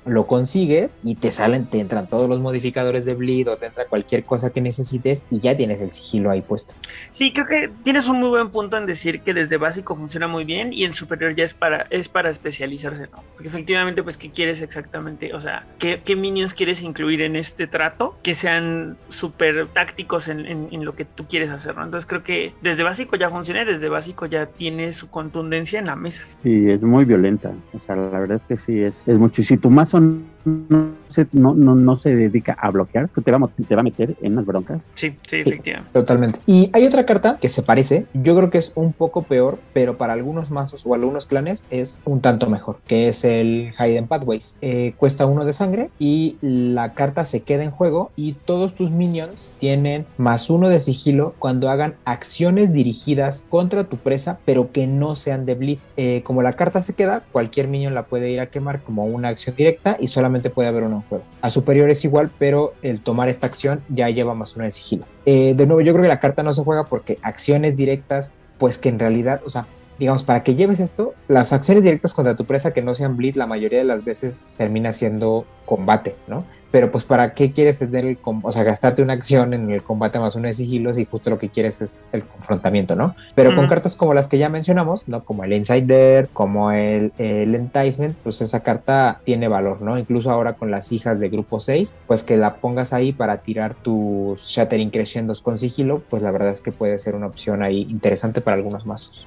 [0.05, 3.85] lo consigues y te salen, te entran todos los modificadores de bleed o te entra
[3.85, 6.73] cualquier cosa que necesites y ya tienes el sigilo ahí puesto.
[7.11, 10.45] Sí, creo que tienes un muy buen punto en decir que desde básico funciona muy
[10.45, 13.23] bien y en superior ya es para, es para especializarse, ¿no?
[13.33, 15.33] Porque efectivamente, pues, ¿qué quieres exactamente?
[15.33, 20.45] O sea, ¿qué, qué minions quieres incluir en este trato que sean súper tácticos en,
[20.45, 21.83] en, lo que tú quieres hacer, ¿no?
[21.83, 25.87] Entonces creo que desde básico ya funciona y desde básico ya tiene su contundencia en
[25.87, 26.23] la mesa.
[26.43, 27.51] Sí, es muy violenta.
[27.73, 29.99] O sea, la verdad es que sí, es, es muchísimo si tu mazo
[30.45, 34.15] no se, no, no, no se dedica a bloquear, te va, te va a meter
[34.21, 34.85] en unas broncas.
[34.95, 35.91] Sí, sí, efectivamente.
[35.93, 36.39] Totalmente.
[36.45, 39.97] Y hay otra carta que se parece, yo creo que es un poco peor, pero
[39.97, 44.57] para algunos mazos o algunos clanes es un tanto mejor, que es el Hidden Pathways.
[44.61, 48.91] Eh, cuesta uno de sangre y la carta se queda en juego y todos tus
[48.91, 54.87] minions tienen más uno de sigilo cuando hagan acciones dirigidas contra tu presa, pero que
[54.87, 55.79] no sean de bleed.
[55.97, 59.24] Eh, como la carta se queda, cualquier minion la puede ir a quemar como una
[59.29, 61.23] acción directa y solamente puede haber uno en juego.
[61.41, 65.05] A superior es igual, pero el tomar esta acción ya lleva más uno de sigilo.
[65.25, 68.77] Eh, de nuevo, yo creo que la carta no se juega porque acciones directas, pues
[68.77, 69.67] que en realidad, o sea,
[69.99, 73.35] digamos, para que lleves esto, las acciones directas contra tu presa que no sean bleed,
[73.35, 76.43] la mayoría de las veces termina siendo combate, ¿no?
[76.75, 80.19] Pero pues para qué quieres tener el, o sea, gastarte una acción en el combate
[80.19, 83.15] más uno de sigilos y justo lo que quieres es el confrontamiento, ¿no?
[83.33, 85.23] Pero con cartas como las que ya mencionamos, ¿no?
[85.23, 89.97] Como el Insider, como el, el Enticement, pues esa carta tiene valor, ¿no?
[89.97, 93.73] Incluso ahora con las hijas de grupo 6, pues que la pongas ahí para tirar
[93.73, 97.83] tus Shattering Crescendos con sigilo, pues la verdad es que puede ser una opción ahí
[97.89, 99.25] interesante para algunos mazos.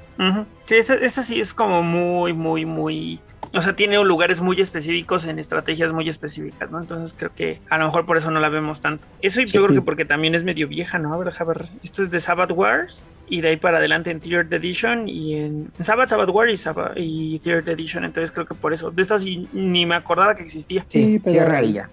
[0.66, 3.20] Sí, esta, sí es como muy, muy, muy
[3.55, 6.81] o sea, tiene lugares muy específicos en estrategias muy específicas, ¿no?
[6.81, 9.05] Entonces creo que a lo mejor por eso no la vemos tanto.
[9.23, 11.15] Eso yo creo que porque también es medio vieja, ¿no?
[11.15, 14.20] A ver, a ver, esto es de Sabbath Wars y de ahí para adelante en
[14.20, 18.55] Third Edition y en, Sabbath, Sabbath War y, Sabbath, y Third Edition, entonces creo que
[18.55, 18.90] por eso.
[18.90, 20.84] De estas ni me acordaba que existía.
[20.86, 21.90] Sí, sí, es rarilla.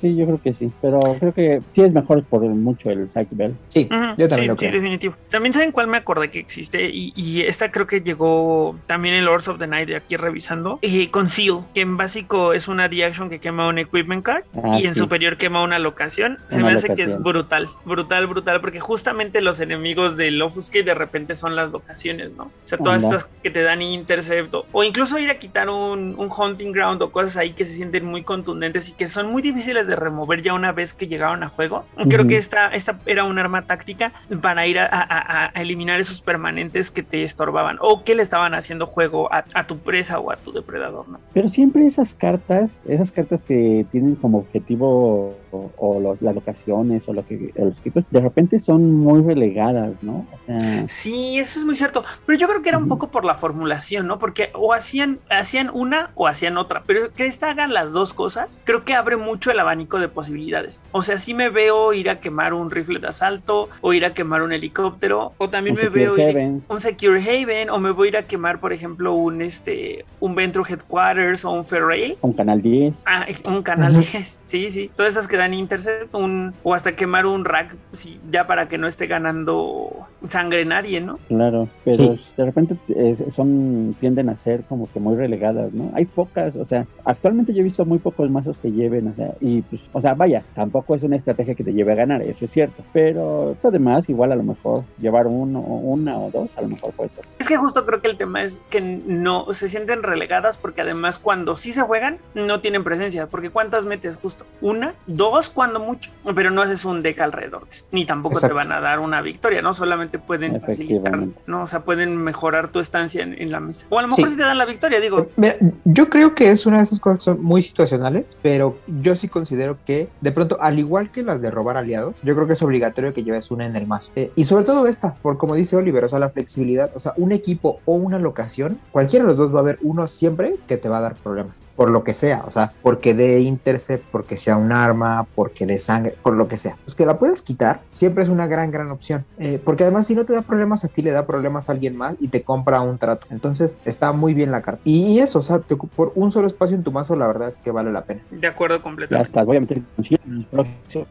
[0.00, 3.28] sí, yo creo que sí, pero creo que sí es mejor por mucho el Psych
[3.30, 3.54] Bell.
[3.68, 4.70] Sí, yo también lo creo.
[4.70, 5.14] Sí, definitivo.
[5.30, 9.24] También saben cuál me acordé que existe y, y esta creo que llegó también en
[9.24, 10.78] Lords of the Night de aquí revisando.
[10.82, 14.86] Eh, Conceal, que en básico es una reaction que quema un equipment card ah, y
[14.86, 16.38] en superior quema una locación.
[16.48, 20.82] Se me hace que es brutal, brutal, brutal, porque justamente los enemigos de Lofus que
[20.82, 22.46] de repente son las locaciones, ¿no?
[22.46, 26.72] O sea, todas estas que te dan intercepto o incluso ir a quitar un, hunting
[26.72, 29.94] ground o cosas ahí que se sienten muy contundentes y que son muy difíciles de
[29.94, 31.84] remover ya una vez que llegaron a juego.
[32.08, 37.04] Creo que esta, esta era un arma táctica para ir a, eliminar esos permanentes que
[37.04, 41.08] te estorbaban o que le estaban haciendo juego a, tu presa o a tu depredador,
[41.08, 41.20] ¿no?
[41.34, 45.36] Pero siempre esas cartas, esas cartas que tienen como objetivo
[45.76, 50.26] o, las locaciones o lo que los equipos, de repente son muy relegadas, ¿no?
[50.32, 52.04] O sea, Sí, eso es muy cierto.
[52.26, 54.18] Pero yo creo que era un poco por la formulación, ¿no?
[54.18, 56.82] Porque o hacían, hacían una o hacían otra.
[56.86, 60.82] Pero que esta hagan las dos cosas, creo que abre mucho el abanico de posibilidades.
[60.92, 64.14] O sea, sí me veo ir a quemar un rifle de asalto, o ir a
[64.14, 68.10] quemar un helicóptero, o también me veo ir un Secure Haven, o me voy a
[68.10, 72.16] ir a quemar, por ejemplo, un este un Ventro Headquarters o un Ferrail.
[72.20, 72.94] Un canal 10.
[73.06, 74.40] Ah, un canal 10.
[74.44, 74.90] Sí, sí.
[74.96, 78.78] Todas esas que dan intercept, un, o hasta quemar un rack, sí, ya para que
[78.78, 79.90] no esté ganando
[80.26, 81.18] sangre nadie, ¿no?
[81.28, 85.90] Claro, pero de repente eh, son tienden a ser como que muy relegadas, ¿no?
[85.94, 89.34] Hay pocas, o sea, actualmente yo he visto muy pocos mazos que lleven, o sea,
[89.40, 92.46] y pues, o sea, vaya, tampoco es una estrategia que te lleve a ganar, eso
[92.46, 96.68] es cierto, pero además igual a lo mejor llevar uno, una o dos, a lo
[96.68, 97.24] mejor puede ser.
[97.38, 101.18] Es que justo creo que el tema es que no se sienten relegadas porque además
[101.18, 104.46] cuando sí se juegan no tienen presencia, porque ¿cuántas metes justo?
[104.60, 108.80] Una, dos cuando mucho, pero no haces un deck alrededor, ni tampoco te van a
[108.80, 109.74] dar una victoria, ¿no?
[109.74, 111.62] Solamente pueden facilitar, ¿no?
[111.62, 113.86] O sea, pueden mejorar tu estancia en, la mesa.
[113.90, 115.28] O a lo mejor si te dan la victoria, digo.
[115.36, 119.16] Mira, yo creo que es una de esas cosas que son muy situacionales, pero yo
[119.16, 122.54] sí considero que, de pronto, al igual que las de robar aliados, yo creo que
[122.54, 124.12] es obligatorio que lleves una en el mazo.
[124.16, 127.12] Eh, y sobre todo esta, por como dice Oliver, o sea, la flexibilidad, o sea,
[127.16, 130.76] un equipo o una locación, cualquiera de los dos va a haber uno siempre que
[130.76, 134.36] te va a dar problemas, por lo que sea, o sea, porque de intercept, porque
[134.36, 136.76] sea un arma, porque de sangre, por lo que sea.
[136.84, 139.24] Pues que la puedes quitar, siempre es una gran, gran opción.
[139.38, 141.96] Eh, porque además, si no te da problemas a ti, le da problemas a alguien
[141.96, 143.26] más y te compra un trato.
[143.30, 144.80] Entonces, está muy bien la carta.
[144.84, 147.70] Y eso, o sea, por un solo espacio en tu mazo, la verdad es que
[147.70, 148.22] vale la pena.
[148.30, 149.24] De acuerdo completamente.
[149.24, 150.66] Ya está, voy a meter en los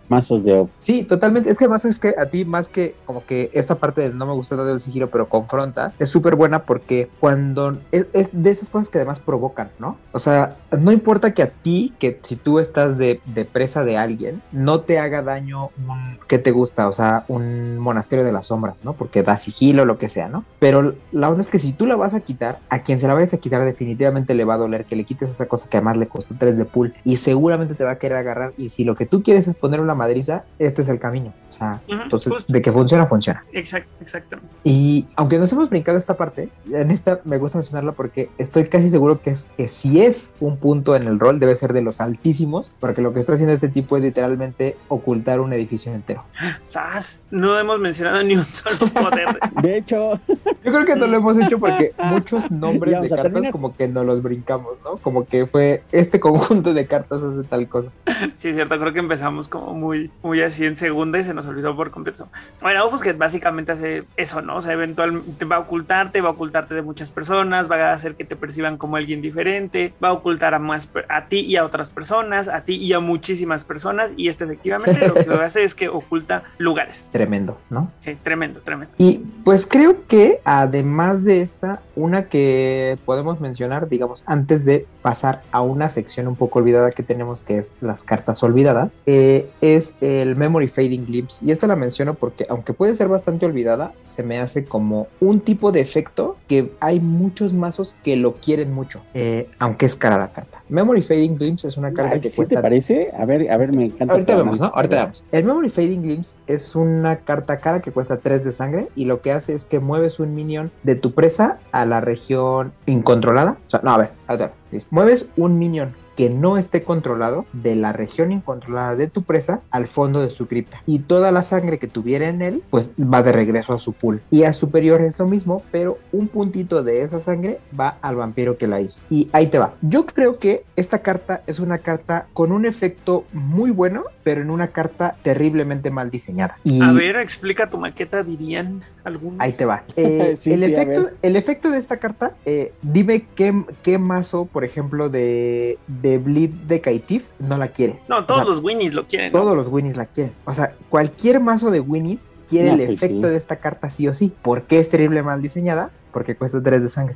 [0.10, 0.68] mazos de...
[0.78, 1.50] Sí, totalmente.
[1.50, 4.26] Es que más es que a ti, más que como que esta parte de no
[4.26, 8.70] me gusta tanto el sigilo, pero confronta, es súper buena porque cuando es, de esas
[8.70, 9.98] cosas que además provocan, ¿no?
[10.12, 13.93] O sea, no importa que a ti, que si tú estás de, de presa de
[13.98, 16.88] alguien, no te haga daño un, ¿qué te gusta?
[16.88, 18.94] O sea, un monasterio de las sombras, ¿no?
[18.94, 20.46] Porque da sigilo, lo que sea, ¿no?
[20.60, 23.14] Pero la onda es que si tú la vas a quitar, a quien se la
[23.14, 25.98] vayas a quitar definitivamente le va a doler que le quites esa cosa que además
[25.98, 28.96] le costó 3 de pool y seguramente te va a querer agarrar y si lo
[28.96, 31.34] que tú quieres es poner una madriza, este es el camino.
[31.50, 33.44] O sea, entonces, de que funciona, funciona.
[33.54, 34.38] Exacto, exacto.
[34.64, 38.90] Y aunque nos hemos brincado esta parte, en esta me gusta mencionarla porque estoy casi
[38.90, 42.02] seguro que es que si es un punto en el rol, debe ser de los
[42.02, 46.24] altísimos, porque lo que está haciendo este tipo es literalmente ocultar un edificio entero.
[46.64, 47.22] ¡Sas!
[47.30, 49.28] No hemos mencionado ni un solo poder.
[49.62, 53.76] De hecho, yo creo que no lo hemos hecho porque muchos nombres de cartas como
[53.76, 54.98] que no los brincamos, ¿no?
[54.98, 57.92] Como que fue este conjunto de cartas hace tal cosa.
[58.38, 61.46] Sí, es cierto, creo que empezamos como muy, muy así en segunda y se nos
[61.46, 62.28] olvidó por completo.
[62.62, 64.58] Bueno, que básicamente hace eso, ¿no?
[64.58, 68.16] O sea, eventualmente va a ocultarte, va a ocultarte de muchas personas, va a hacer
[68.16, 71.66] que te perciban como alguien diferente, va a ocultar a más a ti y a
[71.66, 73.73] otras personas, a ti y a muchísimas personas,
[74.18, 77.10] y este efectivamente lo que hace es que oculta lugares.
[77.12, 77.92] Tremendo, ¿no?
[78.00, 78.94] Sí, tremendo, tremendo.
[78.98, 85.42] Y pues creo que además de esta, una que podemos mencionar, digamos, antes de pasar
[85.52, 89.96] a una sección un poco olvidada que tenemos, que es las cartas olvidadas, eh, es
[90.02, 91.46] el Memory Fading Glimpse.
[91.46, 95.42] Y esto la menciono porque, aunque puede ser bastante olvidada, se me hace como un
[95.42, 100.18] tipo de efecto que hay muchos mazos que lo quieren mucho, eh, aunque es cara
[100.18, 100.64] la carta.
[100.70, 102.56] Memory Fading Glimpse es una carta que cuesta.
[102.56, 103.12] ¿Te parece?
[103.18, 104.14] A ver, a ver, me encanta.
[104.14, 104.68] Ahorita vemos, ¿no?
[104.68, 105.24] Ahorita vemos.
[105.32, 109.22] El Memory Fading Glimpse es una carta cara que cuesta 3 de sangre y lo
[109.22, 113.58] que hace es que mueves un minion de tu presa a la región incontrolada.
[113.68, 114.52] O sea, no, a ver, a ver.
[114.90, 119.88] Mueves un minion que no esté controlado de la región incontrolada de tu presa al
[119.88, 120.82] fondo de su cripta.
[120.86, 124.22] Y toda la sangre que tuviera en él, pues va de regreso a su pool.
[124.30, 128.58] Y a superior es lo mismo, pero un puntito de esa sangre va al vampiro
[128.58, 129.00] que la hizo.
[129.10, 129.76] Y ahí te va.
[129.82, 134.50] Yo creo que esta carta es una carta con un efecto muy bueno, pero en
[134.50, 136.58] una carta terriblemente mal diseñada.
[136.82, 139.40] A ver, explica tu maqueta, dirían algunos.
[139.40, 139.84] Ahí te va.
[139.96, 143.54] Eh, el, efecto, el efecto de esta carta, eh, dime qué,
[143.84, 148.00] qué mazo, por ejemplo, de de Bleed de Kaitifs no la quiere.
[148.08, 149.32] No, todos los Winnies lo quieren.
[149.32, 150.34] Todos los Winnies la quieren.
[150.46, 154.14] O sea, cualquier mazo de Winnies quiere el pues efecto de esta carta sí o
[154.14, 154.34] sí.
[154.42, 155.92] porque es terrible mal diseñada?
[156.14, 157.16] Porque cuesta 3 de sangre.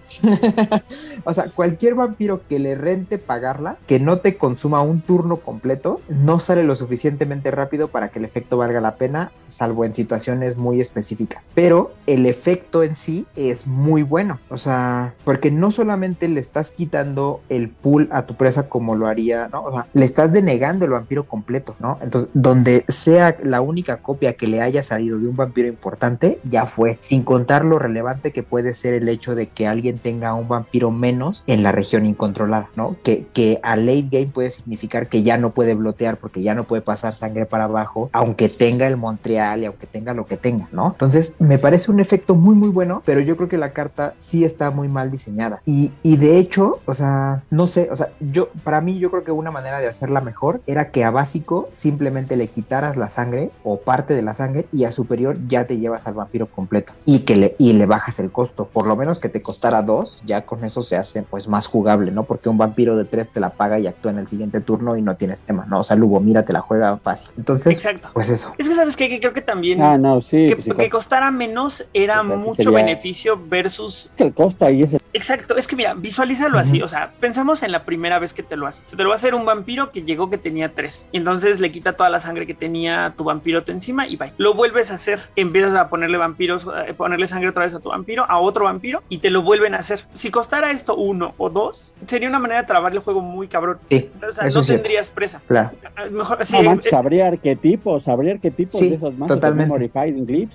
[1.24, 6.02] o sea, cualquier vampiro que le rente pagarla, que no te consuma un turno completo,
[6.10, 10.58] no sale lo suficientemente rápido para que el efecto valga la pena, salvo en situaciones
[10.58, 11.50] muy específicas.
[11.54, 14.40] Pero el efecto en sí es muy bueno.
[14.50, 19.08] O sea, porque no solamente le estás quitando el pool a tu presa como lo
[19.08, 19.64] haría, ¿no?
[19.64, 22.00] O sea, le estás denegando el vampiro completo, ¿no?
[22.02, 26.66] Entonces, donde sea la única copia que le haya salido de un vampiro importante, ya
[26.66, 30.48] fue, sin contar lo relevante que puede ser el hecho de que alguien tenga un
[30.48, 32.96] vampiro menos en la región incontrolada, ¿no?
[33.04, 36.66] Que, que a late game puede significar que ya no puede blotear porque ya no
[36.66, 40.68] puede pasar sangre para abajo, aunque tenga el Montreal y aunque tenga lo que tenga,
[40.72, 40.92] ¿no?
[40.92, 44.44] Entonces, me parece un efecto muy, muy bueno, pero yo creo que la carta sí
[44.44, 45.62] está muy mal diseñada.
[45.66, 49.24] Y, y de hecho, o sea, no sé, o sea, yo, para mí, yo creo
[49.24, 53.52] que una manera de hacerla mejor era que a básico simplemente le quitaras la sangre
[53.64, 57.20] o parte de la sangre y a superior ya te llevas al vampiro completo y
[57.20, 60.46] que le, y le bajas el costo por lo menos que te costara dos, ya
[60.46, 62.26] con eso se hace pues más jugable, ¿no?
[62.26, 65.02] Porque un vampiro de tres te la paga y actúa en el siguiente turno y
[65.02, 65.80] no tienes tema, ¿no?
[65.80, 67.32] O sea, Lugo, mira, te la juega fácil.
[67.40, 67.84] Entonces,
[68.14, 68.54] pues eso.
[68.56, 72.22] Es que sabes que creo que también ah, no, sí, que, pues costara menos era
[72.22, 77.14] mucho beneficio versus el costo ahí es Exacto, es que mira, visualízalo así, o sea,
[77.20, 78.84] pensamos en la primera vez que te lo hace.
[78.86, 81.60] Se te lo va a hacer un vampiro que llegó que tenía tres, y entonces
[81.60, 84.30] le quita toda la sangre que tenía tu vampiro encima y va.
[84.38, 87.90] Lo vuelves a hacer, empiezas a ponerle vampiros, eh, ponerle sangre otra vez a tu
[87.90, 90.06] vampiro, a otro vampiro, y te lo vuelven a hacer.
[90.14, 93.80] Si costara esto uno o dos, sería una manera de trabar el juego muy cabrón.
[93.86, 95.42] Sí, o sea, no tendrías presa.
[95.48, 95.72] Claro.
[96.12, 99.28] Mejor, sí, no, manches, habría arquetipos, habría arquetipos de esos más.
[99.28, 99.68] Totalmente.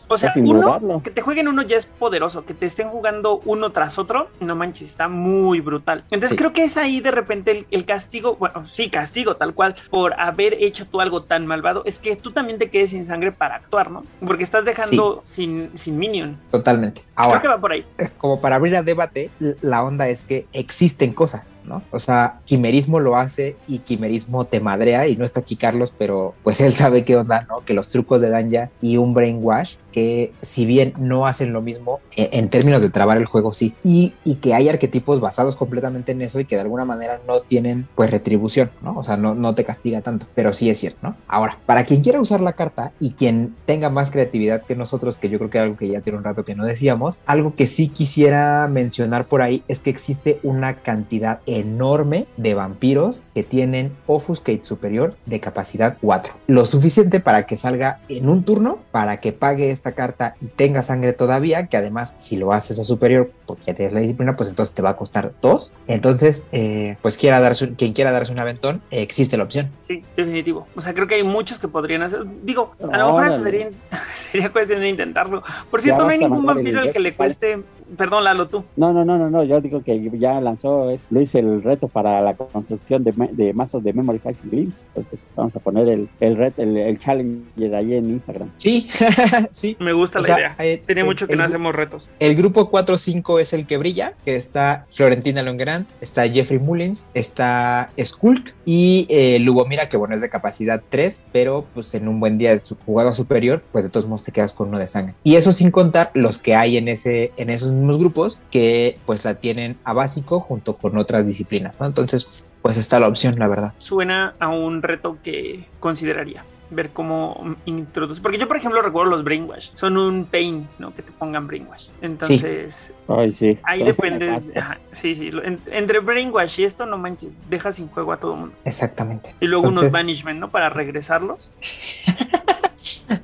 [0.09, 3.71] O sea, uno, que te jueguen uno ya es poderoso, que te estén jugando uno
[3.71, 6.05] tras otro, no manches, está muy brutal.
[6.11, 10.19] Entonces creo que es ahí de repente el, castigo, bueno, sí, castigo tal cual, por
[10.21, 13.57] haber hecho tú algo tan malvado, es que tú también te quedes sin sangre para
[13.57, 14.05] actuar, ¿no?
[14.25, 16.39] Porque estás dejando sin, sin minion.
[16.51, 17.03] Totalmente.
[17.15, 17.85] Ahora, creo que va por ahí.
[18.19, 19.31] Como para abrir a debate,
[19.61, 21.83] la onda es que existen cosas, ¿no?
[21.91, 26.35] O sea, quimerismo lo hace y quimerismo te madrea y no está aquí Carlos, pero
[26.43, 27.65] pues él sabe qué onda, ¿no?
[27.65, 32.01] Que los trucos de Danja y un brainwash, que si bien no hacen lo mismo,
[32.17, 33.75] en, en términos de trabar el juego, sí.
[33.83, 37.41] Y, y que hay arquetipos basados completamente en eso y que de alguna manera no
[37.41, 38.99] tienen pues retribución, ¿no?
[38.99, 41.17] O sea, no, no te castiga tanto, pero sí es cierto, ¿no?
[41.29, 45.29] Ahora, para quien quiera usar la carta y quien tenga más creatividad que nosotros, que
[45.29, 47.89] yo creo que algo que ya tiene un rato que no decíamos, algo que sí
[47.93, 54.65] quisiera mencionar por ahí es que existe una cantidad enorme de vampiros que tienen Offuscate
[54.65, 56.35] superior de capacidad 4.
[56.47, 60.83] Lo suficiente para que salga en un turno, para que pague esta carta y tenga
[60.83, 64.49] sangre todavía, que además si lo haces a superior, porque ya tienes la disciplina, pues
[64.49, 65.75] entonces te va a costar dos.
[65.87, 69.71] Entonces, eh, pues quiera darse, quien quiera darse un aventón, existe la opción.
[69.81, 70.67] Sí, definitivo.
[70.75, 72.21] O sea, creo que hay muchos que podrían hacer.
[72.43, 73.71] Digo, a lo mejor sería,
[74.15, 75.43] sería cuestión de intentarlo.
[75.71, 77.63] Por cierto, no hay ningún vampiro al que le cueste
[77.97, 78.65] perdón, Lalo, tú.
[78.77, 82.21] No, no, no, no, no, yo digo que ya lanzó es, Luis el reto para
[82.21, 84.85] la construcción de, de mazos de Memory Fights Glimpse.
[84.95, 87.43] Entonces vamos a poner el, el reto, el, el challenge
[87.75, 88.51] ahí en Instagram.
[88.59, 88.89] Sí,
[89.51, 89.77] sí.
[89.81, 90.57] Me gusta O la sea, idea.
[90.59, 92.09] eh, Tiene el- mucho que el no hacemos retos.
[92.19, 97.91] El grupo 4-5 es el que brilla, que está Florentina Longrand, está Jeffrey Mullins, está
[98.03, 102.39] Skulk y eh, Lubomira, que bueno, es de capacidad 3, pero pues en un buen
[102.39, 105.15] día de su jugador superior, pues de todos modos te quedas con uno de sangre.
[105.25, 109.25] Y eso sin contar los que hay en, ese, en esos mismos grupos que pues
[109.25, 111.87] la tienen a básico junto con otras disciplinas, ¿no?
[111.87, 113.73] Entonces, pues está la opción, la verdad.
[113.79, 116.45] Suena a un reto que consideraría
[116.75, 118.23] ver cómo introduce.
[118.23, 119.71] Porque yo, por ejemplo, recuerdo los brainwash.
[119.75, 120.95] Son un pain, ¿no?
[120.95, 121.89] Que te pongan brainwash.
[122.01, 123.59] Entonces, Ay, sí.
[123.65, 124.51] ahí dependes.
[124.57, 125.31] ajá, sí, sí.
[125.31, 128.55] lo- en- entre brainwash y esto, no manches, deja sin juego a todo el mundo.
[128.65, 129.35] Exactamente.
[129.41, 130.51] Y luego unos banishment, ¿no?
[130.51, 131.51] Para regresarlos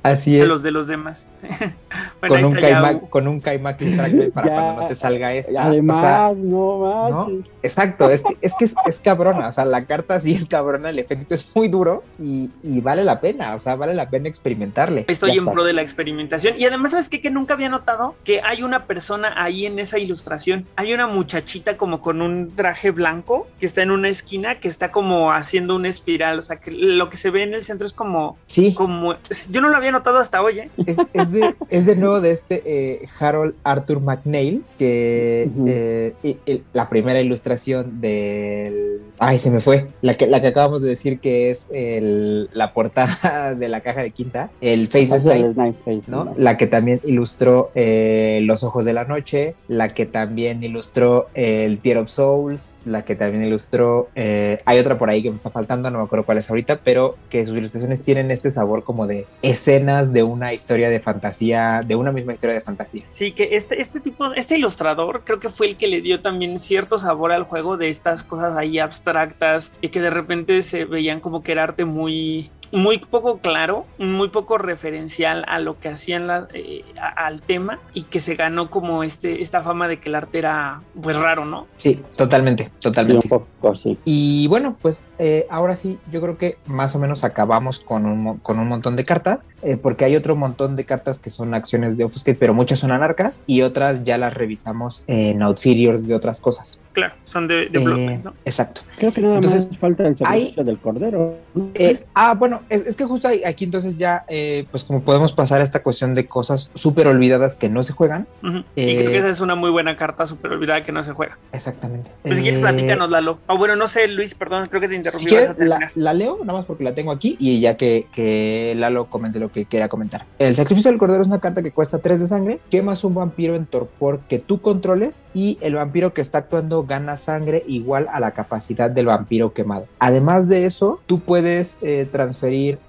[0.03, 0.47] Así a es.
[0.47, 1.27] los de los demás.
[2.21, 4.53] Bueno, Con un, Kaimak, con un Kaimak Fragment para Ya.
[4.55, 5.63] cuando no te salga esta.
[5.63, 7.29] Además, O sea, no ¿no?
[7.63, 10.89] Exacto, es que, es que es, es cabrona, o sea, la carta sí es cabrona,
[10.89, 14.27] el efecto es muy duro y, y vale la pena, o sea, vale la pena
[14.27, 15.05] experimentarle.
[15.07, 15.51] Estoy Ya en está.
[15.53, 16.55] pro de la experimentación.
[16.57, 17.21] Y además, ¿sabes qué?
[17.21, 20.65] Que nunca había notado que hay una persona ahí en esa ilustración.
[20.75, 24.91] Hay una muchachita como con un traje blanco que está en una esquina que está
[24.91, 26.37] como haciendo una espiral.
[26.39, 28.37] O sea, que lo que se ve en el centro es como.
[28.47, 29.15] Sí, como
[29.49, 30.69] yo no lo había notado hasta hoy, ¿eh?
[30.85, 36.37] es, es de, es de nuevo de este eh, Harold Arthur McNeil, que eh, y-
[36.45, 39.01] y la primera ilustración del...
[39.19, 42.73] Ay, se me fue, la que, la que acabamos de decir que es el- la
[42.73, 45.75] portada de la caja de quinta, el Faceless Ese es Night.
[46.07, 46.33] ¿no?
[46.37, 51.79] La que también ilustró eh, Los Ojos de la Noche, la que también ilustró el
[51.79, 55.49] Tear of Souls, la que también ilustró, eh, hay otra por ahí que me está
[55.49, 59.07] faltando, no me acuerdo cuál es ahorita, pero que sus ilustraciones tienen este sabor como
[59.07, 59.25] de
[59.69, 63.03] escenas de una historia de fantasía, de una misma historia de fantasía.
[63.11, 66.57] Sí, que este, este tipo, este ilustrador creo que fue el que le dio también
[66.59, 71.19] cierto sabor al juego de estas cosas ahí abstractas y que de repente se veían
[71.19, 76.27] como que era arte muy, muy poco claro, muy poco referencial a lo que hacían
[76.27, 80.09] la- eh, a- al tema y que se ganó como este, esta fama de que
[80.09, 81.67] el arte era pues raro, ¿no?
[81.77, 83.25] Sí, totalmente, Sí, totalmente.
[83.25, 83.97] un poco, sí.
[84.05, 88.37] Y bueno, pues eh, ahora sí, yo creo que más o menos acabamos con un,
[88.39, 91.97] con un montón de cartas, eh, porque hay otro montón de cartas que son acciones
[91.97, 96.41] de Offuscate, pero muchas son anarcas y otras ya las revisamos en Outferiors de otras
[96.41, 96.79] cosas.
[96.93, 98.33] Claro, son de, de Eh, ¿no?
[98.45, 98.81] Exacto.
[98.97, 101.37] Creo que nada Entonces, más falta el hay- servicio del cordero.
[101.73, 105.33] Eh, ah, bueno, es, es que justo ahí- aquí entonces ya, eh, pues como podemos
[105.33, 108.27] pasar a esta cuestión de cosas súper olvidadas que no se juegan.
[108.75, 111.11] Eh, y creo que esa es una muy buena carta súper olvidada que no se
[111.13, 111.37] juega.
[111.51, 112.11] Exactamente.
[112.23, 113.39] Pues si quieres Eh, platícanos, Lalo.
[113.47, 115.25] O bueno, no sé, Luis, perdón, creo que te Si interrumpí.
[115.27, 115.79] quieres, terminar.
[115.81, 119.39] la, la leo, nada más porque la tengo aquí y ya que, que Lalo comente
[119.39, 120.25] lo que quiera comentar.
[120.37, 123.55] El sacrificio del cordero es una carta que cuesta 3 de sangre, quemas un vampiro
[123.55, 128.19] en torpor que tú controles y el vampiro que está actuando gana sangre igual a
[128.19, 129.85] la capacidad del vampiro quemado.
[129.99, 132.79] Además de eso, tú puedes eh, transferir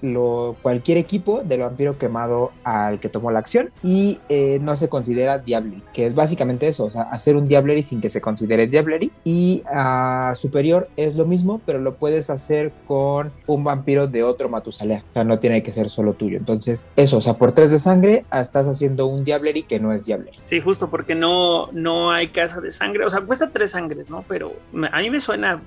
[0.62, 5.38] cualquier equipo del vampiro quemado al que tomó la acción y eh, no se considera
[5.38, 9.12] Diablery, que es básicamente eso, o sea, hacer un Diablery sin que se considere Diablery
[9.24, 14.48] y a superior es lo mismo, pero lo puedes hacer con un vampiro de otro
[14.48, 16.38] Matusalea, o sea, no tiene que ser solo tuyo.
[16.38, 16.49] Entonces,
[16.96, 20.04] eso, o sea, por 3 de sangre ah, estás haciendo un Diablery que no es
[20.06, 20.38] Diablery.
[20.44, 23.04] Sí, justo porque no, no hay casa de sangre.
[23.04, 24.24] O sea, cuesta tres sangres, ¿no?
[24.28, 25.60] Pero me- a mí me suena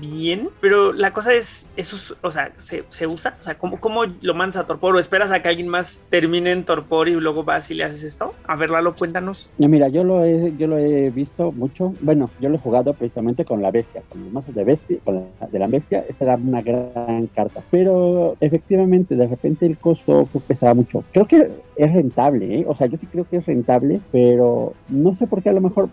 [0.00, 0.48] bien.
[0.60, 3.36] Pero la cosa es, eso, es- o sea, ¿se, se usa?
[3.38, 4.94] O sea, ¿cómo, ¿cómo lo mandas a torpor?
[4.94, 8.02] ¿O esperas a que alguien más termine en torpor y luego vas y le haces
[8.02, 8.34] esto?
[8.46, 9.50] A ver, Lalo, cuéntanos.
[9.58, 11.92] No, mira, yo lo he, yo lo he visto mucho.
[12.00, 15.16] Bueno, yo lo he jugado precisamente con la bestia, con los mazos de bestia, con
[15.40, 16.04] la, de la bestia.
[16.08, 17.62] Esta era una gran carta.
[17.70, 21.04] Pero efectivamente, de repente el costo pesaba mucho.
[21.12, 21.48] Creo que
[21.78, 22.64] es rentable, ¿eh?
[22.68, 25.60] O sea, yo sí creo que es rentable, pero no sé por qué a lo
[25.60, 25.88] mejor,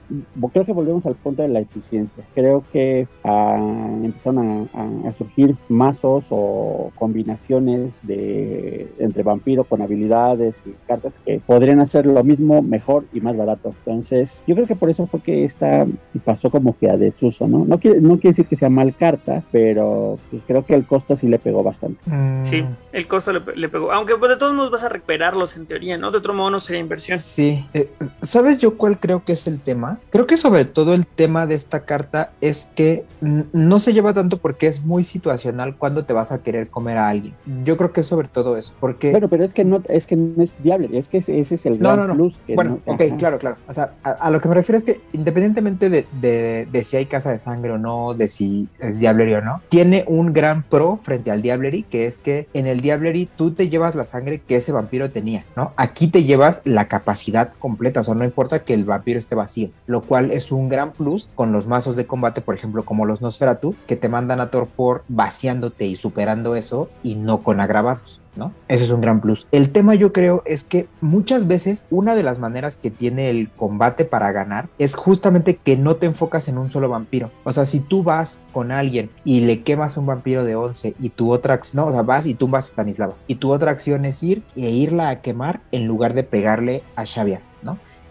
[0.52, 2.24] creo que volvemos al punto de la eficiencia.
[2.34, 3.58] Creo que ah,
[4.04, 11.14] empezaron a, a- a surgir mazos o combinaciones de entre vampiro con habilidades y cartas
[11.26, 13.74] que podrían hacer lo mismo mejor y más barato.
[13.86, 15.86] Entonces, yo creo que por eso fue que esta
[16.24, 17.66] pasó como que a desuso, ¿no?
[17.66, 21.16] No quiere, no quiere decir que sea mal carta, pero pues creo que el costo
[21.16, 22.00] sí le pegó bastante.
[22.44, 23.92] Sí, Mm, el costo le, le pegó.
[23.92, 26.10] Aunque pues, de todos modos vas a recuperarlos en teoría, ¿no?
[26.12, 27.20] De otro modo no sería inversión.
[27.20, 27.66] Sí.
[27.74, 27.90] Eh,
[28.22, 30.00] ¿Sabes yo cuál creo que es el tema?
[30.10, 34.38] Creo que sobre todo el tema de esta carta es que no se lleva tanto
[34.38, 37.34] porque es muy situacional cuando te vas a querer comer a alguien.
[37.66, 39.12] Yo creo que es sobre todo eso, porque...
[39.12, 41.66] Bueno, pero es que no, es que no es viable, es que ese, ese es
[41.66, 42.14] el No, gran no, no.
[42.16, 42.36] plus.
[42.48, 43.18] que Bueno, no- ok, ajá.
[43.18, 43.58] claro, claro.
[43.68, 46.96] O sea, a, a lo que me refiero es que independientemente de, de- de si
[46.96, 50.64] hay casa de sangre o no, de si es Diablery o no, tiene un gran
[50.64, 54.42] pro frente al Diablery, que es que en el Diablery tú te llevas la sangre
[54.48, 55.65] que ese vampiro tenía, ¿no?
[55.76, 59.70] Aquí te llevas la capacidad completa, o sea, no importa que el vampiro esté vacío,
[59.88, 63.22] lo cual es un gran plus con los mazos de combate, por ejemplo, como los
[63.22, 68.22] Nosferatu, que te mandan a torpor vaciándote y superando eso y no con agravados.
[68.36, 68.54] ¿No?
[68.68, 69.48] Ese es un gran plus.
[69.52, 73.50] El tema yo creo es que muchas veces una de las maneras que tiene el
[73.52, 77.32] combate para ganar es justamente que no te enfocas en un solo vampiro.
[77.44, 81.10] O sea, si tú vas con alguien y le quemas un vampiro de 11 y
[81.10, 84.06] tu otra acción, no, o sea, vas y tumbas a Stanislava y tu otra acción
[84.06, 87.42] es ir e irla a quemar en lugar de pegarle a Xavier.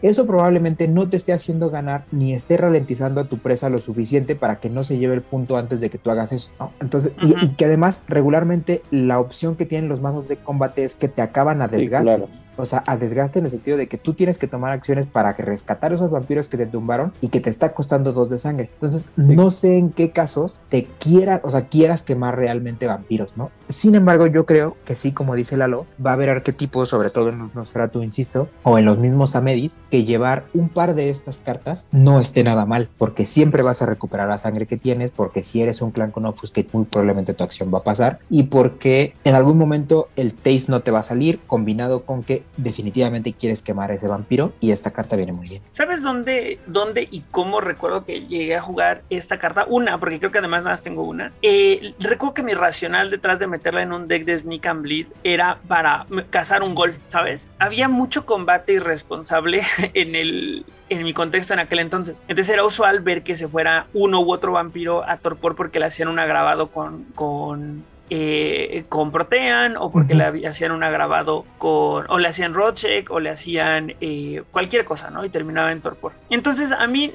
[0.09, 4.36] Eso probablemente no te esté haciendo ganar ni esté ralentizando a tu presa lo suficiente
[4.36, 6.72] para que no se lleve el punto antes de que tú hagas eso, ¿no?
[6.81, 11.09] Entonces, y, que además regularmente la opción que tienen los mazos de combate es que
[11.09, 12.26] te acaban a desgaste
[12.56, 15.35] o sea, a desgaste en el sentido de que tú tienes que tomar acciones para
[15.36, 18.70] que rescatar esos vampiros que te tumbaron y que te está costando dos de sangre.
[18.74, 23.51] Entonces, no sé en qué casos te quieras, o sea, quieras quemar realmente vampiros, ¿no?
[23.68, 27.31] Sin embargo, yo creo que sí, como dice Lalo, va a haber arquetipos, sobre todo
[27.31, 31.39] en los Nosferatu, insisto, o en los mismos Amedis, que llevar un par de estas
[31.39, 35.43] cartas no esté nada mal, porque siempre vas a recuperar la sangre que tienes, porque
[35.43, 39.14] si eres un clan con Offuscate, muy probablemente tu acción va a pasar, y porque
[39.24, 43.62] en algún momento el taste no te va a salir, combinado con que definitivamente quieres
[43.62, 45.62] quemar a ese vampiro y esta carta viene muy bien.
[45.71, 49.66] ¿Sabes dónde, dónde y cómo recuerdo que llegué a jugar esta carta?
[49.69, 51.33] Una, porque creo que además más tengo una.
[51.43, 55.07] Eh, recuerdo que mi racional detrás de meterla en un deck de Sneak and Bleed
[55.23, 57.49] era para cazar un gol, ¿sabes?
[57.59, 59.62] Había mucho combate irresponsable
[59.95, 62.23] en el en mi contexto en aquel entonces.
[62.29, 65.87] Entonces era usual ver que se fuera uno u otro vampiro a torpor porque le
[65.87, 72.05] hacían un agravado con, con eh, con Protean o porque le hacían un agravado con
[72.09, 75.24] o le hacían road check o le hacían eh, cualquier cosa, ¿no?
[75.24, 76.12] Y terminaba en torpor.
[76.31, 77.12] Entonces a mí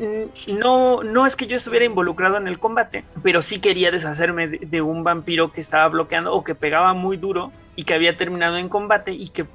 [0.57, 4.82] no, no es que yo estuviera involucrado en el combate, pero sí quería deshacerme de
[4.82, 8.68] un vampiro que estaba bloqueando o que pegaba muy duro y que había terminado en
[8.68, 9.46] combate y que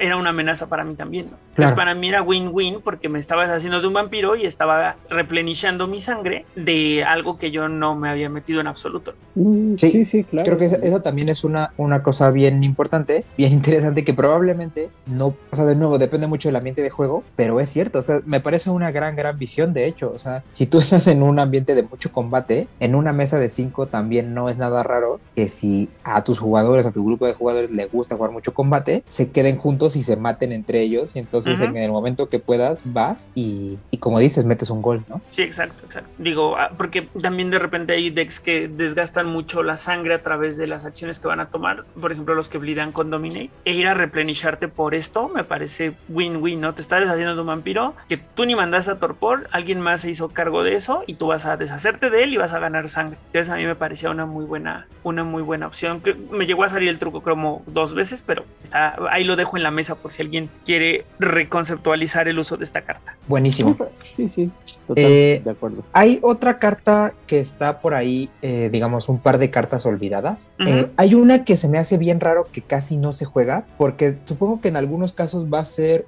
[0.00, 1.30] era una amenaza para mí también.
[1.50, 5.86] Entonces para mí era win-win porque me estabas haciendo de un vampiro y estaba replenishando
[5.86, 9.14] mi sangre de algo que yo no me había metido en absoluto.
[9.36, 10.44] Mm, sí, sí, claro.
[10.44, 15.36] Creo que eso, también es una, una cosa bien importante, bien interesante que probablemente no,
[15.50, 18.20] o sea, de nuevo, depende mucho del ambiente de juego, pero es cierto, o sea,
[18.26, 21.38] me parece una gran, gran visión de hecho, o sea, si tú estás en un
[21.38, 25.48] ambiente de mucho combate, en una mesa de cinco también no es nada raro que
[25.48, 29.30] si a tus jugadores, a tu grupo de jugadores le gusta jugar mucho combate, se
[29.30, 31.16] queden juntos y se maten entre ellos.
[31.16, 35.04] Y entonces en el momento que puedas, vas y, y, como dices, metes un gol,
[35.08, 35.20] ¿no?
[35.30, 36.10] Sí, exacto, exacto.
[36.18, 40.56] Digo, ah, porque también de repente hay decks que desgastan mucho la sangre a través
[40.56, 41.84] de las acciones que van a tomar.
[42.00, 43.50] Por ejemplo, los que blidan con Dominate.
[43.64, 46.74] E ir a replenisharte por esto me parece win-win, ¿no?
[46.74, 50.10] Te estás deshaciendo de un vampiro que tú ni mandas a torpor, alguien más se
[50.10, 52.88] hizo cargo de eso y tú vas a deshacerte de él y vas a ganar
[52.88, 53.18] sangre.
[53.26, 56.00] Entonces a mí me parecía una muy buena, una muy buena opción.
[56.00, 59.56] Que me llegó a salir el truco como dos veces, pero está, ahí lo dejo
[59.56, 63.16] en la mesa por si alguien quiere reconceptualizar el uso de esta carta.
[63.26, 63.76] Buenísimo.
[64.16, 64.50] Sí, sí,
[64.96, 65.84] eh, de acuerdo.
[65.92, 70.52] Hay otra carta que está por ahí, eh, digamos, un par de cartas olvidadas.
[70.66, 74.16] Eh, hay una que se me hace bien raro que casi no se juega, porque
[74.24, 76.06] supongo que en algunos casos va a ser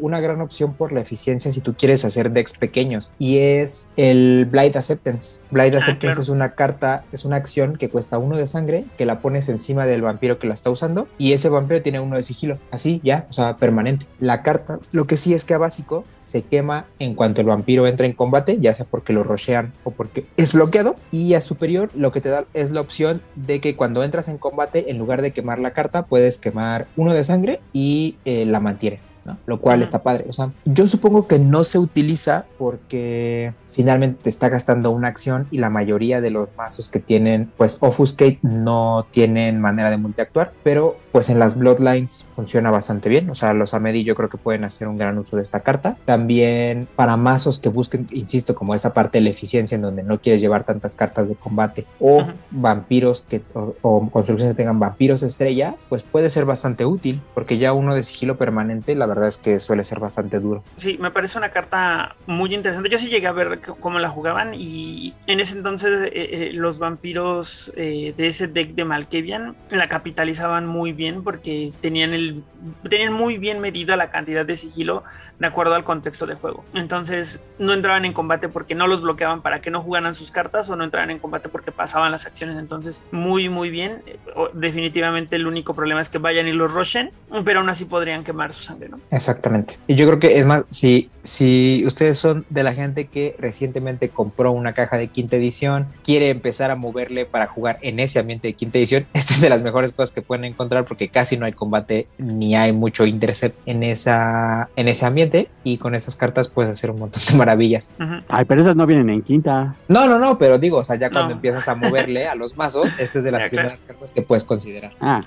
[0.00, 4.46] una gran opción por la eficiencia si tú quieres hacer decks pequeños, y es el
[4.50, 5.40] Blight Acceptance.
[5.50, 9.06] Blight ah, Acceptance es una carta, es una acción que cuesta uno de sangre, que
[9.06, 10.81] la pones encima del vampiro que la está usando
[11.18, 14.06] y ese vampiro tiene uno de sigilo, así ya, o sea, permanente.
[14.18, 17.86] La carta, lo que sí es que a básico se quema en cuanto el vampiro
[17.86, 21.90] entra en combate, ya sea porque lo rochean o porque es bloqueado, y a superior
[21.94, 25.22] lo que te da es la opción de que cuando entras en combate, en lugar
[25.22, 29.38] de quemar la carta, puedes quemar uno de sangre y eh, la mantienes, ¿no?
[29.46, 34.30] Lo cual está padre, o sea, yo supongo que no se utiliza porque finalmente te
[34.30, 39.06] está gastando una acción y la mayoría de los mazos que tienen pues Offuscate no
[39.10, 43.74] tienen manera de multiactuar, pero pues en las Bloodlines funciona bastante bien, o sea, los
[43.74, 45.96] Amedi yo creo que pueden hacer un gran uso de esta carta.
[46.04, 50.20] También para mazos que busquen, insisto, como esta parte de la eficiencia en donde no
[50.20, 55.74] quieres llevar tantas cartas de combate o vampiros que o, construcciones que tengan vampiros estrella,
[55.88, 59.60] pues puede ser bastante útil, porque ya uno de sigilo permanente la verdad es que
[59.60, 60.62] suele ser bastante duro.
[60.78, 62.88] Sí, me parece una carta muy interesante.
[62.88, 66.78] Yo sí llegué a ver cómo la jugaban y en ese entonces eh, eh, los
[66.78, 72.42] vampiros eh, de ese deck de Malkavian la capitalizaban muy bien porque tenían el
[72.88, 75.02] tenían muy bien medida la cantidad de sigilo
[75.38, 76.64] de acuerdo al contexto de juego.
[76.72, 80.70] Entonces no entraban en combate porque no los bloqueaban para que no jugaran sus cartas
[80.70, 82.56] o no entraban en combate porque pasaban las acciones.
[82.58, 84.02] Entonces muy muy bien.
[84.06, 84.18] Eh,
[84.52, 87.10] definitivamente el único problema es que vayan y los rushen,
[87.44, 89.00] pero aún así podrían quemar su sangre, ¿no?
[89.10, 89.78] Exactamente.
[89.86, 94.10] Y yo creo que es más, si, si ustedes son de la gente que recientemente
[94.10, 98.48] compró una caja de quinta edición, quiere empezar a moverle para jugar en ese ambiente
[98.48, 101.46] de quinta edición, esta es de las mejores cosas que pueden encontrar porque casi no
[101.46, 106.50] hay combate ni hay mucho interés en, esa, en ese ambiente y con estas cartas
[106.50, 107.90] puedes hacer un montón de maravillas.
[108.28, 109.74] Ay, pero esas no vienen en quinta.
[109.88, 112.90] No, no, no, pero digo, o sea, ya cuando empiezas a moverle a los mazos,
[112.98, 114.92] esta es de las primeras cartas que puedes considerar.
[115.00, 115.22] Ah.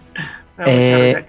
[0.58, 1.26] Eh,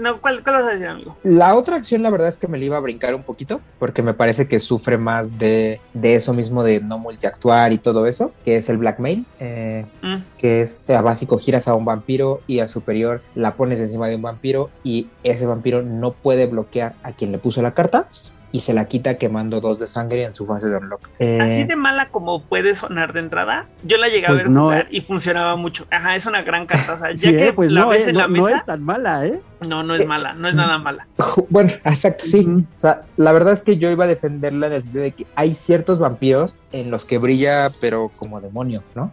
[0.00, 0.20] no.
[0.20, 1.16] ¿cuál, vas a decir, amigo?
[1.22, 4.02] La otra acción, la verdad es que me la iba a brincar un poquito, porque
[4.02, 8.56] me parece que sufre más de, eso mismo de no multiactuar y todo eso, que
[8.56, 10.16] es el blackmail, eh, mm.
[10.38, 14.16] que es a básico giras a un vampiro y a superior la pones encima de
[14.16, 18.08] un vampiro y ese vampiro no puede bloquear a quien le puso la carta
[18.52, 21.08] y se la quita quemando dos de sangre en su fase de unlock.
[21.18, 24.56] Eh, Así de mala como puede sonar de entrada, yo la llegué a pues ver
[24.56, 24.88] jugar eh.
[24.92, 25.86] y funcionaba mucho.
[25.90, 26.94] Ajá, es una gran carta.
[26.94, 28.50] O sea, ya que pues la ves en la mesa.
[28.50, 29.40] No es tan mala, ¿eh?
[29.60, 31.06] No, no es eh, mala, no es nada mala.
[31.48, 32.46] Bueno, exacto, sí.
[32.46, 35.26] O sea, la verdad es que yo iba a defenderla en el sentido de que
[35.34, 39.12] hay ciertos vampiros en los que brilla, pero como demonio, ¿no?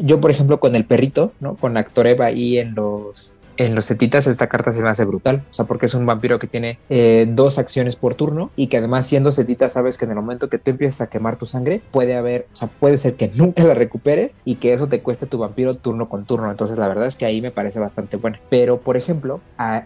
[0.00, 1.54] yo, por ejemplo, con el perrito, ¿no?
[1.56, 5.44] Con Actor Eva ahí en los en los setitas esta carta se me hace brutal,
[5.50, 8.78] o sea, porque es un vampiro que tiene eh, dos acciones por turno y que
[8.78, 11.82] además siendo setita sabes que en el momento que tú empiezas a quemar tu sangre
[11.90, 15.26] puede haber, o sea, puede ser que nunca la recupere y que eso te cueste
[15.26, 18.38] tu vampiro turno con turno, entonces la verdad es que ahí me parece bastante bueno.
[18.50, 19.40] Pero por ejemplo,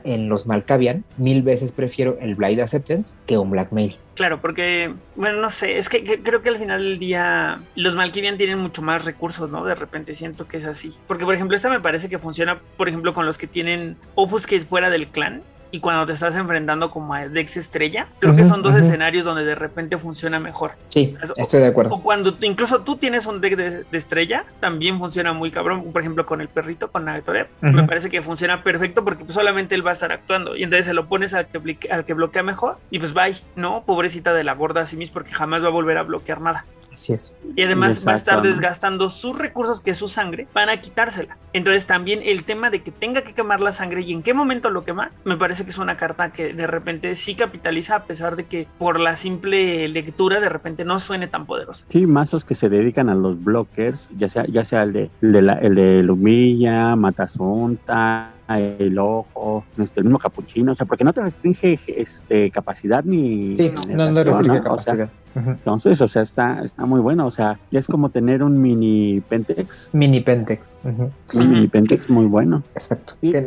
[0.05, 3.99] en los Malkavian mil veces prefiero el Blind Acceptance que un Blackmail.
[4.21, 8.37] Claro, porque, bueno, no sé, es que, creo que al final del día los Malkivian
[8.37, 9.65] tienen mucho más recursos, ¿no?
[9.65, 10.93] De repente siento que es así.
[11.07, 14.47] Porque, por ejemplo, esta me parece que funciona, por ejemplo, con los que tienen Opus
[14.47, 18.35] que es fuera del clan y cuando te estás enfrentando como a Dex Estrella, creo
[18.35, 20.73] que son dos escenarios donde de repente funciona mejor.
[20.89, 21.95] Sí, estoy de acuerdo.
[21.95, 25.93] O cuando incluso tú tienes un deck de, estrella, también funciona muy cabrón.
[25.93, 29.75] Por ejemplo, con el perrito, con Nagatorep, me parece que funciona perfecto porque pues, solamente
[29.75, 32.43] él va a estar actuando y entonces se lo pones al que, al que bloquea
[32.43, 33.83] mejor y pues bye, ¿no?
[33.85, 36.65] Pobrecita de la gorda mismo porque jamás va a volver a bloquear nada.
[36.93, 37.37] Así es.
[37.57, 41.37] Y además va a estar desgastando sus recursos, que es su sangre, para quitársela.
[41.53, 44.71] Entonces también el tema de que tenga que quemar la sangre y en qué momento
[44.71, 48.37] lo quema, me parece que es una carta que de repente sí capitaliza a pesar
[48.37, 51.85] de que por la simple lectura de repente no suene tan poderosa.
[51.89, 55.33] Sí, mazos que se dedican a los blockers, ya sea, ya sea el de, el
[55.33, 61.05] de, la, el de Lumilla, Matazonta, el ojo, este, el mismo capuchino, o sea, porque
[61.05, 63.55] no te restringe este, capacidad ni...
[63.55, 65.11] Sí, no, no restringe capacidad.
[65.35, 69.21] Entonces, o sea, está, está muy bueno, o sea, ya es como tener un mini
[69.29, 69.91] Pentex.
[69.93, 70.81] Mini Pentex.
[70.85, 72.63] Un mini Pentex muy bueno.
[72.73, 73.15] Exacto.
[73.21, 73.43] Y, le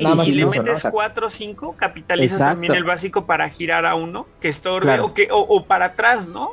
[0.45, 5.13] metes 4 o 5, capitalizas también el básico para girar a uno, que estorbe, o,
[5.13, 6.51] que, o, para atrás, ¿no?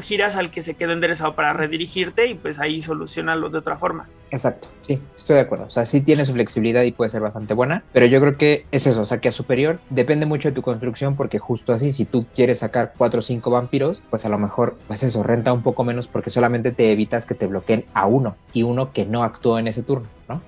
[0.00, 4.08] giras al que se quedó enderezado para redirigirte y pues ahí solucionalo de otra forma.
[4.30, 5.66] Exacto, sí, estoy de acuerdo.
[5.66, 8.66] O sea, sí tiene su flexibilidad y puede ser bastante buena, pero yo creo que
[8.70, 11.92] es eso, o sea, que a superior depende mucho de tu construcción porque justo así,
[11.92, 15.52] si tú quieres sacar 4 o 5 vampiros, pues a lo mejor, pues eso, renta
[15.52, 19.06] un poco menos porque solamente te evitas que te bloqueen a uno y uno que
[19.06, 20.42] no actuó en ese turno, ¿no?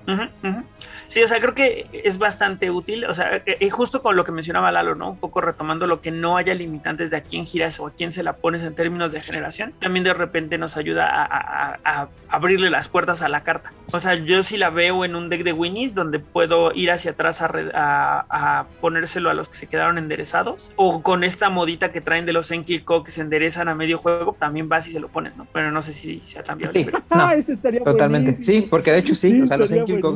[1.11, 4.23] Sí, o sea, creo que es bastante útil, o sea, eh, eh, justo con lo
[4.23, 5.09] que mencionaba Lalo, ¿no?
[5.09, 8.13] Un poco retomando lo que no haya limitantes de a quién giras o a quién
[8.13, 12.87] se la pones en términos de generación, también de repente nos ayuda a, abrirle las
[12.87, 13.73] puertas a la carta.
[13.91, 17.11] O sea, yo sí la veo en un deck de Winnies donde puedo ir hacia
[17.11, 22.25] atrás a, ponérselo a los que se quedaron enderezados, o con esta modita que traen
[22.25, 25.35] de los Enkilco que se enderezan a medio juego, también vas y se lo pones,
[25.35, 25.45] ¿no?
[25.51, 26.71] Pero no sé si se ha cambiado.
[26.71, 28.41] Sí, no, eso estaría totalmente.
[28.41, 30.15] Sí, porque de hecho sí, o sea, los Enkilco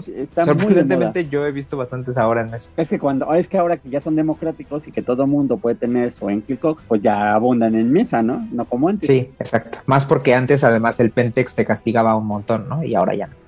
[0.85, 2.69] Evidentemente yo he visto bastantes ahora en eso.
[2.77, 5.75] Es que cuando, es que ahora que ya son democráticos y que todo mundo puede
[5.75, 8.47] tener su Enkilcock, pues ya abundan en mesa, ¿no?
[8.51, 9.07] No como antes.
[9.07, 9.79] Sí, exacto.
[9.85, 12.83] Más porque antes además el Pentex te castigaba un montón, ¿no?
[12.83, 13.44] Y ahora ya no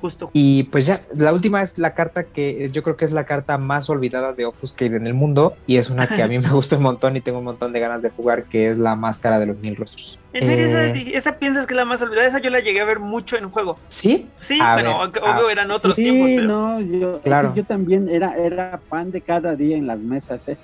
[0.00, 0.30] justo.
[0.32, 3.58] Y pues ya, la última es la carta que yo creo que es la carta
[3.58, 6.76] más olvidada de Offuscade en el mundo y es una que a mí me gusta
[6.76, 9.46] un montón y tengo un montón de ganas de jugar, que es la máscara de
[9.46, 10.18] los mil rostros.
[10.32, 10.66] ¿En serio?
[10.66, 12.26] Eh, ¿Esa, piensas que es la más olvidada?
[12.26, 13.78] Esa yo la llegué a ver mucho en juego.
[13.88, 14.28] ¿Sí?
[14.40, 16.30] Sí, pero obvio eran otros tiempos.
[16.30, 16.46] Pero...
[16.46, 17.52] no, yo, claro.
[17.54, 20.56] yo también era, era pan de cada día en las mesas, ¿eh?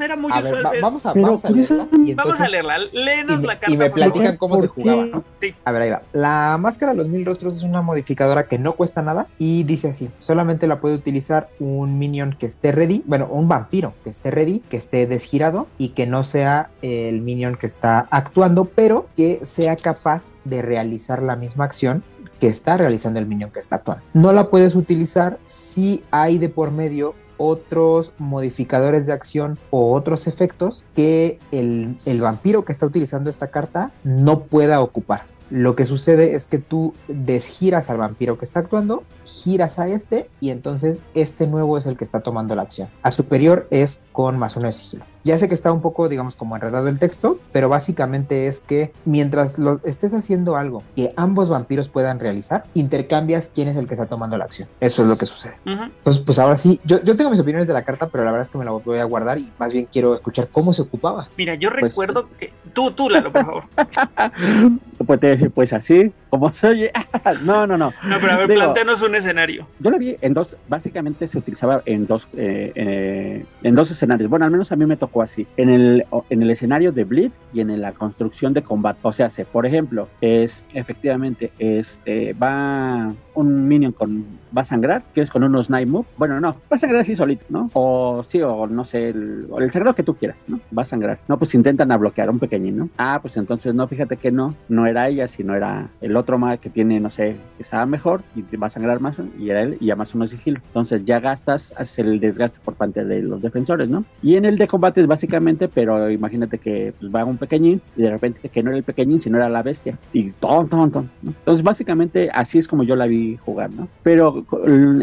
[0.00, 0.62] Era muy usual.
[0.80, 1.88] vamos, a, vamos a leerla.
[2.04, 2.78] Y vamos a leerla.
[2.92, 3.72] Léenos la carta.
[3.72, 5.22] Y me platican cómo se jugaba.
[5.64, 6.02] A ver, ahí va.
[6.12, 9.88] La máscara de los mil rostros es una modificadora que no cuesta nada y dice
[9.90, 14.30] así: solamente la puede utilizar un minion que esté ready, bueno, un vampiro que esté
[14.30, 19.40] ready, que esté desgirado y que no sea el minion que está actuando, pero que
[19.42, 22.02] sea capaz de realizar la misma acción
[22.40, 24.04] que está realizando el minion que está actuando.
[24.14, 30.26] No la puedes utilizar si hay de por medio otros modificadores de acción o otros
[30.26, 35.26] efectos que el, vampiro que está utilizando esta carta no pueda ocupar.
[35.50, 40.30] Lo que sucede es que tú desgiras al vampiro que está actuando, giras a este
[40.40, 42.88] y entonces este nuevo es el que está tomando la acción.
[43.02, 45.11] A superior es con más uno de sigilo.
[45.24, 48.92] Ya sé que está un poco, digamos, como enredado el texto, pero básicamente es que
[49.04, 53.94] mientras lo estés haciendo algo que ambos vampiros puedan realizar, intercambias quién es el que
[53.94, 54.68] está tomando la acción.
[54.80, 55.56] Eso es lo que sucede.
[55.64, 58.46] Entonces, pues ahora sí, yo, yo tengo mis opiniones de la carta, pero la verdad
[58.46, 61.28] es que me la voy a guardar y más bien quiero escuchar cómo se ocupaba.
[61.36, 62.52] Mira, yo pues, recuerdo que...
[62.72, 63.64] Tú, tú, Lalo, por favor.
[65.06, 66.88] pues te decir, pues así, como soy.
[67.44, 67.92] no, no, no.
[68.02, 69.66] No, pero a ver, planteanos un escenario.
[69.78, 74.30] Yo lo vi en dos, básicamente se utilizaba en dos, eh, eh, en dos escenarios.
[74.30, 75.11] Bueno, al menos a mí me tocó
[75.56, 79.00] En el, en el escenario de Bleed y en la construcción de combate.
[79.02, 84.24] O sea, por ejemplo, es efectivamente, este, va un minion con
[84.56, 85.88] va a sangrar, que es con unos Night.
[86.16, 87.70] Bueno, no, va a sangrar así solito, ¿no?
[87.74, 90.60] O sí, o no sé, el, o el sangrado que tú quieras, ¿no?
[90.76, 91.18] Va a sangrar.
[91.28, 92.88] No, pues intentan a bloquear un pequeñín, ¿no?
[92.98, 96.58] Ah, pues entonces no, fíjate que no, no era ella, sino era el otro más
[96.60, 99.76] que tiene, no sé, que estaba mejor y va a sangrar más, y era él,
[99.80, 100.60] y además uno sigilo.
[100.68, 104.04] Entonces ya gastas, haces el desgaste por parte de los defensores, ¿no?
[104.22, 108.02] Y en el de combate es básicamente, pero imagínate que pues, va un pequeñín y
[108.02, 109.98] de repente que no era el pequeñín, sino era la bestia.
[110.12, 111.10] Y ton, ton, ton.
[111.22, 111.30] ¿no?
[111.30, 113.88] Entonces básicamente así es como yo la vi jugar, ¿no?
[114.02, 114.41] Pero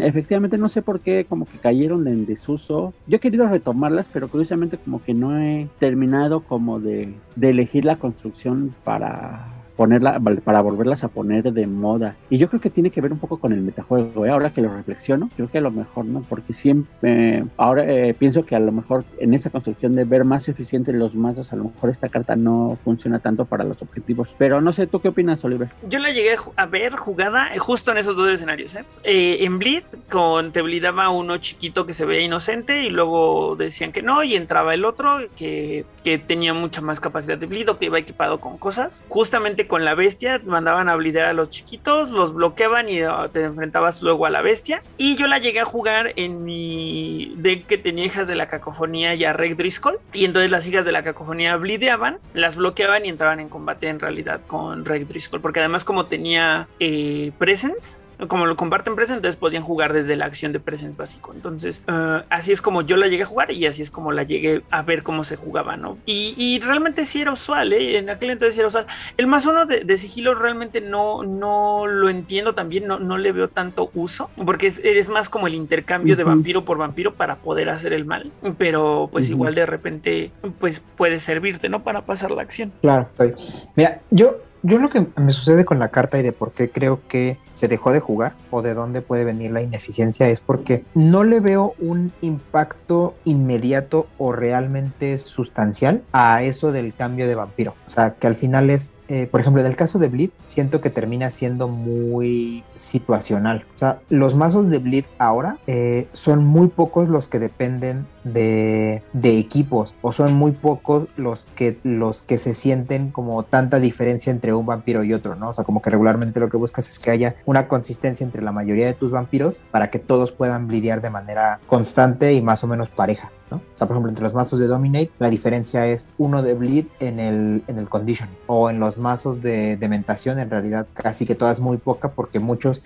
[0.02, 2.92] efectivamente no sé por qué como que cayeron en desuso.
[3.06, 7.84] Yo he querido retomarlas, pero curiosamente como que no he terminado como de, de elegir
[7.84, 12.14] la construcción para ponerla, para volverlas a poner de moda.
[12.28, 14.26] Y yo creo que tiene que ver un poco con el metajuego.
[14.26, 14.30] ¿eh?
[14.30, 18.44] Ahora que lo reflexiono, creo que a lo mejor no, porque siempre, ahora eh, pienso
[18.44, 21.64] que a lo mejor en esa construcción de ver más eficiente los mazos, a lo
[21.64, 24.28] mejor esta carta no funciona tanto para los objetivos.
[24.36, 25.68] Pero no sé, ¿tú qué opinas, Oliver?
[25.88, 28.74] Yo la llegué a ver jugada justo en esos dos escenarios.
[28.74, 28.84] ¿eh?
[29.04, 33.92] eh en Bleed, con te blidaba uno chiquito que se veía inocente y luego decían
[33.92, 37.78] que no, y entraba el otro que, que tenía mucha más capacidad de bleed o
[37.78, 39.02] que iba equipado con cosas.
[39.08, 43.40] Justamente con la bestia, mandaban a blidear a los chiquitos, los bloqueaban y ah, te
[43.42, 44.82] enfrentabas luego a la bestia.
[44.98, 49.14] Y yo la llegué a jugar en mi deck que tenía hijas de la cacofonía
[49.14, 49.98] y a Reg Driscoll.
[50.12, 54.00] Y entonces las hijas de la cacofonía blideaban, las bloqueaban y entraban en combate en
[54.00, 55.40] realidad con Reg Driscoll.
[55.40, 57.96] Porque además como tenía eh, presence,
[58.28, 61.32] como lo comparten Presence, entonces podían jugar desde la acción de Presence básico.
[61.34, 64.22] Entonces, ah, así es como yo la llegué a jugar y así es como la
[64.22, 65.98] llegué a ver cómo se jugaba, ¿no?
[66.06, 67.98] Y, realmente sí era usual, ¿eh?
[67.98, 68.86] En aquel entonces sí era usual.
[69.16, 73.48] El más uno de, sigilo realmente no, no lo entiendo también, no, no le veo
[73.48, 77.92] tanto uso, porque es, más como el intercambio de vampiro por vampiro para poder hacer
[77.92, 81.82] el mal, pero pues igual de repente, pues puede servirte, ¿no?
[81.82, 82.72] Para pasar la acción.
[82.82, 83.34] Claro, estoy.
[83.74, 87.00] Mira, yo yo lo que me sucede con la carta y de por qué creo
[87.08, 91.24] que se dejó de jugar o de dónde puede venir la ineficiencia es porque no
[91.24, 97.74] le veo un impacto inmediato o realmente sustancial a eso del cambio de vampiro.
[97.86, 100.80] O sea, que al final es, eh, por ejemplo, en el caso de Bleed, siento
[100.80, 103.66] que termina siendo muy situacional.
[103.74, 109.02] O sea, los mazos de Bleed ahora eh, son muy pocos los que dependen de,
[109.12, 114.30] de, equipos o son muy pocos los que los que se sienten como tanta diferencia
[114.30, 115.48] entre un vampiro y otro, ¿no?
[115.48, 118.52] O sea, como que regularmente lo que buscas es que haya una consistencia entre la
[118.52, 122.68] mayoría de tus vampiros para que todos puedan lidiar de manera constante y más o
[122.68, 126.42] menos pareja, O sea, por ejemplo, entre los mazos de Dominate, la diferencia es uno
[126.42, 130.86] de bleed en el, en el condition o en los mazos de dementación, en realidad
[130.92, 132.84] casi que todas muy poca porque muchos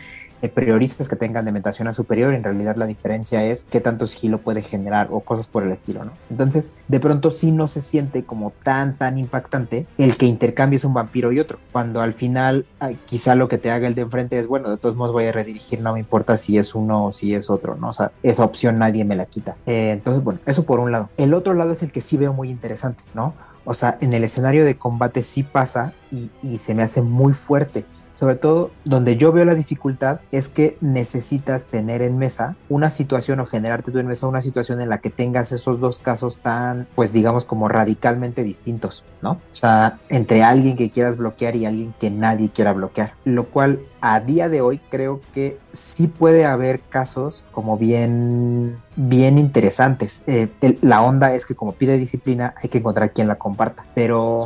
[0.48, 4.62] prioristas que tengan dementación a superior, en realidad la diferencia es qué tanto sigilo puede
[4.62, 6.12] generar o cosas por el estilo, ¿no?
[6.30, 10.94] Entonces, de pronto sí no se siente como tan, tan impactante el que intercambies un
[10.94, 12.66] vampiro y otro, cuando al final
[13.06, 15.32] quizá lo que te haga el de enfrente es, bueno, de todos modos voy a
[15.32, 17.90] redirigir, no me importa si es uno o si es otro, ¿no?
[17.90, 19.56] O esa opción nadie me la quita.
[19.66, 21.10] Eh, entonces, bueno, eso por un lado.
[21.16, 23.34] El otro lado es el que sí veo muy interesante, ¿no?
[23.64, 25.94] O sea, en el escenario de combate sí pasa
[26.42, 30.78] y se me hace muy fuerte sobre todo, donde yo veo la dificultad es que
[30.80, 34.98] necesitas tener en mesa una situación o generarte tú en mesa una situación en la
[34.98, 39.32] que tengas esos dos casos tan, pues digamos, como radicalmente distintos, ¿no?
[39.32, 43.14] O sea, entre alguien que quieras bloquear y alguien que nadie quiera bloquear.
[43.24, 49.38] Lo cual a día de hoy creo que sí puede haber casos como bien, bien
[49.38, 50.22] interesantes.
[50.26, 50.48] Eh,
[50.82, 53.86] la onda es que como pide disciplina hay que encontrar quien la comparta.
[53.94, 54.44] Pero,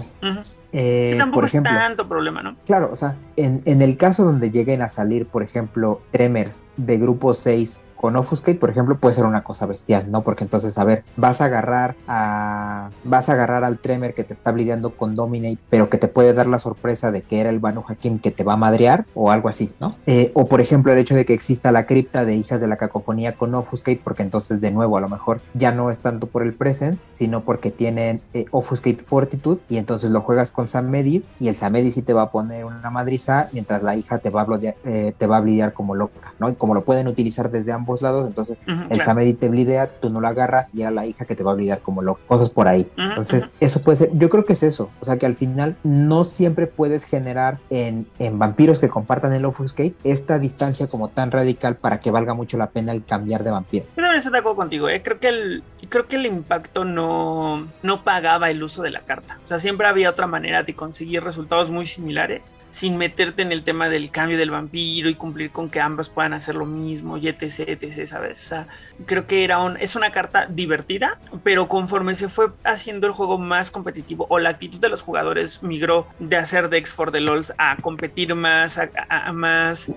[0.72, 2.56] eh, por ejemplo, es tanto problema, ¿no?
[2.64, 6.98] Claro, o sea, en, en, el caso donde lleguen a salir, por ejemplo, Tremers de
[6.98, 10.22] grupo 6 con Offuscate, por ejemplo, puede ser una cosa bestial, ¿no?
[10.22, 14.32] Porque entonces, a ver, vas a agarrar a vas a agarrar al Tremer que te
[14.32, 17.58] está lidiando con Dominate, pero que te puede dar la sorpresa de que era el
[17.58, 19.96] Banu Hakim que te va a madrear o algo así, ¿no?
[20.06, 22.76] Eh, o por ejemplo, el hecho de que exista la cripta de hijas de la
[22.76, 26.42] cacofonía con Offuscate, porque entonces de nuevo a lo mejor ya no es tanto por
[26.42, 31.48] el presence, sino porque tienen eh, Offuscate Fortitude y entonces lo juegas con Samedis y
[31.48, 34.46] el Samedis sí te va a poner una madriza mientras la hija te va a,
[34.84, 36.48] eh, te va a blidear como loca, ¿no?
[36.48, 38.60] Y como lo pueden utilizar desde ambos lados, entonces
[38.90, 41.52] el Samedi te blidea, tú no lo agarras y era la hija que te va
[41.52, 42.88] a blidear como loca, cosas por ahí.
[42.96, 46.24] entonces, eso puede ser, yo creo que es eso, o sea que al final no
[46.24, 51.76] siempre puedes generar en, en vampiros que compartan el Offuscate esta distancia como tan radical
[51.80, 53.84] para que valga mucho la pena el cambiar de vampiro.
[53.96, 55.02] Yo también estoy de acuerdo contigo, ¿eh?
[55.02, 59.38] creo que el creo que el impacto no, no pagaba el uso de la carta.
[59.44, 63.62] O sea, siempre había otra manera de conseguir resultados muy similares sin meterte en el
[63.62, 67.28] tema del cambio del vampiro y cumplir con que ambos puedan hacer lo mismo y
[67.28, 68.44] etc, etc, ¿sabes?
[68.44, 68.66] O sea,
[69.06, 73.38] creo que era un, es una carta divertida, pero conforme se fue haciendo el juego
[73.38, 77.52] más competitivo o la actitud de los jugadores migró de hacer decks for the LOLs
[77.58, 79.90] a competir más, a, más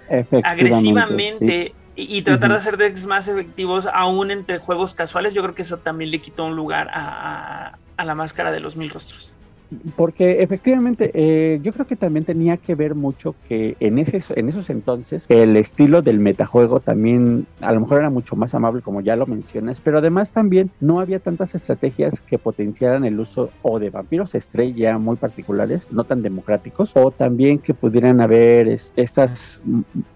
[0.43, 5.61] agresivamente y, tratar de hacer decks más efectivos aún entre juegos casuales, yo creo que
[5.61, 9.33] eso también le quitó un lugar a, a la máscara de los mil rostros.
[9.95, 14.49] Porque efectivamente, eh, yo creo que también tenía que ver mucho que en, ese, en
[14.49, 19.01] esos entonces el estilo del metajuego también a lo mejor era mucho más amable, como
[19.01, 23.79] ya lo mencionas, pero además también no había tantas estrategias que potenciaran el uso o
[23.79, 29.61] de vampiros estrella muy particulares, no tan democráticos, o también que pudieran haber estas,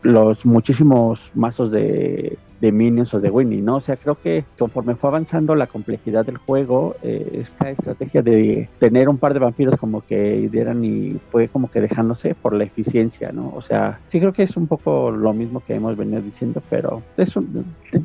[0.02, 3.76] los muchísimos mazos de de Minions o de Winnie, ¿no?
[3.76, 8.68] O sea, creo que conforme fue avanzando la complejidad del juego, eh, esta estrategia de
[8.80, 12.64] tener un par de vampiros como que dieran y fue como que dejándose por la
[12.64, 13.54] eficiencia, ¿no?
[13.56, 17.04] O sea, sí creo que es un poco lo mismo que hemos venido diciendo, pero
[17.18, 17.36] es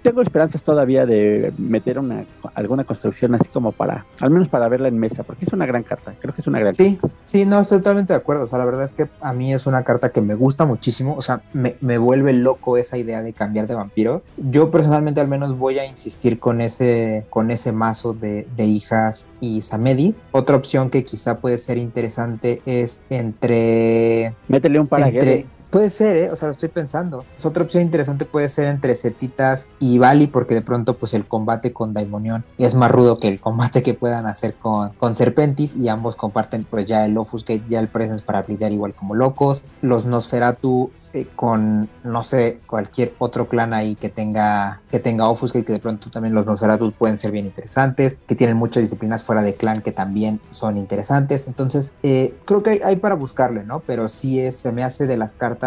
[0.03, 2.24] tengo esperanzas todavía de meter una
[2.55, 5.85] alguna construcción así como para, al menos para verla en mesa, porque es una gran
[5.85, 7.16] carta, creo que es una gran sí, carta.
[7.24, 9.66] Sí, no, estoy totalmente de acuerdo, o sea, la verdad es que a mí es
[9.66, 13.32] una carta que me gusta muchísimo, o sea, me, me vuelve loco esa idea de
[13.32, 18.14] cambiar de vampiro yo personalmente al menos voy a insistir con ese, con ese mazo
[18.14, 20.22] de, hijas y Samedis.
[20.32, 24.35] Otra opción que quizá puede ser interesante es entre...
[24.48, 25.47] Métele un paraguay.
[25.70, 26.30] Puede ser, ¿eh?
[26.32, 27.24] o sea, lo estoy pensando.
[27.36, 31.26] Es otra opción interesante puede ser entre Cetitas y Bali, porque de pronto, pues el
[31.26, 35.76] combate con Daimonion es más rudo que el combate que puedan hacer con, con Serpentis,
[35.76, 39.62] y ambos comparten, pues ya el Offuscate, ya el Presence para brillar igual como locos.
[39.80, 45.64] Los Nosferatu eh, con, no sé, cualquier otro clan ahí que tenga, que tenga Offuscate,
[45.64, 49.42] que de pronto también los Nosferatu pueden ser bien interesantes, que tienen muchas disciplinas fuera
[49.42, 51.47] de clan que también son interesantes.
[51.47, 53.80] Entonces, eh, creo que hay, hay, para buscarle, ¿no?
[53.86, 55.60] Pero sí es, se me hace de las cartas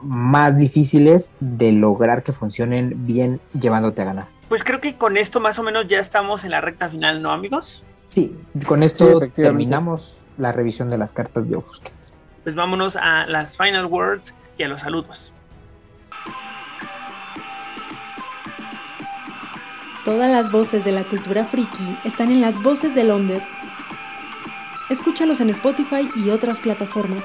[0.00, 4.24] más difíciles de lograr que funcionen bien llevándote a ganar.
[4.48, 7.32] Pues creo que con esto más o menos ya estamos en la recta final, ¿no,
[7.32, 7.82] amigos?
[8.04, 11.94] Sí, con esto terminamos la revisión de las cartas de Offuscate.
[12.42, 15.32] Pues vámonos a las final words y a los saludos.
[20.04, 23.42] Todas las voces de la cultura friki están en las voces de Londres.
[24.90, 27.24] Escúchalos en Spotify y otras plataformas.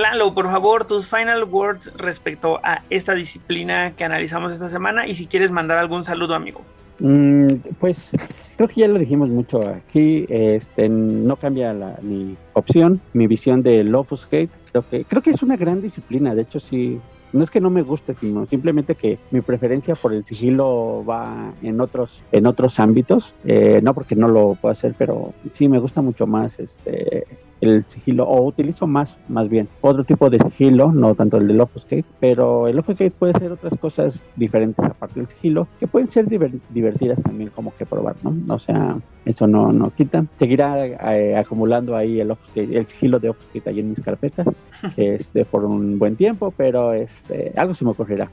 [0.00, 5.12] Lalo, por favor, tus final words respecto a esta disciplina que analizamos esta semana y
[5.12, 6.62] si quieres mandar algún saludo, amigo.
[7.02, 7.48] Mm,
[7.78, 8.12] pues
[8.56, 13.62] creo que ya lo dijimos mucho aquí, este, no cambia la, mi opción, mi visión
[13.62, 16.98] de Lofus Hate, creo que, creo que es una gran disciplina, de hecho sí,
[17.34, 21.52] no es que no me guste, sino simplemente que mi preferencia por el sigilo va
[21.62, 25.78] en otros, en otros ámbitos, eh, no porque no lo pueda hacer, pero sí me
[25.78, 27.26] gusta mucho más este
[27.60, 31.60] el sigilo, o utilizo más, más bien, otro tipo de sigilo, no tanto el del
[31.60, 36.26] Offuscate, pero el Offuscate puede ser otras cosas diferentes aparte del sigilo, que pueden ser
[36.26, 38.54] divertidas también como que probar, ¿no?
[38.54, 40.24] O sea, eso no, no quita.
[40.38, 44.46] Seguirá eh, acumulando ahí el, el sigilo de Offuscate ahí en mis carpetas,
[44.96, 48.30] este, por un buen tiempo, pero este, algo se me ocurrirá.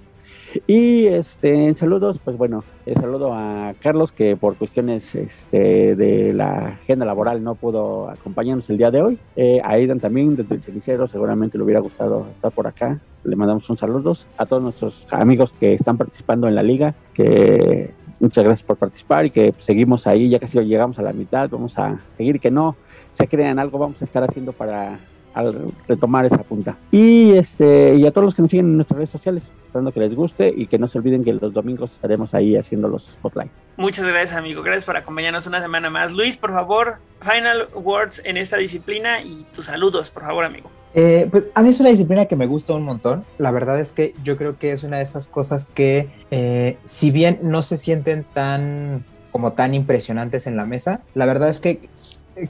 [0.66, 6.34] Y este, en saludos, pues bueno, el saludo a Carlos que por cuestiones este, de
[6.34, 9.20] la agenda laboral no pudo acompañarnos el día de hoy.
[9.36, 13.00] Eh, a Aidan también, desde el cenicero, seguramente le hubiera gustado estar por acá.
[13.24, 17.92] Le mandamos un saludo a todos nuestros amigos que están participando en la liga, que
[18.20, 21.78] muchas gracias por participar y que seguimos ahí, ya casi llegamos a la mitad, vamos
[21.78, 22.76] a seguir, que no
[23.12, 25.00] se crean algo, vamos a estar haciendo para
[25.38, 26.78] al retomar esa punta.
[26.92, 30.00] Y este y a todos los que nos siguen en nuestras redes sociales, esperando que
[30.00, 33.62] les guste y que no se olviden que los domingos estaremos ahí haciendo los spotlights.
[33.78, 34.64] Muchas gracias, amigo.
[34.64, 36.12] Gracias por acompañarnos una semana más.
[36.12, 40.72] Luis, por favor, final words en esta disciplina y tus saludos, por favor, amigo.
[40.96, 43.24] Eh, pues a mí es una disciplina que me gusta un montón.
[43.38, 47.12] La verdad es que yo creo que es una de esas cosas que, eh, si
[47.12, 51.90] bien no se sienten tan como tan impresionantes en la mesa, la verdad es que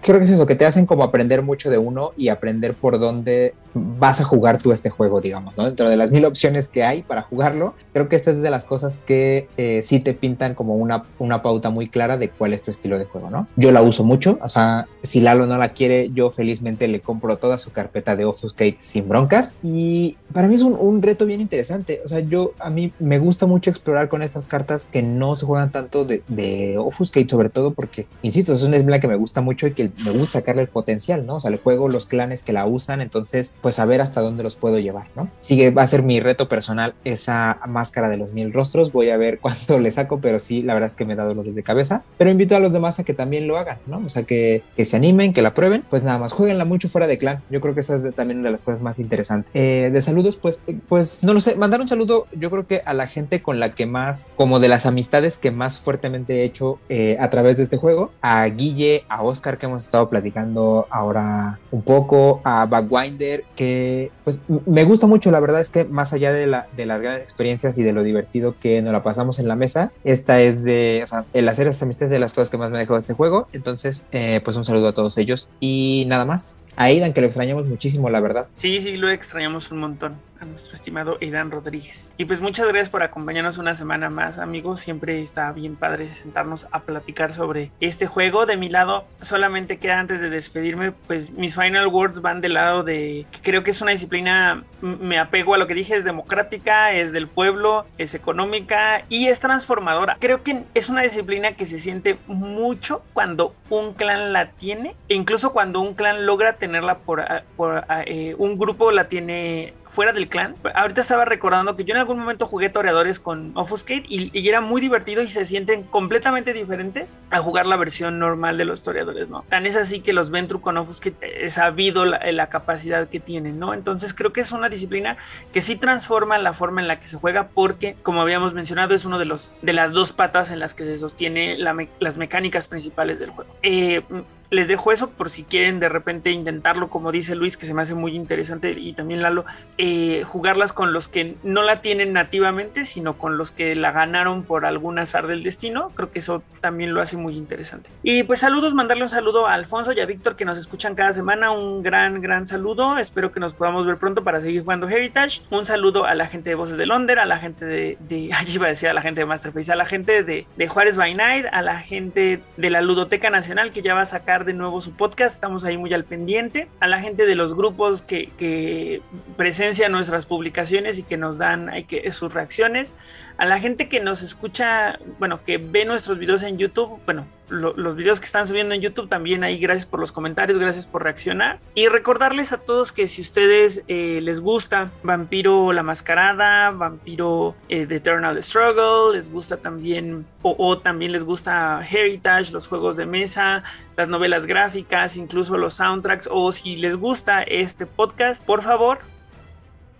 [0.01, 2.99] creo que es eso, que te hacen como aprender mucho de uno y aprender por
[2.99, 5.65] dónde vas a jugar tú este juego, digamos, ¿no?
[5.65, 8.65] Dentro de las mil opciones que hay para jugarlo, creo que esta es de las
[8.65, 12.61] cosas que eh, sí te pintan como una, una pauta muy clara de cuál es
[12.63, 13.47] tu estilo de juego, ¿no?
[13.55, 17.37] Yo la uso mucho, o sea, si Lalo no la quiere, yo felizmente le compro
[17.37, 21.41] toda su carpeta de Offuscate sin broncas y para mí es un, un reto bien
[21.41, 25.35] interesante, o sea, yo a mí me gusta mucho explorar con estas cartas que no
[25.35, 29.15] se juegan tanto de, de Offuscate, sobre todo porque, insisto, es una disciplina que me
[29.15, 31.35] gusta mucho y que me gusta sacarle el potencial, ¿no?
[31.35, 34.43] O sea, le juego los clanes que la usan, entonces, pues a ver hasta dónde
[34.43, 35.29] los puedo llevar, ¿no?
[35.39, 39.17] Sigue, va a ser mi reto personal esa máscara de los mil rostros, voy a
[39.17, 42.03] ver cuánto le saco, pero sí, la verdad es que me da dolores de cabeza,
[42.17, 43.97] pero invito a los demás a que también lo hagan, ¿no?
[44.05, 47.07] O sea, que, que se animen, que la prueben, pues nada más, jueguenla mucho fuera
[47.07, 49.51] de clan, yo creo que esa es también una de las cosas más interesantes.
[49.53, 52.83] Eh, de saludos, pues, eh, pues, no lo sé, mandar un saludo, yo creo que
[52.85, 56.43] a la gente con la que más, como de las amistades que más fuertemente he
[56.45, 60.87] hecho eh, a través de este juego, a Guille, a Oscar, que hemos estado platicando
[60.89, 66.13] ahora un poco, a Backwinder, que pues me gusta mucho, la verdad es que más
[66.13, 69.39] allá de, la, de las grandes experiencias y de lo divertido que nos la pasamos
[69.39, 72.49] en la mesa, esta es de, o sea, el hacer estas amistades de las cosas
[72.49, 75.49] que más me ha dejado este juego, entonces eh, pues un saludo a todos ellos
[75.59, 76.55] y nada más.
[76.77, 78.47] A Aidan, que lo extrañamos muchísimo, la verdad.
[78.55, 82.13] Sí, sí, lo extrañamos un montón a nuestro estimado Aidan Rodríguez.
[82.17, 84.79] Y pues muchas gracias por acompañarnos una semana más, amigos.
[84.79, 88.45] Siempre está bien padre sentarnos a platicar sobre este juego.
[88.45, 92.83] De mi lado, solamente queda antes de despedirme, pues mis final words van del lado
[92.83, 96.91] de que creo que es una disciplina, me apego a lo que dije, es democrática,
[96.93, 100.17] es del pueblo, es económica y es transformadora.
[100.19, 105.15] Creo que es una disciplina que se siente mucho cuando un clan la tiene e
[105.15, 110.27] incluso cuando un clan logra tenerla por, por eh, un grupo la tiene fuera del
[110.27, 110.55] clan.
[110.75, 114.79] Ahorita estaba recordando que yo en algún momento jugué toreadores con Offuscate y, era muy
[114.79, 119.43] divertido y se sienten completamente diferentes a jugar la versión normal de los toreadores, ¿no?
[119.49, 123.59] Tan es así que los Ventru con Offuscate he sabido la, la, capacidad que tienen,
[123.59, 123.73] ¿no?
[123.73, 125.17] Entonces creo que es una disciplina
[125.51, 129.03] que sí transforma la forma en la que se juega porque, como habíamos mencionado, es
[129.05, 133.19] uno de los de las dos patas en las que se sostiene las mecánicas principales
[133.19, 133.53] del juego.
[133.61, 134.01] Eh,
[134.49, 137.81] les dejo eso por si quieren de repente intentarlo, como dice Luis, que se me
[137.81, 139.45] hace muy interesante y también Lalo,
[139.77, 144.43] eh, jugarlas con los que no la tienen nativamente, sino con los que la ganaron
[144.43, 145.91] por algún azar del destino.
[145.95, 147.89] Creo que eso también lo hace muy interesante.
[148.03, 151.13] Y pues saludos, mandarle un saludo a Alfonso y a Víctor que nos escuchan cada
[151.13, 151.51] semana.
[151.51, 152.97] Un gran, gran saludo.
[152.97, 155.41] Espero que nos podamos ver pronto para seguir jugando Heritage.
[155.49, 157.97] Un saludo a la gente de Voces de Londres, a la gente de,
[158.33, 160.97] allí iba a decir a la gente de Masterface, a la gente de, de Juárez
[160.97, 164.53] by Night, a la gente de la Ludoteca Nacional que ya va a sacar de
[164.53, 168.31] nuevo su podcast, estamos ahí muy al pendiente, a la gente de los grupos que,
[168.37, 169.01] que
[169.35, 172.95] presencian nuestras publicaciones y que nos dan hay que, sus reacciones,
[173.37, 177.73] a la gente que nos escucha, bueno, que ve nuestros videos en YouTube, bueno, lo,
[177.77, 181.03] los videos que están subiendo en YouTube también ahí, gracias por los comentarios, gracias por
[181.03, 181.59] reaccionar.
[181.75, 187.85] Y recordarles a todos que si ustedes eh, les gusta Vampiro la Mascarada, Vampiro eh,
[187.85, 193.05] The Eternal Struggle, les gusta también, o, o, también les gusta Heritage, los juegos de
[193.05, 193.63] mesa,
[193.95, 198.97] las novelas gráficas, incluso los soundtracks, o si les gusta este podcast, por favor,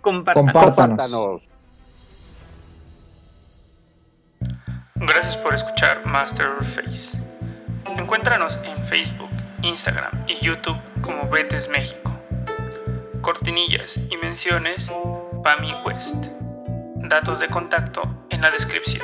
[0.00, 0.52] compártanos.
[0.52, 1.57] compártanos.
[5.00, 7.16] Gracias por escuchar Masterface.
[7.96, 9.30] Encuéntranos en Facebook,
[9.62, 12.12] Instagram y YouTube como Betes México.
[13.20, 14.90] Cortinillas y menciones
[15.44, 16.16] Pami West.
[16.96, 19.02] Datos de contacto en la descripción.